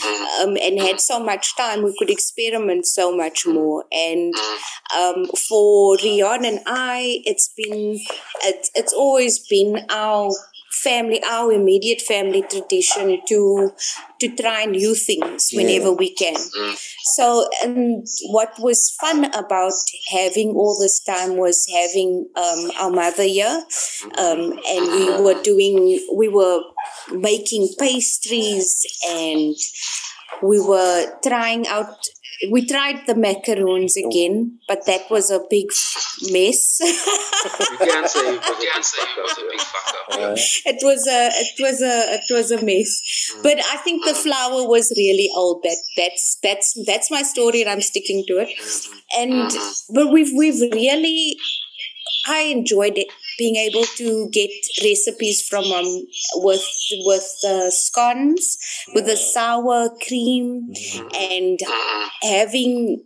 um, 0.42 0.58
and 0.62 0.80
had 0.80 1.00
so 1.02 1.20
much 1.20 1.56
time, 1.58 1.84
we 1.84 1.96
could 1.98 2.10
experiment 2.10 2.86
so 2.86 3.16
much 3.16 3.46
more. 3.46 3.86
And 3.92 4.34
um, 4.98 5.26
for 5.48 5.98
Riaan 5.98 6.46
and 6.48 6.60
I, 6.66 7.22
it's 7.26 7.50
been, 7.56 8.00
it's, 8.44 8.72
it's 8.76 8.94
always 8.94 9.40
been 9.48 9.86
our 9.90 10.32
family, 10.84 11.22
our 11.24 11.52
immediate 11.52 12.02
family 12.02 12.44
tradition 12.44 13.22
to 13.28 13.72
to 14.20 14.36
try 14.36 14.66
new 14.66 14.96
things 14.96 15.52
whenever 15.54 15.92
we 15.94 16.14
can. 16.14 16.36
So, 17.16 17.48
and 17.64 18.06
what 18.30 18.54
was 18.60 18.96
fun 19.00 19.26
about 19.34 19.74
having 20.12 20.50
all 20.50 20.78
this 20.80 21.00
time 21.00 21.38
was 21.38 21.68
having 21.72 22.28
um, 22.36 22.72
our 22.80 22.90
mother 22.92 23.24
here, 23.24 23.64
um, 24.18 24.60
and 24.68 24.92
we 24.92 25.22
were 25.24 25.42
doing, 25.44 26.06
we 26.16 26.28
were 26.28 26.62
making 27.12 27.70
pastries, 27.80 28.86
and 29.08 29.56
we 30.42 30.60
were 30.60 31.06
trying 31.24 31.68
out. 31.68 32.08
We 32.52 32.66
tried 32.66 33.06
the 33.08 33.16
macaroons 33.16 33.98
again, 33.98 34.60
but 34.68 34.86
that 34.86 35.10
was 35.10 35.32
a 35.32 35.40
big 35.50 35.68
mess. 36.32 36.80
You 37.72 37.78
can't 37.88 38.10
say 38.10 39.00
it 39.02 39.22
was 39.22 39.38
a 39.38 39.42
big 39.50 39.60
fuck 39.62 39.96
up. 40.12 40.20
uh, 40.20 40.36
it 40.72 40.80
was 40.84 41.08
a 41.08 41.30
it 41.46 41.56
was 41.62 41.82
a 41.82 41.96
it 42.16 42.34
was 42.34 42.52
a 42.52 42.64
mess. 42.64 42.92
But 43.44 43.58
i 43.74 43.78
think 43.78 44.06
the 44.06 44.14
flour 44.14 44.68
was 44.68 44.92
really 44.98 45.30
old. 45.36 45.64
That 45.64 45.78
that's 45.96 46.38
that's 46.44 46.74
that's 46.86 47.12
my 47.12 47.22
story 47.24 47.62
and 47.62 47.70
i'm 47.70 47.82
sticking 47.82 48.24
to 48.28 48.40
it. 48.40 48.50
And 49.18 49.52
but 49.94 50.12
we've 50.12 50.32
we've 50.36 50.62
really 50.74 51.38
i 52.28 52.42
enjoyed 52.42 52.98
it 52.98 53.08
being 53.38 53.56
able 53.56 53.84
to 53.98 54.30
get 54.32 54.50
recipes 54.84 55.48
from 55.48 55.66
um 55.72 55.86
with 56.36 56.66
with 57.06 57.28
the 57.44 57.72
scones 57.72 58.58
with 58.94 59.06
the 59.06 59.18
sour 59.18 59.90
cream 60.08 60.72
and 61.20 61.60
having 62.22 63.04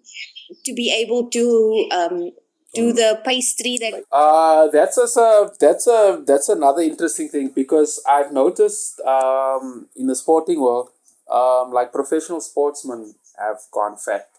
to 0.65 0.73
be 0.73 0.93
able 0.93 1.29
to 1.29 1.87
um 1.91 2.31
do 2.73 2.93
the 2.93 3.19
pastry 3.25 3.77
that 3.81 4.03
Uh, 4.11 4.67
that's 4.69 4.97
a, 4.97 5.51
that's 5.59 5.87
a 5.87 6.23
that's 6.25 6.49
another 6.49 6.81
interesting 6.81 7.27
thing 7.27 7.51
because 7.53 8.01
I've 8.07 8.31
noticed 8.31 9.01
um, 9.01 9.87
in 9.95 10.07
the 10.07 10.15
sporting 10.15 10.61
world, 10.61 10.89
um, 11.29 11.71
like 11.73 11.91
professional 11.91 12.39
sportsmen 12.39 13.15
have 13.37 13.59
gone 13.71 13.97
fat, 13.97 14.29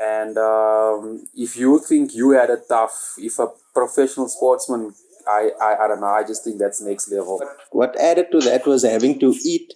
and 0.00 0.38
um, 0.38 1.24
if 1.34 1.56
you 1.56 1.78
think 1.78 2.14
you 2.14 2.30
had 2.30 2.50
a 2.50 2.58
tough, 2.68 3.14
if 3.18 3.38
a 3.38 3.48
professional 3.74 4.28
sportsman, 4.28 4.92
I, 5.28 5.50
I 5.60 5.84
I 5.84 5.88
don't 5.88 6.00
know, 6.00 6.06
I 6.06 6.24
just 6.24 6.44
think 6.44 6.58
that's 6.58 6.80
next 6.80 7.10
level. 7.12 7.40
what 7.72 7.98
added 8.00 8.26
to 8.32 8.40
that 8.40 8.66
was 8.66 8.82
having 8.84 9.18
to 9.20 9.34
eat 9.44 9.72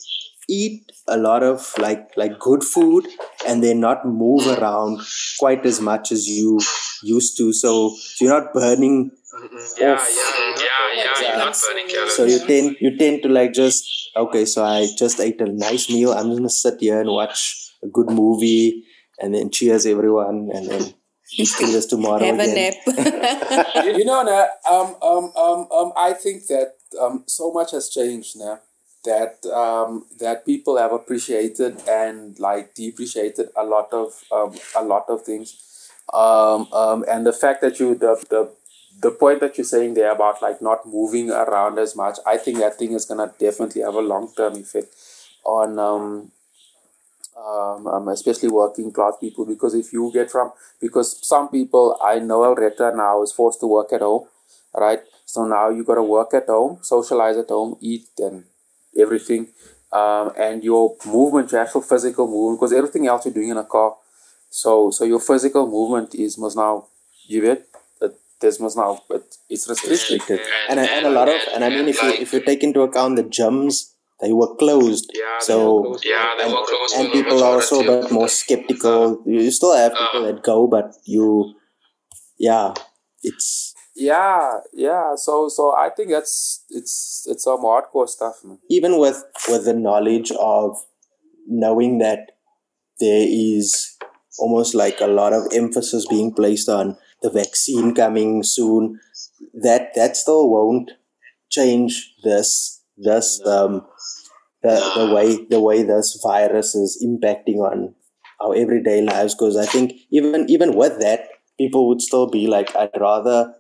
eat 0.49 0.93
a 1.09 1.17
lot 1.17 1.43
of 1.43 1.73
like 1.79 2.11
like 2.17 2.39
good 2.39 2.63
food 2.63 3.07
and 3.49 3.63
then 3.63 3.81
not 3.81 4.07
move 4.07 4.47
around 4.59 5.01
quite 5.39 5.65
as 5.65 5.81
much 5.81 6.13
as 6.13 6.27
you 6.29 6.59
used 7.03 7.37
to 7.39 7.53
so, 7.53 7.73
so 7.97 8.25
you're 8.25 8.35
not 8.41 8.53
burning 8.53 9.11
Yeah, 9.81 9.95
off. 9.95 10.09
yeah, 10.11 10.65
yeah, 10.65 11.05
yeah. 11.05 11.29
You're 11.29 11.39
not 11.39 11.57
burning 11.67 11.89
calories. 11.89 12.17
so 12.17 12.25
you 12.25 12.39
tend 12.47 12.77
you 12.81 12.97
tend 12.99 13.23
to 13.23 13.29
like 13.29 13.53
just 13.53 13.87
okay 14.17 14.45
so 14.45 14.65
i 14.65 14.87
just 14.99 15.21
ate 15.21 15.41
a 15.41 15.51
nice 15.53 15.89
meal 15.91 16.13
i'm 16.13 16.29
just 16.29 16.39
gonna 16.39 16.51
sit 16.51 16.77
here 16.81 17.01
and 17.01 17.11
watch 17.11 17.73
a 17.83 17.89
good 17.89 18.11
movie 18.11 18.85
and 19.21 19.35
then 19.35 19.51
cheers 19.51 19.87
everyone. 19.87 20.51
And 20.53 20.69
then 20.69 20.95
let's 21.39 21.87
tomorrow 21.87 22.25
have 22.25 22.39
a 22.39 22.43
again. 22.43 22.75
nap. 22.97 23.67
You, 23.85 23.99
you 23.99 24.05
know, 24.05 24.23
now, 24.23 24.49
um, 24.71 24.95
um, 25.03 25.33
um, 25.37 25.67
um, 25.73 25.93
I 25.97 26.13
think 26.13 26.47
that 26.49 26.75
um, 27.01 27.25
so 27.27 27.53
much 27.53 27.73
has 27.73 27.89
changed 27.89 28.39
now 28.39 28.61
that 29.05 29.45
um, 29.47 30.07
that 30.19 30.47
people 30.47 30.77
have 30.79 30.93
appreciated 30.93 31.83
and 31.89 32.39
like 32.39 32.75
depreciated 32.75 33.49
a 33.57 33.65
lot 33.65 33.93
of 33.93 34.23
um, 34.33 34.55
a 34.77 34.83
lot 34.85 35.05
of 35.09 35.23
things, 35.23 35.91
um, 36.13 36.69
um, 36.73 37.05
and 37.11 37.27
the 37.27 37.33
fact 37.33 37.61
that 37.63 37.79
you 37.81 37.95
the, 37.95 38.17
the 38.31 38.51
the 39.03 39.11
point 39.11 39.41
that 39.41 39.59
you're 39.59 39.65
saying 39.65 39.95
there 39.95 40.13
about 40.13 40.41
like 40.43 40.63
not 40.63 40.87
moving 40.87 41.31
around 41.31 41.79
as 41.79 41.97
much, 41.97 42.19
I 42.27 42.37
think 42.37 42.59
that 42.59 42.79
thing 42.79 42.93
is 42.93 43.05
gonna 43.05 43.33
definitely 43.39 43.83
have 43.83 43.95
a 43.95 44.01
long 44.01 44.33
term 44.37 44.55
effect 44.55 44.95
on 45.45 45.79
um, 45.79 46.31
um, 47.37 47.87
um, 47.87 48.09
especially 48.09 48.49
working 48.49 48.93
class 48.93 49.15
people 49.21 49.45
because 49.45 49.75
if 49.75 49.93
you 49.93 50.11
get 50.13 50.31
from 50.31 50.53
because 50.81 51.27
some 51.27 51.49
people 51.49 51.99
I 52.03 52.19
know 52.19 52.41
Alreta 52.41 52.95
now 52.97 53.23
is 53.23 53.33
forced 53.33 53.61
to 53.61 53.67
work 53.67 53.93
at 53.93 54.01
home, 54.01 54.27
right? 54.77 55.01
So 55.27 55.47
now 55.47 55.71
you 55.71 55.85
got 55.85 55.97
to 55.97 56.03
work 56.03 56.35
at 56.35 56.47
home, 56.47 56.79
socialize 56.83 57.37
at 57.37 57.49
home, 57.49 57.77
eat 57.81 58.07
and 58.19 58.45
everything, 58.99 59.49
um, 59.93 60.33
and 60.39 60.63
your 60.63 60.97
movement, 61.07 61.51
your 61.53 61.63
actual 61.63 61.83
physical 61.83 62.27
movement, 62.29 62.61
because 62.61 62.73
everything 62.73 63.07
else 63.07 63.25
you're 63.25 63.35
doing 63.35 63.49
in 63.49 63.57
a 63.57 63.65
car. 63.65 63.97
So 64.51 64.91
so 64.91 65.05
your 65.05 65.21
physical 65.21 65.67
movement 65.67 66.15
is 66.15 66.39
must 66.39 66.57
now 66.57 66.87
you 67.27 67.41
get 67.41 67.67
it, 68.01 68.15
this 68.41 68.61
must 68.61 68.77
now 68.77 69.03
it, 69.11 69.37
it's 69.51 69.69
restricted. 69.69 69.91
restricted 70.21 70.41
and, 70.69 70.79
and 70.79 71.07
a 71.07 71.11
lot 71.11 71.29
of 71.29 71.35
and 71.55 71.65
i 71.65 71.69
mean 71.69 71.89
if 71.89 72.01
you 72.03 72.11
if 72.11 72.33
you 72.33 72.41
take 72.41 72.63
into 72.63 72.83
account 72.83 73.17
the 73.17 73.25
gyms 73.25 73.91
they 74.25 74.33
were 74.33 74.55
closed 74.57 75.11
Yeah, 75.15 75.39
they 75.41 75.45
so 75.45 75.59
were 75.75 75.83
closed. 75.89 76.05
Yeah, 76.07 76.35
they 76.39 76.45
and, 76.45 76.53
were 76.53 76.67
closed 76.67 76.95
and 76.97 77.13
people 77.13 77.45
are 77.45 77.55
also 77.55 77.81
a 77.83 77.87
bit 78.03 78.11
more 78.11 78.29
skeptical 78.29 79.23
you 79.27 79.51
still 79.51 79.77
have 79.77 79.93
uh. 79.93 80.01
people 80.13 80.27
that 80.27 80.43
go 80.43 80.67
but 80.67 80.95
you 81.05 81.55
yeah 82.39 82.75
it's 83.23 83.75
Yeah, 83.95 84.59
yeah. 84.73 85.15
So 85.15 85.49
so 85.49 85.75
I 85.77 85.89
think 85.97 86.11
that's 86.11 86.65
it's 86.69 87.27
it's 87.31 87.45
some 87.45 87.63
hardcore 87.63 88.09
stuff, 88.09 88.43
man. 88.45 88.59
even 88.69 88.99
with 88.99 89.23
with 89.49 89.65
the 89.65 89.75
knowledge 89.75 90.33
of 90.33 90.77
knowing 91.47 91.99
that 91.99 92.33
there 93.01 93.27
is 93.29 93.97
almost 94.39 94.75
like 94.75 95.01
a 95.01 95.07
lot 95.07 95.33
of 95.33 95.47
emphasis 95.53 96.07
being 96.09 96.33
placed 96.35 96.69
on 96.69 96.97
the 97.23 97.31
vaccine 97.31 97.95
coming 97.95 98.43
soon 98.43 98.99
that 99.63 99.95
that 99.95 100.17
still 100.17 100.51
won't 100.51 100.91
change 101.51 102.15
this 102.25 102.83
this 102.97 103.41
um 103.47 103.87
the, 104.63 104.75
the 104.97 105.15
way 105.15 105.47
the 105.51 105.61
way 105.61 105.83
this 105.83 106.19
virus 106.23 106.75
is 106.75 107.05
impacting 107.05 107.59
on 107.59 107.95
our 108.41 108.55
everyday 108.55 109.03
lives 109.03 109.35
because 109.35 109.57
i 109.57 109.67
think 109.67 109.93
even 110.11 110.49
even 110.49 110.75
with 110.75 111.01
that 111.01 111.29
people 111.59 111.89
would 111.89 112.01
still 112.01 112.29
be 112.29 112.47
like 112.47 112.75
i'd 112.77 113.01
rather 113.01 113.55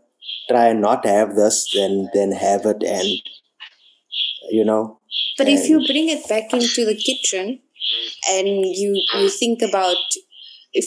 try 0.48 0.66
and 0.68 0.80
not 0.80 1.04
have 1.06 1.34
this 1.34 1.70
than 1.74 2.08
than 2.14 2.32
have 2.32 2.64
it 2.64 2.82
and 2.82 3.08
you 4.50 4.64
know? 4.64 5.00
But 5.36 5.48
if 5.48 5.68
you 5.68 5.84
bring 5.86 6.08
it 6.08 6.28
back 6.28 6.52
into 6.52 6.84
the 6.84 6.94
kitchen 6.94 7.60
and 8.30 8.48
you 8.48 9.02
you 9.14 9.28
think 9.28 9.62
about 9.62 9.96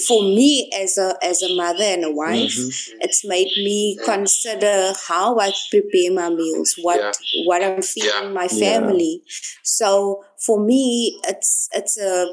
for 0.07 0.21
me 0.23 0.69
as 0.75 0.97
a 0.97 1.15
as 1.23 1.41
a 1.41 1.55
mother 1.55 1.83
and 1.83 2.03
a 2.03 2.11
wife, 2.11 2.55
Mm-hmm. 2.57 2.97
it's 3.01 3.23
made 3.25 3.47
me 3.57 3.97
consider 4.03 4.93
how 5.07 5.37
I 5.39 5.51
prepare 5.71 6.11
my 6.11 6.29
meals, 6.29 6.75
what 6.81 6.99
Yeah. 6.99 7.11
what 7.45 7.63
I'm 7.63 7.81
feeding 7.81 8.11
Yeah. 8.23 8.29
my 8.29 8.47
Yeah. 8.51 8.59
family. 8.79 9.23
So 9.63 10.23
for 10.39 10.63
me, 10.63 11.19
it's 11.27 11.67
it's 11.73 11.97
a 11.97 12.27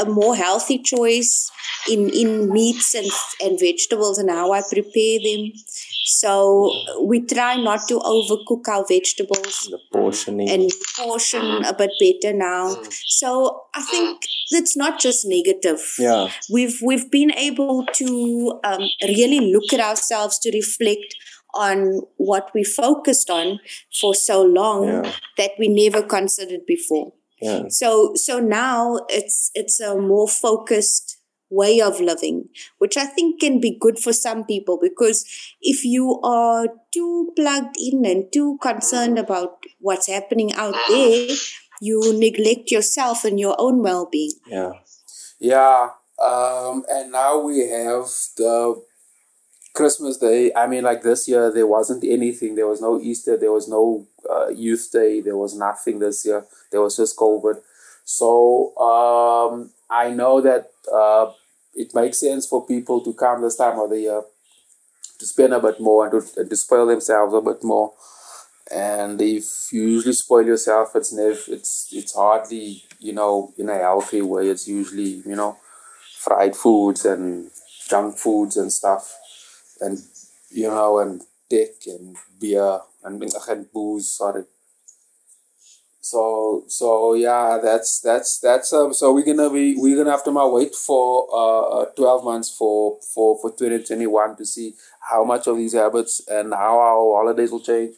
a 0.00 0.04
more 0.06 0.34
healthy 0.36 0.78
choice 0.78 1.50
in 1.90 2.08
in 2.10 2.50
meats 2.52 2.94
and 2.94 3.10
and 3.42 3.58
vegetables 3.60 4.18
and 4.18 4.30
how 4.30 4.52
I 4.52 4.62
prepare 4.62 5.18
them. 5.22 5.52
So 6.08 6.70
we 7.02 7.20
try 7.26 7.56
not 7.56 7.80
to 7.88 7.98
overcook 7.98 8.68
our 8.68 8.84
vegetables 8.86 9.68
the 9.70 9.78
portioning 9.92 10.48
and 10.48 10.70
portion 10.96 11.64
a 11.64 11.74
bit 11.74 11.90
better 12.00 12.32
now. 12.36 12.76
So 13.06 13.64
I 13.74 13.82
think 13.82 14.22
it's 14.50 14.76
not 14.76 15.00
just 15.00 15.26
negative. 15.26 15.80
yeah 15.98 16.28
We've 16.50 16.78
we've 16.82 17.10
been 17.10 17.32
able 17.32 17.86
to 17.94 18.60
um, 18.64 18.82
really 19.02 19.52
look 19.52 19.72
at 19.72 19.80
ourselves 19.80 20.38
to 20.40 20.50
reflect 20.54 21.16
on 21.54 22.02
what 22.18 22.50
we 22.54 22.62
focused 22.62 23.30
on 23.30 23.58
for 24.00 24.14
so 24.14 24.42
long 24.42 24.86
Yeah. 24.88 25.12
that 25.38 25.52
we 25.58 25.68
never 25.68 26.02
considered 26.02 26.66
before. 26.66 27.12
Yeah 27.40 27.68
So 27.68 28.14
so 28.14 28.40
now 28.40 29.00
it's 29.08 29.50
it's 29.54 29.80
a 29.80 29.96
more 29.96 30.28
focused 30.28 31.18
way 31.48 31.80
of 31.80 32.00
living, 32.00 32.48
which 32.78 32.96
I 32.96 33.04
think 33.06 33.40
can 33.40 33.60
be 33.60 33.78
good 33.78 33.98
for 33.98 34.12
some 34.12 34.44
people 34.44 34.78
because 34.82 35.24
if 35.60 35.84
you 35.84 36.20
are 36.24 36.66
too 36.92 37.32
plugged 37.36 37.76
in 37.78 38.04
and 38.04 38.32
too 38.32 38.58
concerned 38.60 39.18
about 39.18 39.58
what's 39.78 40.08
happening 40.08 40.52
out 40.54 40.74
there, 40.88 41.28
you 41.80 42.00
neglect 42.18 42.70
yourself 42.70 43.24
and 43.24 43.38
your 43.38 43.54
own 43.58 43.82
well 43.82 44.08
being. 44.10 44.32
yeah 44.46 44.72
Yeah, 45.38 45.90
um, 46.22 46.84
and 46.88 47.12
now 47.12 47.38
we 47.38 47.60
have 47.68 48.08
the 48.36 48.82
Christmas 49.76 50.16
Day. 50.16 50.52
I 50.54 50.66
mean, 50.66 50.84
like 50.84 51.02
this 51.02 51.28
year, 51.28 51.52
there 51.52 51.66
wasn't 51.66 52.02
anything. 52.04 52.54
There 52.54 52.66
was 52.66 52.80
no 52.80 53.00
Easter. 53.00 53.36
There 53.36 53.52
was 53.52 53.68
no 53.68 54.06
uh, 54.28 54.48
Youth 54.48 54.90
Day. 54.92 55.20
There 55.20 55.36
was 55.36 55.54
nothing 55.56 55.98
this 55.98 56.24
year. 56.24 56.44
There 56.72 56.80
was 56.80 56.96
just 56.96 57.16
COVID. 57.16 57.60
So 58.04 58.76
um, 58.78 59.70
I 59.90 60.10
know 60.10 60.40
that 60.40 60.70
uh, 60.92 61.30
it 61.74 61.94
makes 61.94 62.18
sense 62.20 62.46
for 62.46 62.66
people 62.66 63.02
to 63.02 63.12
come 63.14 63.42
this 63.42 63.56
time 63.56 63.78
of 63.78 63.90
the 63.90 64.00
year 64.00 64.22
to 65.18 65.26
spend 65.26 65.52
a 65.52 65.60
bit 65.60 65.80
more 65.80 66.06
and 66.06 66.12
to, 66.34 66.44
to 66.44 66.56
spoil 66.56 66.86
themselves 66.86 67.34
a 67.34 67.40
bit 67.40 67.62
more. 67.62 67.92
And 68.72 69.20
if 69.20 69.68
you 69.72 69.82
usually 69.82 70.12
spoil 70.14 70.44
yourself, 70.44 70.96
it's 70.96 71.12
never, 71.12 71.38
it's 71.48 71.88
it's 71.92 72.14
hardly 72.14 72.82
you 72.98 73.12
know 73.12 73.52
in 73.56 73.68
a 73.68 73.78
healthy 73.78 74.22
way. 74.22 74.48
It's 74.48 74.66
usually 74.66 75.22
you 75.24 75.36
know 75.36 75.56
fried 76.18 76.56
foods 76.56 77.04
and 77.04 77.50
junk 77.88 78.18
foods 78.18 78.56
and 78.56 78.72
stuff, 78.72 79.16
and 79.80 79.98
you 80.50 80.68
know 80.68 80.98
and 80.98 81.22
dick 81.48 81.86
and 81.86 82.16
beer 82.40 82.80
and, 83.04 83.22
and 83.48 83.72
booze. 83.72 84.10
Sorry. 84.10 84.44
So 86.00 86.64
so 86.68 87.14
yeah, 87.14 87.58
that's 87.60 88.00
that's 88.00 88.38
that's 88.38 88.72
um. 88.72 88.94
So 88.94 89.12
we're 89.12 89.24
gonna 89.24 89.50
be 89.50 89.76
we're 89.76 89.96
gonna 89.96 90.12
have 90.12 90.24
to 90.24 90.32
now 90.32 90.48
wait 90.48 90.74
for 90.74 91.26
uh, 91.32 91.60
uh 91.80 91.84
twelve 91.96 92.22
months 92.24 92.48
for 92.48 92.98
for 93.02 93.36
for 93.40 93.50
twenty 93.50 93.82
twenty 93.82 94.06
one 94.06 94.36
to 94.36 94.46
see 94.46 94.74
how 95.00 95.24
much 95.24 95.48
of 95.48 95.56
these 95.56 95.72
habits 95.72 96.22
and 96.28 96.52
how 96.54 96.78
our 96.78 97.16
holidays 97.18 97.50
will 97.50 97.60
change. 97.60 97.96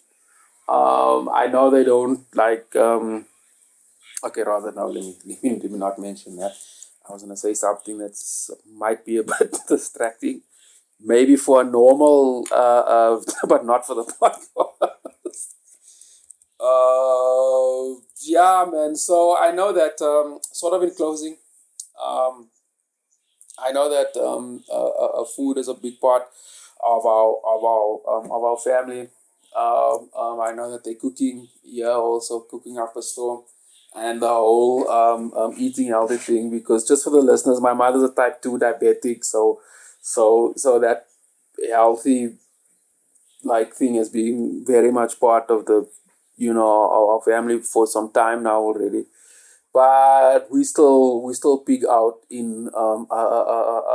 Um, 0.68 1.28
I 1.32 1.48
know 1.48 1.70
they 1.70 1.84
don't 1.84 2.24
like. 2.34 2.74
Um, 2.76 3.26
okay, 4.24 4.42
rather 4.42 4.72
no, 4.72 4.86
let 4.86 5.02
me, 5.04 5.16
let 5.26 5.42
me 5.42 5.60
let 5.62 5.70
me 5.70 5.78
not 5.78 5.98
mention 5.98 6.36
that. 6.36 6.52
I 7.08 7.12
was 7.12 7.22
gonna 7.22 7.36
say 7.36 7.54
something 7.54 7.98
that's 7.98 8.50
might 8.72 9.04
be 9.04 9.18
a 9.18 9.22
bit 9.22 9.56
distracting, 9.68 10.42
maybe 11.00 11.36
for 11.36 11.60
a 11.62 11.64
normal, 11.64 12.46
uh, 12.50 12.54
uh 12.54 13.20
but 13.48 13.64
not 13.64 13.86
for 13.86 13.94
the 13.94 14.04
podcast. 14.22 15.54
uh, 16.60 18.00
yeah, 18.22 18.64
man. 18.70 18.96
So 18.96 19.36
I 19.38 19.50
know 19.52 19.72
that. 19.72 20.00
Um, 20.02 20.40
sort 20.52 20.74
of 20.74 20.82
in 20.82 20.94
closing, 20.94 21.36
um, 22.04 22.48
I 23.58 23.72
know 23.72 23.88
that 23.90 24.16
um, 24.20 24.62
uh, 24.70 24.88
uh, 24.88 25.24
food 25.24 25.58
is 25.58 25.68
a 25.68 25.74
big 25.74 26.00
part 26.00 26.22
of 26.84 27.04
our 27.06 27.34
of 27.44 27.64
our 27.64 28.00
um, 28.08 28.30
of 28.30 28.44
our 28.44 28.56
family. 28.56 29.08
Um, 29.56 30.10
um, 30.16 30.40
I 30.40 30.52
know 30.54 30.70
that 30.70 30.84
they're 30.84 30.94
cooking 30.94 31.48
yeah, 31.64 31.88
also 31.88 32.40
cooking 32.40 32.78
up 32.78 32.94
a 32.96 33.02
storm 33.02 33.42
and 33.96 34.20
the 34.20 34.28
whole 34.28 34.88
um, 34.90 35.32
um, 35.34 35.54
eating 35.56 35.88
healthy 35.88 36.16
thing 36.16 36.50
because 36.50 36.86
just 36.86 37.04
for 37.04 37.10
the 37.10 37.18
listeners, 37.18 37.60
my 37.60 37.72
mother's 37.72 38.02
a 38.10 38.14
type 38.14 38.42
two 38.42 38.58
diabetic, 38.58 39.24
so 39.24 39.60
so 40.14 40.54
so 40.56 40.78
that 40.78 41.06
healthy 41.70 42.34
like 43.44 43.74
thing 43.74 43.94
has 43.94 44.08
been 44.08 44.64
very 44.66 44.90
much 44.90 45.18
part 45.20 45.50
of 45.50 45.66
the 45.66 45.88
you 46.36 46.52
know 46.52 46.66
our, 46.66 47.20
family 47.22 47.58
for 47.60 47.86
some 47.86 48.10
time 48.12 48.42
now 48.42 48.58
already. 48.60 49.04
But 49.72 50.50
we 50.50 50.64
still 50.64 51.22
we 51.22 51.34
still 51.34 51.58
pig 51.58 51.84
out 51.90 52.18
in 52.30 52.70
um, 52.76 53.06
uh, 53.10 53.44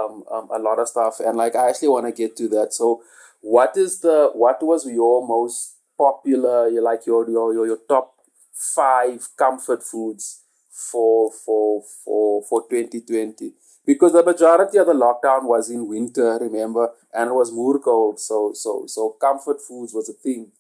um, 0.06 0.24
um, 0.32 0.50
a 0.54 0.60
lot 0.60 0.80
of 0.80 0.88
stuff. 0.88 1.20
And 1.20 1.38
like 1.38 1.56
i 1.56 1.70
actually 1.70 1.90
want 1.90 2.06
to 2.06 2.12
get 2.12 2.36
to 2.38 2.48
that. 2.50 2.74
So 2.74 3.02
what 3.42 3.76
is 3.78 4.00
the 4.02 4.32
what 4.34 4.62
was 4.64 4.86
your 4.86 5.28
most 5.28 5.76
popular 5.98 6.70
like 6.82 7.06
your 7.06 7.30
your 7.30 7.54
your, 7.54 7.68
your 7.68 7.80
top 7.90 8.14
five 8.54 9.28
comfort 9.38 9.84
foods 9.84 10.42
for 10.72 11.32
for 11.32 11.84
for 12.04 12.44
for 12.44 12.64
2020 12.70 13.54
because 13.86 14.14
the 14.14 14.24
majority 14.24 14.78
of 14.78 14.88
the 14.88 14.94
lockdown 14.94 15.44
was 15.44 15.70
in 15.70 15.88
winter 15.88 16.38
remember 16.42 16.90
and 17.14 17.30
it 17.30 17.34
was 17.34 17.52
more 17.52 17.80
cold 17.80 18.20
so 18.20 18.52
so 18.54 18.86
so 18.88 19.10
comfort 19.20 19.58
foods 19.68 19.94
was 19.94 20.10
a 20.10 20.14
thing 20.14 20.52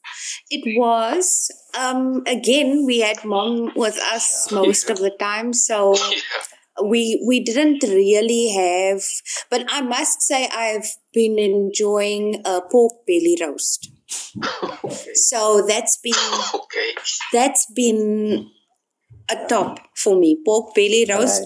It 0.49 0.63
was. 0.79 1.51
Um, 1.79 2.23
again, 2.27 2.85
we 2.85 2.99
had 2.99 3.23
mom 3.25 3.71
with 3.75 3.97
us 4.13 4.51
most 4.51 4.89
of 4.89 4.99
the 4.99 5.09
time, 5.19 5.53
so 5.53 5.95
Yeah. 6.11 6.85
we 6.91 7.01
we 7.27 7.39
didn't 7.49 7.83
really 7.83 8.49
have. 8.49 9.01
But 9.49 9.65
I 9.69 9.81
must 9.81 10.21
say, 10.21 10.47
I've 10.47 10.89
been 11.13 11.37
enjoying 11.39 12.41
a 12.45 12.61
pork 12.71 12.93
belly 13.07 13.37
roast. 13.41 13.91
Okay. 14.83 15.13
So 15.15 15.65
that's 15.67 15.97
been 15.97 16.13
Okay. 16.55 16.91
that's 17.31 17.65
been 17.75 18.49
a 19.29 19.47
top 19.47 19.79
for 19.95 20.15
me. 20.19 20.37
Pork 20.45 20.73
belly 20.75 21.05
roast. 21.09 21.43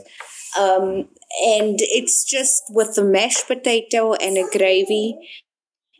Um, 0.59 1.09
and 1.45 1.77
it's 1.81 2.23
just 2.25 2.63
with 2.69 2.95
the 2.95 3.03
mashed 3.03 3.47
potato 3.47 4.13
and 4.13 4.37
a 4.37 4.45
gravy. 4.57 5.15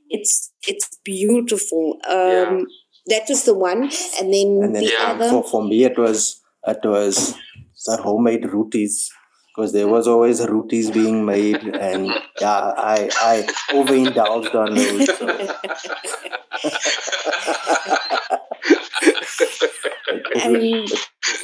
It's 0.10 0.52
it's 0.68 0.90
beautiful. 1.04 2.00
Um, 2.08 2.66
That 3.08 3.24
was 3.30 3.44
the 3.46 3.54
one, 3.54 3.84
and 4.20 4.34
then, 4.34 4.60
And 4.64 4.76
then 4.76 4.84
the 4.84 4.92
Yeah. 4.92 5.12
other. 5.16 5.30
for, 5.30 5.44
for 5.44 5.64
me, 5.64 5.86
it 5.86 5.98
was 5.98 6.42
it 6.68 6.80
was 6.84 7.36
the 7.86 7.96
homemade 7.98 8.46
rotis 8.52 9.10
because 9.58 9.74
there 9.74 9.88
was 9.88 10.08
always 10.08 10.40
rotis 10.48 10.92
being 10.92 11.26
made, 11.26 11.64
and 11.76 12.06
yeah, 12.40 12.74
I 12.78 13.10
I 13.20 13.48
overindulged 13.74 14.54
on 14.54 14.76
those. 14.76 15.08
So. 15.18 15.28
And 20.36 20.90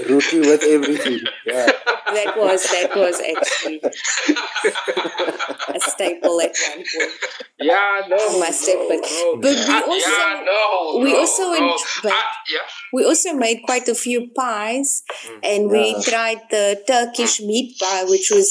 Roti 0.09 0.39
with 0.39 0.63
everything. 0.63 1.19
Yeah. 1.45 1.65
that 2.13 2.37
was 2.37 2.63
that 2.71 2.95
was 2.95 3.19
actually 3.19 3.81
a 5.73 5.79
staple 5.79 6.41
at 6.41 6.53
one 6.69 6.83
point. 6.83 7.11
Yeah, 7.59 8.01
no. 8.09 8.17
I 8.17 8.39
must 8.39 8.67
admit. 8.67 9.01
no. 9.01 9.37
But 9.41 9.55
we 9.55 9.63
Ah, 9.67 9.81
also- 9.87 10.09
yeah, 10.09 10.43
no, 10.45 10.99
we 11.03 11.11
no, 11.13 11.19
also 11.19 11.43
no. 11.51 11.59
enj- 11.59 12.01
but- 12.03 12.11
Ah, 12.11 12.31
yeah. 12.51 12.59
We 12.93 13.05
also 13.05 13.33
made 13.33 13.61
quite 13.65 13.87
a 13.87 13.95
few 13.95 14.27
pies, 14.35 15.03
and 15.41 15.69
we 15.71 15.95
tried 16.03 16.41
the 16.51 16.81
Turkish 16.87 17.39
meat 17.41 17.77
pie, 17.79 18.03
which 18.05 18.29
was 18.31 18.49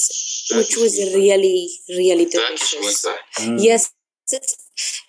which 0.57 0.77
was 0.77 0.96
really 1.14 1.70
really 1.88 2.27
delicious. 2.27 3.05
Mm. 3.38 3.62
Yes, 3.62 3.92
it's, 4.31 4.57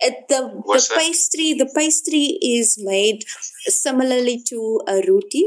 it, 0.02 0.16
the 0.30 0.36
the 0.36 0.48
What's 0.66 0.88
that? 0.89 0.98
pastry 1.00 1.54
the 1.54 1.70
pastry 1.76 2.38
is 2.42 2.78
made 2.78 3.24
similarly 3.68 4.38
to 4.50 4.82
a 4.88 5.02
roti, 5.08 5.46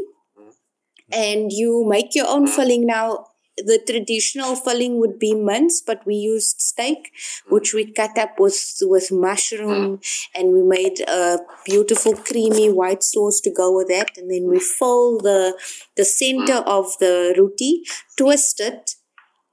and 1.12 1.52
you 1.52 1.84
make 1.88 2.14
your 2.14 2.26
own 2.28 2.46
filling. 2.46 2.86
Now, 2.86 3.26
the 3.58 3.78
traditional 3.86 4.54
filling 4.56 4.98
would 5.00 5.18
be 5.18 5.34
mince, 5.34 5.80
but 5.80 6.04
we 6.06 6.14
used 6.14 6.60
steak, 6.60 7.12
mm. 7.46 7.52
which 7.52 7.72
we 7.74 7.90
cut 7.92 8.16
up 8.18 8.38
with 8.38 8.58
with 8.82 9.10
mushroom, 9.10 9.98
mm. 9.98 10.28
and 10.34 10.52
we 10.52 10.62
made 10.62 11.00
a 11.08 11.38
beautiful 11.64 12.14
creamy 12.14 12.70
white 12.70 13.02
sauce 13.02 13.40
to 13.40 13.50
go 13.50 13.74
with 13.76 13.88
that, 13.88 14.10
and 14.16 14.30
then 14.30 14.48
we 14.48 14.58
fill 14.60 15.18
the 15.18 15.58
the 15.96 16.04
center 16.04 16.60
mm. 16.62 16.66
of 16.66 16.98
the 16.98 17.34
roti, 17.38 17.82
twist 18.18 18.60
it, 18.60 18.92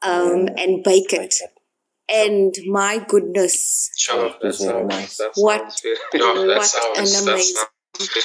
um, 0.02 0.50
and 0.58 0.84
bake 0.84 1.14
it. 1.14 1.36
And 2.10 2.54
my 2.68 3.04
goodness, 3.08 3.90
Sure, 3.98 4.34
that 4.42 4.54
sounds, 4.54 4.90
nice. 4.90 5.18
that 5.18 5.32
What- 5.36 5.82
No, 6.14 6.48
that 6.48 6.58
what 6.58 6.66
sounds, 6.66 7.22
an 7.22 7.30
amazing- 7.30 7.56
sounds 7.56 8.10
good. 8.14 8.24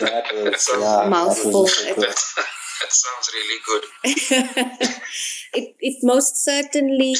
That 0.00 0.24
That 0.30 0.54
is, 0.54 0.68
yeah, 0.72 1.08
Mouthful. 1.08 1.62
was 1.62 1.76
so 1.76 1.94
good. 1.94 2.04
That, 2.04 2.22
that 2.80 2.92
sounds 2.92 3.30
really 3.34 3.60
good. 3.66 3.84
it 5.54 5.74
it 5.80 5.96
most 6.02 6.36
certainly 6.44 7.14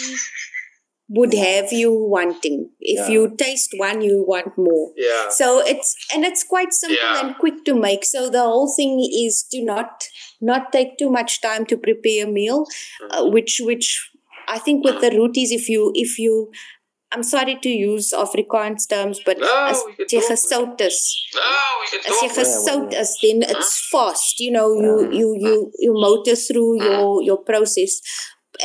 would 1.11 1.33
have 1.33 1.73
you 1.73 1.91
wanting. 1.93 2.71
If 2.81 2.99
Yeah. 3.09 3.09
you 3.09 3.35
taste 3.37 3.73
one, 3.79 4.03
you 4.03 4.25
want 4.29 4.59
more. 4.59 4.93
Yeah. 4.97 5.31
So 5.31 5.61
it's 5.61 5.97
and 6.15 6.25
it's 6.25 6.45
quite 6.45 6.73
simple 6.73 6.99
Yeah. 7.03 7.21
and 7.27 7.37
quick 7.39 7.65
to 7.65 7.75
make. 7.75 8.05
So 8.05 8.29
the 8.29 8.43
whole 8.43 8.71
thing 8.75 9.01
is 9.25 9.43
to 9.53 9.65
not 9.65 10.05
not 10.41 10.71
take 10.73 10.99
too 10.99 11.11
much 11.11 11.41
time 11.41 11.65
to 11.67 11.79
prepare 11.79 12.27
a 12.27 12.31
meal, 12.31 12.67
uh, 13.11 13.25
which 13.27 13.61
which 13.65 14.11
I 14.49 14.59
think 14.59 14.85
with 14.85 15.01
the 15.01 15.11
rotis, 15.17 15.51
if 15.51 15.69
you 15.69 15.93
if 15.95 16.19
you 16.19 16.51
I'm 17.11 17.23
sorry 17.23 17.57
to 17.63 17.69
use 17.69 18.13
Afrikaans 18.13 18.89
terms, 18.89 19.21
but 19.25 19.39
No, 19.39 19.67
as 19.67 19.83
we 19.87 19.95
can 19.95 20.07
jy 20.13 20.21
talk. 20.21 20.31
gesout 20.31 20.81
is, 20.81 20.99
No, 21.35 21.43
we 21.81 21.99
as 22.11 22.23
jy 22.23 22.29
gesout 22.41 22.93
is, 23.03 23.19
then 23.23 23.43
it's 23.43 23.89
fast. 23.91 24.41
You 24.41 24.51
know, 24.53 24.69
you 24.75 25.11
you 25.21 25.29
you 25.45 25.73
you 25.79 25.93
motor 25.95 26.37
through 26.37 26.83
your 26.85 27.23
your 27.23 27.39
process 27.39 28.01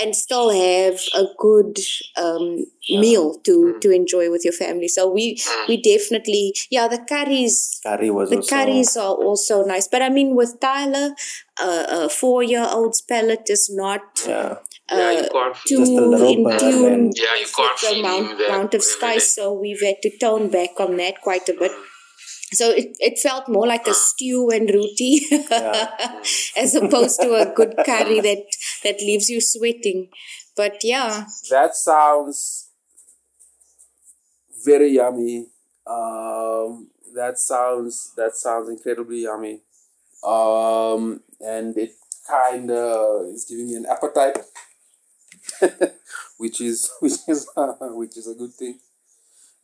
and 0.02 0.16
still 0.16 0.50
have 0.50 1.00
a 1.16 1.26
good 1.38 1.78
um, 2.18 2.66
meal 2.90 3.40
to 3.46 3.78
to 3.80 3.92
enjoy 3.92 4.30
with 4.30 4.44
your 4.44 4.54
family. 4.54 4.88
So 4.88 5.10
we 5.10 5.40
we 5.68 5.78
definitely 5.82 6.54
yeah 6.70 6.88
the 6.88 7.00
curries 7.00 7.80
Curry 7.84 8.10
was 8.10 8.30
the 8.30 8.38
also 8.38 8.56
curries 8.56 8.98
are 8.98 9.14
also 9.14 9.64
nice. 9.64 9.88
But 9.88 10.02
I 10.02 10.10
mean 10.10 10.36
with 10.36 10.60
Tyler, 10.60 11.16
uh, 11.62 11.86
a 11.90 12.10
four 12.10 12.44
year 12.44 12.68
old's 12.70 13.02
palate 13.02 13.50
is 13.50 13.70
not 13.72 14.02
yeah. 14.28 14.56
Yeah, 14.98 15.12
you 15.12 15.20
uh, 15.20 15.30
can't 15.32 15.56
too 15.68 15.78
Just 15.78 15.92
a 15.92 16.06
little 16.06 16.28
in 16.28 16.60
tune 16.60 17.12
Yeah, 17.16 17.36
you 17.36 17.42
with 17.42 17.56
can't 17.56 17.80
the 17.82 18.00
amount, 18.00 18.42
amount 18.42 18.74
of 18.74 18.84
spice, 18.84 19.34
so 19.36 19.54
we've 19.54 19.82
had 19.82 20.02
to 20.04 20.18
tone 20.18 20.50
back 20.50 20.80
on 20.80 20.98
that 20.98 21.22
quite 21.22 21.48
a 21.50 21.54
bit. 21.54 21.72
So 22.54 22.70
it, 22.70 22.96
it 23.00 23.20
felt 23.20 23.50
more 23.50 23.66
like 23.66 23.88
a 23.88 23.94
stew 23.94 24.50
and 24.52 24.70
roti 24.70 25.22
as 26.56 26.76
opposed 26.76 27.20
to 27.22 27.34
a 27.34 27.52
good 27.52 27.76
curry 27.84 28.20
that, 28.20 28.46
that 28.84 29.00
leaves 29.00 29.30
you 29.30 29.42
sweating. 29.42 30.10
But 30.56 30.84
yeah, 30.84 31.26
That 31.50 31.76
sounds 31.76 32.70
very 34.64 34.90
yummy. 34.92 35.48
Um, 35.86 36.90
that 37.16 37.38
sounds 37.38 38.14
that 38.16 38.36
sounds 38.36 38.70
incredibly 38.70 39.24
yummy. 39.24 39.62
Um, 40.24 41.22
and 41.42 41.78
it 41.78 41.92
kind 42.28 42.72
of 42.72 43.28
is 43.28 43.46
giving 43.46 43.68
me 43.68 43.76
an 43.76 43.86
appetite, 43.90 44.38
which 46.38 46.62
is 46.62 46.90
which 47.02 47.14
is 47.28 47.48
which 47.82 48.18
is 48.18 48.28
a 48.28 48.36
good 48.36 48.54
thing. 48.54 48.80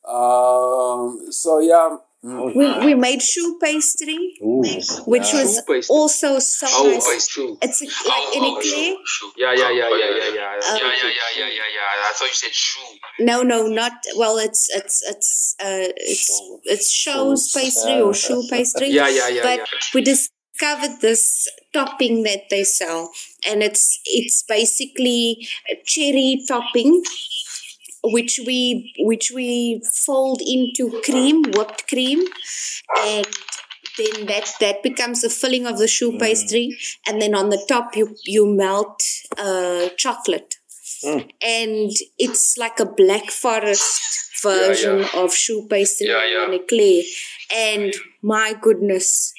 Um, 0.08 1.28
so 1.32 1.60
yeah, 1.60 1.98
mm, 2.24 2.56
We, 2.56 2.86
we 2.86 2.94
made 2.96 3.20
choux 3.20 3.60
pastry, 3.62 4.38
Ooh, 4.42 4.64
which 5.06 5.34
yeah. 5.34 5.42
was 5.44 5.62
pastry. 5.68 5.82
also 5.96 6.40
so 6.40 6.68
Oh, 6.70 6.90
nice. 6.90 7.06
it's. 7.08 7.38
It's 7.62 7.82
a, 7.82 8.08
like 8.08 8.36
in 8.36 8.44
a 8.44 8.62
clay. 8.62 8.98
Yeah, 9.38 9.54
yeah, 9.54 9.70
yeah, 9.72 9.88
Oh, 9.92 9.96
yeah, 9.96 10.10
yeah, 10.10 10.16
yeah, 10.16 10.34
yeah. 10.34 10.72
Um, 10.72 10.78
yeah, 10.78 10.88
yeah, 10.88 11.04
yeah, 11.04 11.30
yeah, 11.38 11.46
yeah, 11.48 11.70
yeah. 11.76 12.10
I 12.10 12.14
thought 12.16 12.28
you 12.30 12.34
said 12.34 12.54
shoe. 12.54 12.80
No, 13.20 13.44
no, 13.44 13.68
not 13.68 13.92
well. 14.16 14.38
It's 14.38 14.70
it's 14.74 15.04
it's 15.08 15.56
uh 15.60 15.92
it's 15.98 16.32
it's 16.64 16.90
shows 16.92 17.52
Shoes, 17.52 17.54
pastry 17.54 17.94
uh, 18.00 18.06
or 18.06 18.14
shoe 18.14 18.44
pastry. 18.50 18.88
Yeah, 18.90 19.10
yeah, 19.10 19.28
yeah, 19.28 19.44
But 19.44 19.58
yeah. 19.60 19.66
we 19.94 20.02
discovered 20.60 21.02
this 21.02 21.48
topping 21.74 22.24
that 22.24 22.44
they 22.50 22.64
sell, 22.64 23.12
and 23.48 23.64
it's 23.64 24.00
it's 24.06 24.44
basically 24.44 25.48
a 25.72 25.76
cherry 25.86 26.44
topping, 26.48 27.02
which 28.04 28.40
we 28.46 28.94
which 29.00 29.32
we 29.34 29.82
fold 30.06 30.42
into 30.42 31.02
cream, 31.04 31.44
whipped 31.56 31.88
cream, 31.88 32.20
and 33.00 33.28
then 33.98 34.26
that 34.28 34.52
that 34.60 34.84
becomes 34.84 35.22
the 35.22 35.30
filling 35.30 35.66
of 35.66 35.78
the 35.78 35.88
choux 35.88 36.18
pastry, 36.18 36.78
and 37.08 37.22
then 37.22 37.36
on 37.36 37.50
the 37.50 37.64
top 37.68 37.96
you 37.96 38.16
you 38.26 38.46
melt 38.48 39.02
uh, 39.38 39.90
chocolate, 39.98 40.56
and 41.42 41.92
it's 42.18 42.58
like 42.58 42.80
a 42.80 42.86
black 42.86 43.32
forest 43.32 44.02
version 44.42 45.06
of 45.16 45.34
choux 45.34 45.68
pastry 45.70 46.08
Yeah, 46.08 46.26
yeah. 46.26 46.46
in 46.48 46.54
a 46.54 47.04
and 47.52 47.94
my 48.22 48.54
goodness, 48.62 49.34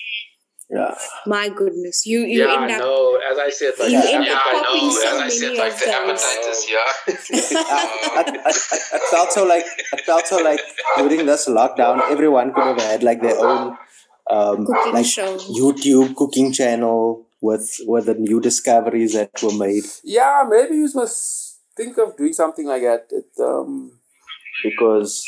yeah. 0.70 0.94
my 1.26 1.48
goodness, 1.48 2.06
you 2.06 2.20
you 2.20 2.46
Yeah, 2.46 2.62
end 2.62 2.70
up 2.72 2.78
no, 2.80 3.16
as 3.30 3.38
I 3.38 3.50
said, 3.50 3.72
like, 3.78 3.90
You 3.90 4.00
the 4.02 4.12
end 4.14 4.24
Yeah, 4.26 4.34
up 4.34 4.42
I 4.46 4.52
popping 4.52 4.86
know. 4.86 4.90
so 4.90 5.08
As 5.08 5.20
I 5.22 5.28
said, 5.28 5.56
like 5.56 5.72
of 5.72 5.78
the 5.80 5.86
those. 5.86 6.24
appetizers, 6.24 6.66
yeah. 6.70 7.58
I, 7.70 7.82
I, 8.16 8.22
I, 8.46 8.96
I 8.96 8.98
felt 9.10 9.32
so 9.32 9.44
like 9.44 9.64
I 9.92 9.96
felt 10.02 10.26
so 10.26 10.36
like 10.42 10.60
during 10.96 11.26
this 11.26 11.48
lockdown, 11.48 12.00
everyone 12.10 12.52
could 12.54 12.64
have 12.64 12.80
had 12.80 13.02
like 13.02 13.20
their 13.22 13.38
own 13.38 13.76
um, 14.30 14.64
Cooking 14.66 14.92
like 14.92 15.06
show. 15.06 15.36
YouTube 15.38 16.14
cooking 16.16 16.52
channel 16.52 17.26
with 17.42 17.76
with 17.86 18.06
the 18.06 18.14
new 18.14 18.40
discoveries 18.40 19.14
that 19.14 19.30
were 19.42 19.52
made 19.56 19.84
yeah, 20.04 20.44
maybe 20.48 20.76
you 20.76 20.88
must 20.94 21.58
think 21.76 21.98
of 21.98 22.16
doing 22.16 22.32
something 22.32 22.66
like 22.66 22.82
that. 22.82 23.06
It, 23.10 23.26
um, 23.40 23.92
because 24.62 25.26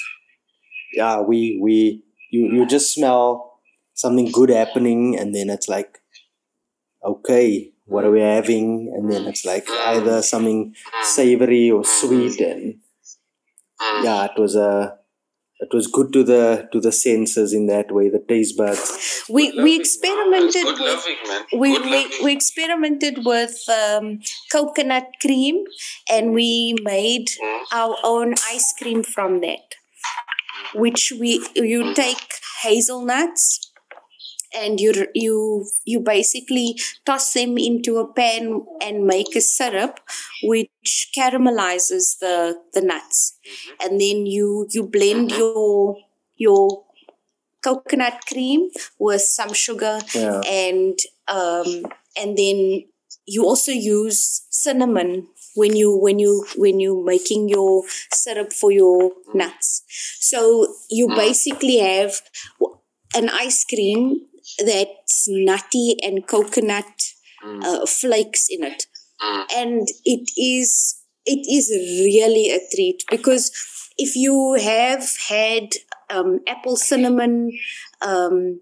yeah, 0.95 1.21
we 1.21 1.59
we 1.63 2.03
you 2.31 2.47
you 2.53 2.67
just 2.67 2.93
smell 2.95 3.52
something 3.95 4.31
good 4.33 4.51
happening 4.51 5.19
and 5.19 5.35
then 5.35 5.51
it's 5.51 5.69
like 5.69 6.03
okay, 7.05 7.73
what 7.87 8.05
are 8.05 8.11
we 8.11 8.21
having? 8.21 8.93
And 8.95 9.11
then 9.11 9.27
it's 9.27 9.45
like 9.45 9.69
either 9.69 10.23
something 10.23 10.75
savory 11.03 11.71
or 11.71 11.85
sweet 11.85 12.41
and 12.41 12.79
yeah, 14.03 14.25
it 14.25 14.39
was 14.41 14.55
a 14.55 14.99
it 15.59 15.73
was 15.73 15.87
good 15.87 16.13
to 16.13 16.25
the 16.25 16.69
to 16.73 16.81
the 16.81 16.93
senses 16.93 17.53
in 17.53 17.67
that 17.67 17.93
way, 17.93 18.09
the 18.09 18.25
taste 18.29 18.57
buds. 18.57 19.25
We 19.29 19.53
we 19.61 19.79
experimented 19.79 20.65
with 20.65 20.81
loving, 20.81 21.17
we, 21.59 21.79
we, 21.79 22.25
we 22.25 22.33
experimented 22.33 23.25
with 23.25 23.57
um, 23.69 24.21
coconut 24.51 25.07
cream 25.21 25.65
and 26.11 26.33
we 26.33 26.75
made 26.83 27.27
our 27.73 27.97
own 28.05 28.35
ice 28.49 28.75
cream 28.81 29.03
from 29.03 29.41
that 29.41 29.61
which 30.75 31.13
we 31.19 31.45
you 31.55 31.95
take 31.95 32.41
hazelnuts 32.63 33.72
and 34.55 34.81
you 34.81 34.93
you 35.15 35.67
you 35.85 36.01
basically 36.01 36.79
toss 37.05 37.33
them 37.33 37.59
into 37.59 37.99
a 37.99 38.13
pan 38.13 38.65
and 38.83 39.07
make 39.07 39.35
a 39.37 39.41
syrup 39.41 40.01
which 40.43 41.11
caramelizes 41.17 42.19
the 42.19 42.59
the 42.75 42.81
nuts. 42.81 43.39
Mm-hmm. 43.45 43.75
And 43.85 44.01
then 44.01 44.27
you 44.27 44.67
you 44.71 44.85
blend 44.85 45.33
your 45.33 45.97
your 46.37 46.85
coconut 47.63 48.27
cream 48.27 48.71
with 48.99 49.23
some 49.23 49.53
sugar 49.53 50.01
Yeah. 50.15 50.41
and 50.45 50.99
um 51.29 51.85
and 52.17 52.37
then 52.37 52.85
you 53.25 53.45
also 53.45 53.71
use 53.73 54.47
cinnamon 54.51 55.29
when 55.55 55.77
you 55.77 55.97
when 55.97 56.19
you 56.19 56.45
when 56.57 56.81
you 56.81 57.05
making 57.05 57.49
your 57.49 57.85
syrup 58.13 58.53
for 58.53 58.73
your 58.73 59.11
mm-hmm. 59.11 59.39
nuts. 59.39 59.85
So 60.21 60.67
you 60.91 61.09
mm. 61.09 61.17
basically 61.17 61.79
have 61.79 62.21
an 63.15 63.29
ice 63.29 63.65
cream 63.65 64.27
that's 64.65 65.27
nutty 65.29 65.97
and 66.03 66.27
coconut 66.27 66.85
uh, 67.45 67.87
flakes 67.87 68.47
in 68.51 68.65
it. 68.65 68.87
And 69.57 69.89
it 70.05 70.31
is 70.37 71.01
it 71.25 71.47
is 71.49 71.71
really 72.05 72.51
a 72.51 72.59
treat 72.75 73.05
because 73.11 73.53
if 73.97 74.17
you 74.17 74.55
have 74.61 75.05
had 75.29 75.69
um, 76.11 76.41
apple 76.49 76.77
cinnamon 76.77 77.53
um, 78.01 78.61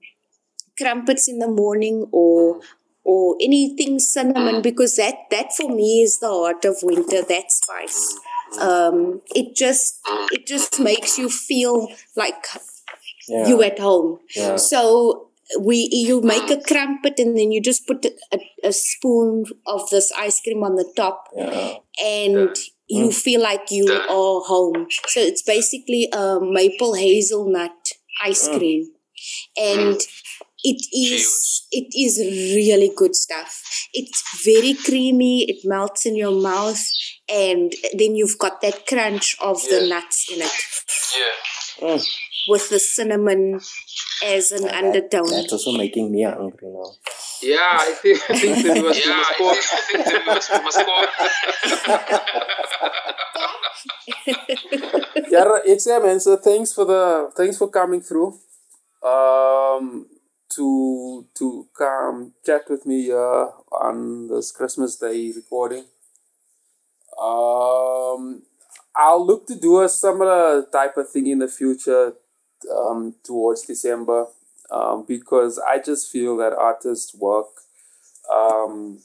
crumpets 0.79 1.29
in 1.29 1.39
the 1.39 1.49
morning 1.49 2.07
or 2.13 2.61
or 3.05 3.37
anything 3.41 3.99
cinnamon 3.99 4.61
because 4.63 4.97
that 4.97 5.15
that 5.31 5.53
for 5.55 5.69
me 5.75 6.03
is 6.03 6.19
the 6.21 6.29
heart 6.29 6.65
of 6.65 6.77
winter 6.83 7.23
that 7.23 7.51
spice. 7.51 8.19
Um, 8.61 9.23
it 9.35 9.55
just 9.57 10.01
it 10.33 10.47
just 10.47 10.79
makes 10.81 11.19
you 11.19 11.29
feel 11.31 11.89
like 12.17 12.45
Yeah. 13.29 13.47
you 13.49 13.63
at 13.63 13.79
home. 13.79 14.21
Yeah. 14.35 14.57
so 14.57 15.30
we 15.59 15.89
you 15.91 16.21
make 16.21 16.51
a 16.51 16.61
crumpet 16.61 17.19
and 17.19 17.37
then 17.37 17.51
you 17.51 17.61
just 17.61 17.87
put 17.87 18.05
a, 18.05 18.39
a 18.63 18.73
spoon 18.73 19.45
of 19.67 19.89
this 19.91 20.13
ice 20.17 20.41
cream 20.41 20.63
on 20.63 20.77
the 20.77 20.91
top 20.97 21.29
yeah. 21.37 21.75
and 22.05 22.57
you 22.91 23.07
mm. 23.07 23.15
feel 23.15 23.41
like 23.41 23.71
you 23.71 23.87
are 23.91 24.41
home. 24.43 24.87
So 25.07 25.21
it's 25.21 25.43
basically 25.43 26.09
a 26.13 26.39
maple 26.41 26.95
hazelnut 26.95 27.93
ice 28.23 28.49
oh. 28.49 28.59
cream, 28.59 28.91
and 29.57 29.97
mm. 29.97 30.07
it 30.65 30.83
is 30.93 31.67
it 31.71 31.89
is 31.97 32.19
really 32.55 32.91
good 32.95 33.15
stuff. 33.15 33.63
It's 33.93 34.45
very 34.45 34.75
creamy. 34.75 35.45
It 35.49 35.61
melts 35.65 36.05
in 36.05 36.17
your 36.17 36.35
mouth, 36.35 36.85
and 37.29 37.73
then 37.97 38.17
you've 38.17 38.39
got 38.39 38.61
that 38.63 38.87
crunch 38.87 39.37
of 39.41 39.63
the 39.63 39.87
nuts 39.89 40.27
in 40.33 40.43
it 40.43 40.53
Yeah. 41.17 41.95
Mm. 41.95 42.09
With 42.51 42.69
the 42.71 42.81
cinnamon 42.81 43.61
as 44.25 44.53
an 44.53 44.69
undertone. 44.69 45.31
That's 45.31 45.53
also 45.53 45.73
making 45.73 46.11
me 46.13 46.23
hungry 46.25 46.69
now. 46.69 46.93
Yeah, 47.43 47.59
I 47.73 47.93
think, 48.03 48.21
I 48.31 48.35
think 48.35 48.63
that 48.65 48.75
we 48.77 48.83
must, 48.83 49.05
we 49.05 49.11
Yeah, 49.11 49.17
must 49.17 49.31
I 49.31 49.39
go. 49.39 49.55
think, 49.55 49.73
I 49.73 49.81
think 49.87 50.05
that 50.05 50.21
we 50.21 50.27
must, 50.27 50.51
we 50.53 50.59
must 50.65 50.87
go. 50.87 51.07
yeah, 55.31 55.43
right, 55.45 55.63
it's 55.67 55.87
yeah, 55.87 55.99
man. 55.99 56.21
So 56.21 56.37
thanks 56.37 56.73
for 56.73 56.85
the 56.85 57.31
thanks 57.37 57.59
for 57.59 57.69
coming 57.69 58.01
through. 58.01 58.39
Um, 59.05 60.07
to 60.57 61.27
to 61.37 61.67
come 61.77 62.33
chat 62.45 62.63
with 62.69 62.87
me 62.87 63.11
uh, 63.13 63.47
on 63.73 64.29
this 64.29 64.53
Christmas 64.53 64.97
Day 64.97 65.33
recording. 65.35 65.85
Um, 67.21 68.43
I'll 68.97 69.25
look 69.25 69.47
to 69.49 69.57
do 69.57 69.83
a 69.83 69.89
similar 69.89 70.65
type 70.73 70.97
of 70.97 71.11
thing 71.11 71.27
in 71.27 71.39
the 71.39 71.49
future, 71.49 72.15
um, 72.75 73.15
towards 73.25 73.63
December, 73.63 74.27
um, 74.71 75.05
because 75.07 75.59
I 75.59 75.79
just 75.79 76.11
feel 76.11 76.37
that 76.39 76.53
artists 76.53 77.15
work, 77.15 77.49
um, 78.33 79.01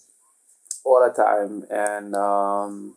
all 0.83 1.01
the 1.03 1.13
time, 1.13 1.63
and 1.69 2.15
um, 2.15 2.95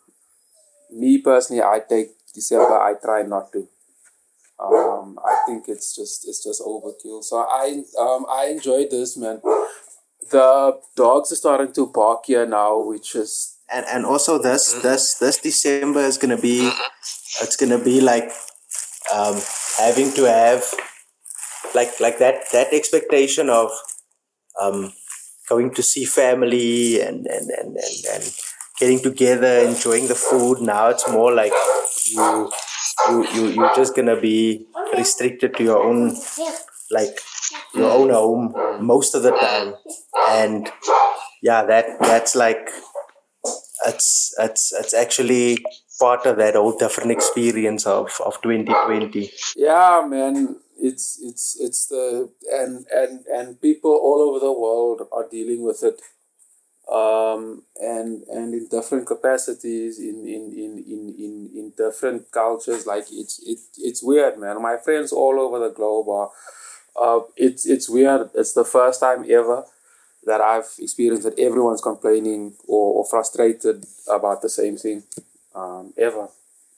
me 0.90 1.18
personally, 1.18 1.62
I 1.62 1.80
take 1.88 2.10
December. 2.34 2.78
I 2.78 2.94
try 2.94 3.22
not 3.22 3.52
to. 3.52 3.68
Um, 4.60 5.18
I 5.24 5.44
think 5.46 5.68
it's 5.68 5.94
just 5.94 6.26
it's 6.26 6.42
just 6.42 6.60
overkill. 6.60 7.22
So 7.22 7.38
I 7.48 7.82
um 7.98 8.26
I 8.28 8.46
enjoyed 8.46 8.90
this 8.90 9.16
man. 9.16 9.40
The 10.30 10.80
dogs 10.96 11.32
are 11.32 11.36
starting 11.36 11.72
to 11.74 11.86
bark 11.86 12.26
here 12.26 12.44
now, 12.44 12.78
which 12.80 13.14
is 13.14 13.58
and 13.70 13.86
and 13.86 14.04
also 14.04 14.38
this 14.38 14.72
this 14.82 15.14
this 15.14 15.38
December 15.38 16.00
is 16.00 16.18
gonna 16.18 16.40
be 16.40 16.70
it's 17.40 17.56
gonna 17.56 17.78
be 17.78 18.00
like 18.00 18.30
um 19.14 19.40
having 19.78 20.12
to 20.14 20.24
have 20.24 20.64
like 21.74 22.00
like 22.00 22.18
that 22.18 22.36
that 22.52 22.72
expectation 22.72 23.50
of 23.50 23.70
um 24.60 24.92
going 25.48 25.72
to 25.74 25.82
see 25.82 26.04
family 26.04 27.00
and 27.00 27.26
and 27.26 27.50
and 27.50 27.76
and, 27.76 28.04
and 28.14 28.24
getting 28.78 29.00
together 29.00 29.60
enjoying 29.60 30.08
the 30.08 30.14
food. 30.14 30.60
Now 30.60 30.88
it's 30.88 31.08
more 31.10 31.32
like 31.34 31.52
you 32.06 32.50
you 33.08 33.28
you 33.34 33.46
you're 33.48 33.74
just 33.76 33.94
gonna 33.96 34.20
be 34.20 34.66
restricted 34.96 35.56
to 35.56 35.64
your 35.64 35.82
own 35.82 36.16
like 36.90 37.18
your 37.74 37.90
own 37.90 38.10
home 38.10 38.54
most 38.84 39.14
of 39.14 39.22
the 39.22 39.32
time. 39.32 39.74
And 40.28 40.70
yeah 41.42 41.64
that 41.64 41.98
that's 42.00 42.34
like 42.34 42.68
it's 43.86 44.34
it's 44.38 44.72
it's 44.72 44.94
actually 44.94 45.58
part 45.98 46.26
of 46.26 46.36
that 46.36 46.54
whole 46.54 46.76
different 46.76 47.10
experience 47.10 47.86
of 47.86 48.20
of 48.24 48.40
2020 48.42 49.32
yeah, 49.56 50.04
man. 50.08 50.56
It's 50.80 51.18
it's 51.22 51.56
it's 51.60 51.86
the 51.88 52.30
and 52.52 52.86
and 52.92 53.26
and 53.26 53.60
people 53.60 53.90
all 53.90 54.20
over 54.22 54.38
the 54.38 54.52
world 54.52 55.02
are 55.12 55.28
dealing 55.28 55.62
with 55.62 55.82
it. 55.82 56.00
um, 56.90 57.62
and 57.80 58.22
and 58.28 58.54
in 58.54 58.66
different 58.68 59.06
capacities 59.06 59.98
in 59.98 60.26
in, 60.26 60.52
in, 60.52 60.72
in, 60.94 61.02
in 61.18 61.50
in 61.58 61.72
different 61.76 62.30
cultures 62.32 62.86
like 62.86 63.04
it's 63.12 63.38
it, 63.46 63.58
it's 63.78 64.02
weird 64.02 64.38
man 64.38 64.62
my 64.62 64.76
friends 64.78 65.12
all 65.12 65.38
over 65.38 65.58
the 65.58 65.74
globe 65.74 66.08
are 66.08 66.30
uh, 67.00 67.20
it's 67.36 67.66
it's 67.66 67.88
weird 67.90 68.30
it's 68.34 68.54
the 68.54 68.64
first 68.64 69.00
time 69.00 69.24
ever 69.28 69.64
that 70.24 70.40
I've 70.40 70.70
experienced 70.78 71.24
that 71.24 71.38
everyone's 71.38 71.80
complaining 71.80 72.54
or, 72.66 72.94
or 72.98 73.04
frustrated 73.06 73.84
about 74.08 74.42
the 74.42 74.48
same 74.48 74.76
thing 74.76 75.02
um, 75.58 75.92
ever 76.06 76.26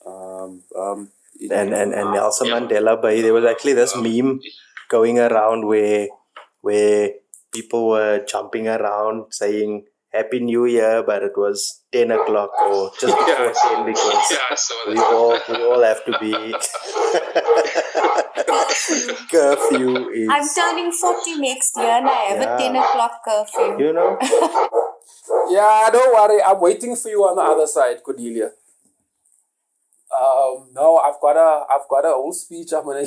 um, 0.07 0.63
um, 0.85 1.01
it- 1.41 1.53
and 1.61 1.75
and 1.81 1.93
and 2.01 2.09
Nelson 2.17 2.49
Mandela 2.55 2.95
Bay. 3.05 3.21
There 3.21 3.35
was 3.41 3.45
actually 3.53 3.75
this 3.75 3.95
meme 3.97 4.41
going 4.97 5.19
around 5.19 5.67
where 5.67 6.09
where 6.63 7.11
people 7.53 7.89
were 7.95 8.25
jumping 8.33 8.67
around 8.69 9.25
saying 9.41 9.85
Happy 10.13 10.41
New 10.41 10.65
Year, 10.67 11.03
but 11.07 11.23
it 11.23 11.37
was 11.37 11.81
ten 11.93 12.11
o'clock 12.11 12.51
or 12.69 12.91
just 13.01 13.17
before 13.19 13.47
Yeah. 13.47 13.53
ten 13.63 13.85
because 13.91 14.27
Yeah, 14.31 14.57
we 14.89 14.95
that. 14.95 15.13
all 15.19 15.35
we 15.49 15.57
all 15.69 15.83
have 15.91 16.03
to 16.09 16.13
be 16.25 16.33
curfew 19.31 20.09
is 20.11 20.29
I'm 20.31 20.47
turning 20.55 20.93
40 20.93 21.39
next 21.41 21.77
year 21.77 21.87
and 21.99 22.09
I 22.09 22.13
have 22.31 22.41
Yeah. 22.43 22.57
a 22.57 22.59
10 22.59 22.77
o'clock 22.77 23.21
curfew. 23.25 23.87
you 23.87 23.93
know 23.93 24.19
Yeah, 25.51 25.91
don't 25.93 26.13
worry. 26.15 26.43
I'm 26.43 26.61
waiting 26.61 26.97
for 26.97 27.09
you 27.09 27.23
on 27.25 27.37
the 27.37 27.43
other 27.43 27.67
side, 27.67 28.03
Cordelia. 28.03 28.51
Um, 30.11 30.71
no, 30.75 30.97
I've 30.99 31.21
got 31.21 31.37
a, 31.37 31.65
I've 31.73 31.89
got 31.89 32.05
a 32.05 32.09
whole 32.13 32.33
speech 32.33 32.73
I'm 32.73 32.85
gonna, 32.85 33.05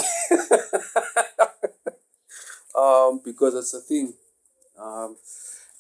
um, 2.78 3.22
because 3.24 3.56
it's 3.56 3.74
a 3.74 3.82
thing, 3.82 4.14
um, 4.80 5.18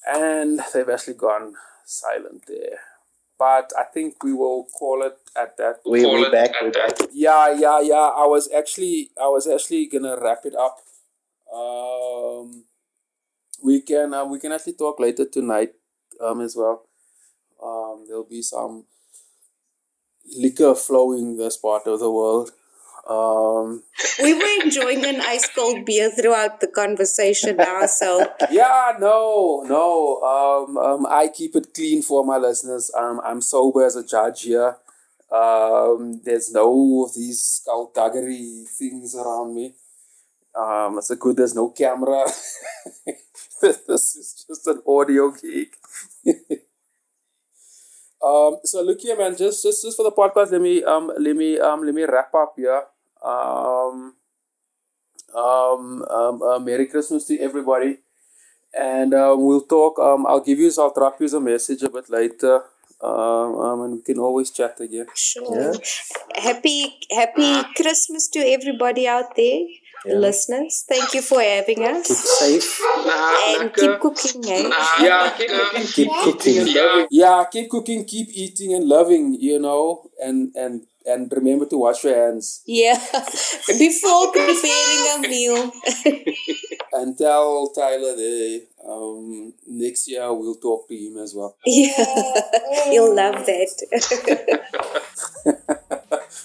and 0.05 0.59
they've 0.73 0.89
actually 0.89 1.13
gone 1.15 1.55
silent 1.85 2.43
there. 2.47 2.79
But 3.39 3.71
I 3.77 3.83
think 3.85 4.23
we 4.23 4.33
will 4.33 4.65
call 4.77 5.03
it 5.03 5.17
at 5.35 5.57
that. 5.57 5.79
we 5.85 6.05
we 6.05 6.29
back 6.29 6.51
we 6.61 6.69
back 6.71 6.91
Yeah, 7.13 7.51
yeah, 7.57 7.81
yeah. 7.81 8.11
I 8.15 8.25
was 8.25 8.49
actually, 8.55 9.11
I 9.19 9.27
was 9.27 9.47
actually 9.47 9.87
gonna 9.87 10.17
wrap 10.21 10.45
it 10.45 10.55
up. 10.55 10.79
Um, 11.53 12.65
we 13.63 13.81
can, 13.81 14.13
uh, 14.13 14.25
we 14.25 14.39
can 14.39 14.51
actually 14.51 14.73
talk 14.73 14.99
later 14.99 15.25
tonight, 15.25 15.73
um, 16.21 16.41
as 16.41 16.55
well. 16.55 16.83
Um, 17.63 18.05
there'll 18.07 18.25
be 18.25 18.41
some 18.41 18.85
liquor 20.37 20.75
flowing 20.75 21.37
this 21.37 21.57
part 21.57 21.87
of 21.87 21.99
the 21.99 22.11
world. 22.11 22.51
Um, 23.07 23.83
We 24.21 24.33
were 24.33 24.63
enjoying 24.63 25.03
an 25.05 25.19
ice 25.21 25.49
cold 25.53 25.85
beer 25.85 26.09
throughout 26.09 26.61
the 26.61 26.67
conversation 26.67 27.57
now, 27.57 27.85
so 27.85 28.25
yeah, 28.49 28.93
no, 28.99 29.63
no. 29.67 30.21
Um, 30.21 30.77
um, 30.77 31.05
I 31.09 31.27
keep 31.27 31.55
it 31.55 31.73
clean 31.73 32.01
for 32.01 32.23
my 32.25 32.37
listeners. 32.37 32.91
Um, 32.97 33.19
I'm 33.25 33.41
sober 33.41 33.85
as 33.85 33.97
a 33.97 34.05
judge 34.05 34.43
here. 34.43 34.77
Um, 35.31 36.21
there's 36.23 36.53
no 36.53 37.05
of 37.05 37.15
these 37.15 37.41
skullduggery 37.41 38.65
things 38.69 39.15
around 39.15 39.55
me. 39.55 39.73
Um, 40.55 40.99
it's 40.99 41.09
a 41.09 41.15
good 41.15 41.37
there's 41.37 41.55
no 41.55 41.69
camera. 41.69 42.23
this 43.61 44.15
is 44.15 44.45
just 44.47 44.67
an 44.67 44.81
audio 44.87 45.31
gig. 45.31 45.69
um, 48.23 48.57
so 48.63 48.81
look 48.81 49.01
here, 49.01 49.17
man. 49.17 49.35
Just, 49.35 49.63
just, 49.63 49.83
just 49.83 49.97
for 49.97 50.03
the 50.03 50.11
podcast, 50.11 50.51
let 50.51 50.61
me, 50.61 50.83
um, 50.83 51.11
let 51.19 51.35
me, 51.35 51.59
um, 51.59 51.85
let 51.85 51.93
me 51.93 52.03
wrap 52.03 52.33
up 52.33 52.53
here. 52.55 52.83
Um, 53.23 54.13
um, 55.35 56.03
um, 56.03 56.41
uh, 56.41 56.59
Merry 56.59 56.87
Christmas 56.87 57.25
to 57.27 57.39
everybody. 57.39 57.97
And 58.73 59.13
um, 59.13 59.45
we'll 59.45 59.61
talk. 59.61 59.99
Um, 59.99 60.25
I'll 60.25 60.39
give 60.43 60.59
you, 60.59 60.71
I'll 60.79 60.93
drop 60.93 61.19
you 61.19 61.27
a 61.27 61.39
message 61.39 61.83
a 61.83 61.89
bit 61.89 62.09
later. 62.09 62.63
Um, 63.01 63.59
um, 63.59 63.81
and 63.81 63.93
we 63.95 64.01
can 64.01 64.17
always 64.17 64.49
chat 64.49 64.79
again. 64.79 65.07
sure. 65.13 65.73
Yeah. 65.73 66.41
Happy 66.41 66.99
happy 67.11 67.61
Christmas 67.75 68.29
to 68.29 68.39
everybody 68.39 69.07
out 69.07 69.35
there, 69.35 69.59
Yeah. 70.05 70.15
listeners. 70.19 70.83
Thank 70.87 71.13
you 71.13 71.21
for 71.21 71.41
having 71.41 71.77
keep 71.77 71.87
us. 71.95 72.07
safe 72.39 72.79
Nah, 73.05 73.59
And 73.59 73.71
lekker. 73.71 73.79
keep 73.79 73.99
cooking, 73.99 74.43
eh? 74.51 74.67
Nah, 74.67 74.97
Yeah, 74.99 75.33
lekker. 75.37 75.93
keep 75.95 76.11
cooking 76.23 76.67
Ja, 76.67 77.05
Yeah, 77.09 77.43
keep 77.51 77.69
cooking, 77.69 78.05
keep 78.05 78.27
eating 78.33 78.73
and 78.73 78.85
loving, 78.87 79.35
you 79.39 79.59
know, 79.59 80.09
and 80.21 80.51
and 80.55 80.83
and 81.05 81.31
remember 81.35 81.65
to 81.67 81.77
wash 81.77 82.03
your 82.03 82.15
hands 82.15 82.61
Yeah. 82.65 82.99
Before 83.79 84.31
preparing 84.31 85.03
a 85.15 85.27
meal. 85.27 85.71
and 86.93 87.17
tell 87.17 87.71
Tyler 87.75 88.15
that 88.15 88.61
um, 88.87 89.53
next 89.67 90.07
year 90.09 90.31
we'll 90.33 90.55
talk 90.55 90.87
to 90.87 90.95
him 90.95 91.17
as 91.17 91.33
well. 91.35 91.55
Yeah. 91.65 92.05
he'll 92.91 93.15
love 93.15 93.45
that. 93.45 95.79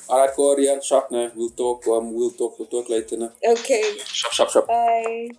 All 0.09 0.21
right, 0.21 0.35
Corey 0.35 0.69
and 0.69 0.83
Shop 0.83 1.09
now. 1.11 1.31
We'll 1.35 1.51
talk. 1.51 1.87
Um, 1.89 2.15
we'll 2.15 2.31
talk. 2.31 2.59
We'll 2.59 2.69
talk 2.69 2.89
later 2.89 3.17
now. 3.17 3.33
okay. 3.51 3.99
Shop, 4.05 4.33
shop, 4.33 4.51
shop. 4.51 4.67
Bye. 4.67 5.31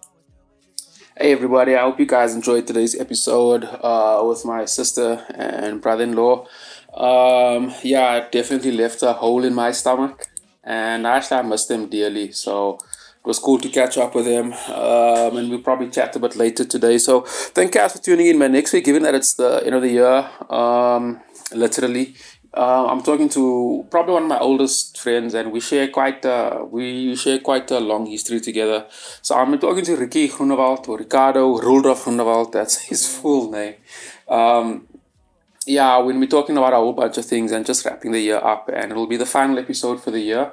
Hey 1.17 1.33
everybody, 1.33 1.75
I 1.75 1.81
hope 1.81 1.99
you 1.99 2.05
guys 2.05 2.33
enjoyed 2.33 2.65
today's 2.65 2.97
episode 2.97 3.65
uh, 3.65 4.23
with 4.25 4.45
my 4.45 4.63
sister 4.63 5.25
and 5.35 5.81
brother-in-law. 5.81 6.45
Um, 6.93 7.73
yeah, 7.83 8.15
it 8.17 8.31
definitely 8.31 8.71
left 8.71 9.03
a 9.03 9.11
hole 9.11 9.43
in 9.43 9.53
my 9.53 9.71
stomach, 9.71 10.27
and 10.63 11.05
actually 11.05 11.37
I 11.39 11.41
miss 11.41 11.65
them 11.65 11.89
dearly. 11.89 12.31
So 12.31 12.75
it 12.75 13.25
was 13.25 13.37
cool 13.37 13.59
to 13.59 13.67
catch 13.67 13.97
up 13.97 14.15
with 14.15 14.25
them, 14.25 14.53
um, 14.53 15.35
and 15.35 15.49
we'll 15.49 15.61
probably 15.61 15.89
chat 15.89 16.15
a 16.15 16.19
bit 16.19 16.37
later 16.37 16.63
today. 16.63 16.97
So 16.97 17.21
thank 17.27 17.75
you 17.75 17.81
guys 17.81 17.91
for 17.91 17.99
tuning 17.99 18.27
in, 18.27 18.37
man. 18.37 18.53
Next 18.53 18.71
week, 18.71 18.85
given 18.85 19.03
that 19.03 19.13
it's 19.15 19.33
the 19.33 19.61
end 19.65 19.75
of 19.75 19.81
the 19.81 19.89
year, 19.89 20.29
um, 20.49 21.19
literally. 21.53 22.15
Uh, 22.51 22.87
I'm 22.87 23.03
talking 23.03 23.29
to 23.29 23.85
probably 23.91 24.13
one 24.13 24.23
of 24.23 24.29
my 24.29 24.39
oldest 24.39 24.97
friends, 24.97 25.35
and 25.35 25.51
we 25.51 25.59
share 25.59 25.87
quite 25.89 26.25
uh, 26.25 26.65
we 26.69 27.15
share 27.15 27.39
quite 27.39 27.69
a 27.69 27.79
long 27.79 28.07
history 28.07 28.39
together. 28.39 28.87
So 29.21 29.35
I'm 29.35 29.57
talking 29.59 29.85
to 29.85 29.95
Ricky 29.95 30.27
Groenewald 30.29 30.87
or 30.89 30.97
Ricardo 30.97 31.59
Rudolf 31.59 32.05
Groenewald. 32.05 32.51
That's 32.51 32.77
his 32.89 33.07
full 33.07 33.51
name. 33.51 33.75
Um, 34.27 34.87
yeah, 35.67 35.97
we'll 35.99 36.19
be 36.19 36.25
talking 36.25 36.57
about 36.57 36.73
a 36.73 36.77
whole 36.77 36.93
bunch 36.93 37.19
of 37.19 37.25
things 37.25 37.51
and 37.51 37.63
just 37.65 37.85
wrapping 37.85 38.11
the 38.11 38.19
year 38.19 38.37
up, 38.37 38.69
and 38.73 38.91
it'll 38.91 39.05
be 39.05 39.17
the 39.17 39.27
final 39.27 39.59
episode 39.59 40.01
for 40.01 40.09
the 40.09 40.19
year. 40.19 40.51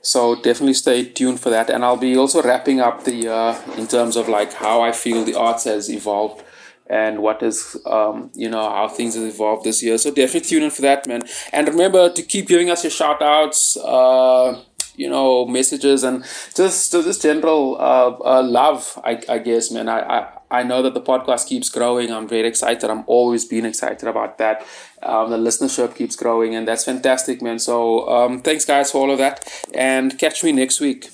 So 0.00 0.36
definitely 0.36 0.74
stay 0.74 1.06
tuned 1.06 1.40
for 1.40 1.50
that, 1.50 1.70
and 1.70 1.84
I'll 1.84 1.96
be 1.96 2.16
also 2.16 2.40
wrapping 2.40 2.80
up 2.80 3.02
the 3.02 3.14
year 3.14 3.56
in 3.76 3.88
terms 3.88 4.14
of 4.14 4.28
like 4.28 4.52
how 4.52 4.80
I 4.80 4.92
feel 4.92 5.24
the 5.24 5.34
arts 5.34 5.64
has 5.64 5.90
evolved 5.90 6.44
and 6.88 7.20
what 7.20 7.42
is 7.42 7.76
um, 7.86 8.30
you 8.34 8.48
know 8.48 8.68
how 8.68 8.88
things 8.88 9.14
have 9.14 9.24
evolved 9.24 9.64
this 9.64 9.82
year. 9.82 9.98
So 9.98 10.10
definitely 10.10 10.48
tune 10.48 10.62
in 10.62 10.70
for 10.70 10.82
that, 10.82 11.06
man. 11.06 11.22
And 11.52 11.68
remember 11.68 12.10
to 12.10 12.22
keep 12.22 12.48
giving 12.48 12.70
us 12.70 12.84
your 12.84 12.90
shout 12.90 13.22
outs, 13.22 13.76
uh, 13.76 14.60
you 14.96 15.08
know, 15.08 15.46
messages 15.46 16.02
and 16.02 16.22
just 16.54 16.92
just 16.92 17.22
general 17.22 17.76
uh, 17.80 18.16
uh, 18.24 18.42
love. 18.42 18.98
I, 19.04 19.20
I 19.28 19.38
guess, 19.38 19.70
man. 19.70 19.88
I, 19.88 20.00
I 20.00 20.28
I 20.52 20.62
know 20.62 20.82
that 20.82 20.92
the 20.92 21.00
podcast 21.00 21.46
keeps 21.46 21.70
growing. 21.70 22.12
I'm 22.12 22.28
very 22.28 22.46
excited. 22.46 22.90
I'm 22.90 23.04
always 23.06 23.46
been 23.46 23.64
excited 23.64 24.06
about 24.06 24.36
that. 24.36 24.66
Um, 25.02 25.30
the 25.30 25.38
listenership 25.38 25.96
keeps 25.96 26.14
growing, 26.14 26.54
and 26.54 26.68
that's 26.68 26.84
fantastic, 26.84 27.40
man. 27.40 27.58
So 27.58 28.06
um, 28.08 28.42
thanks, 28.42 28.66
guys, 28.66 28.92
for 28.92 28.98
all 28.98 29.10
of 29.10 29.18
that, 29.18 29.48
and 29.72 30.18
catch 30.18 30.44
me 30.44 30.52
next 30.52 30.78
week. 30.78 31.08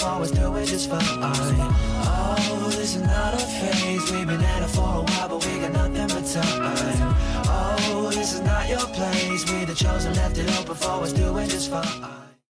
Left 0.00 0.10
it 0.10 0.18
open 0.18 0.22
for 0.22 0.22
us, 0.22 0.30
do 0.30 0.56
it 0.56 0.66
just 0.66 0.90
fine. 0.90 1.00
Oh, 1.02 2.68
this 2.70 2.96
is 2.96 3.02
not 3.02 3.34
a 3.34 3.38
phase, 3.38 4.10
we've 4.10 4.26
been 4.26 4.40
at 4.40 4.62
it 4.62 4.68
for 4.68 4.80
a 4.80 5.02
while, 5.02 5.28
but 5.28 5.46
we 5.46 5.60
got 5.60 5.72
nothing 5.72 6.08
but 6.08 6.26
time. 6.26 7.16
Oh, 7.46 8.10
this 8.10 8.32
is 8.32 8.40
not 8.40 8.68
your 8.68 8.86
place. 8.88 9.50
We 9.50 9.64
the 9.64 9.74
chosen 9.74 10.14
left 10.14 10.38
it 10.38 10.50
open 10.58 10.74
for 10.74 11.02
us, 11.02 11.12
do 11.12 11.36
it 11.38 11.50
just 11.50 11.70
fine. 11.70 12.23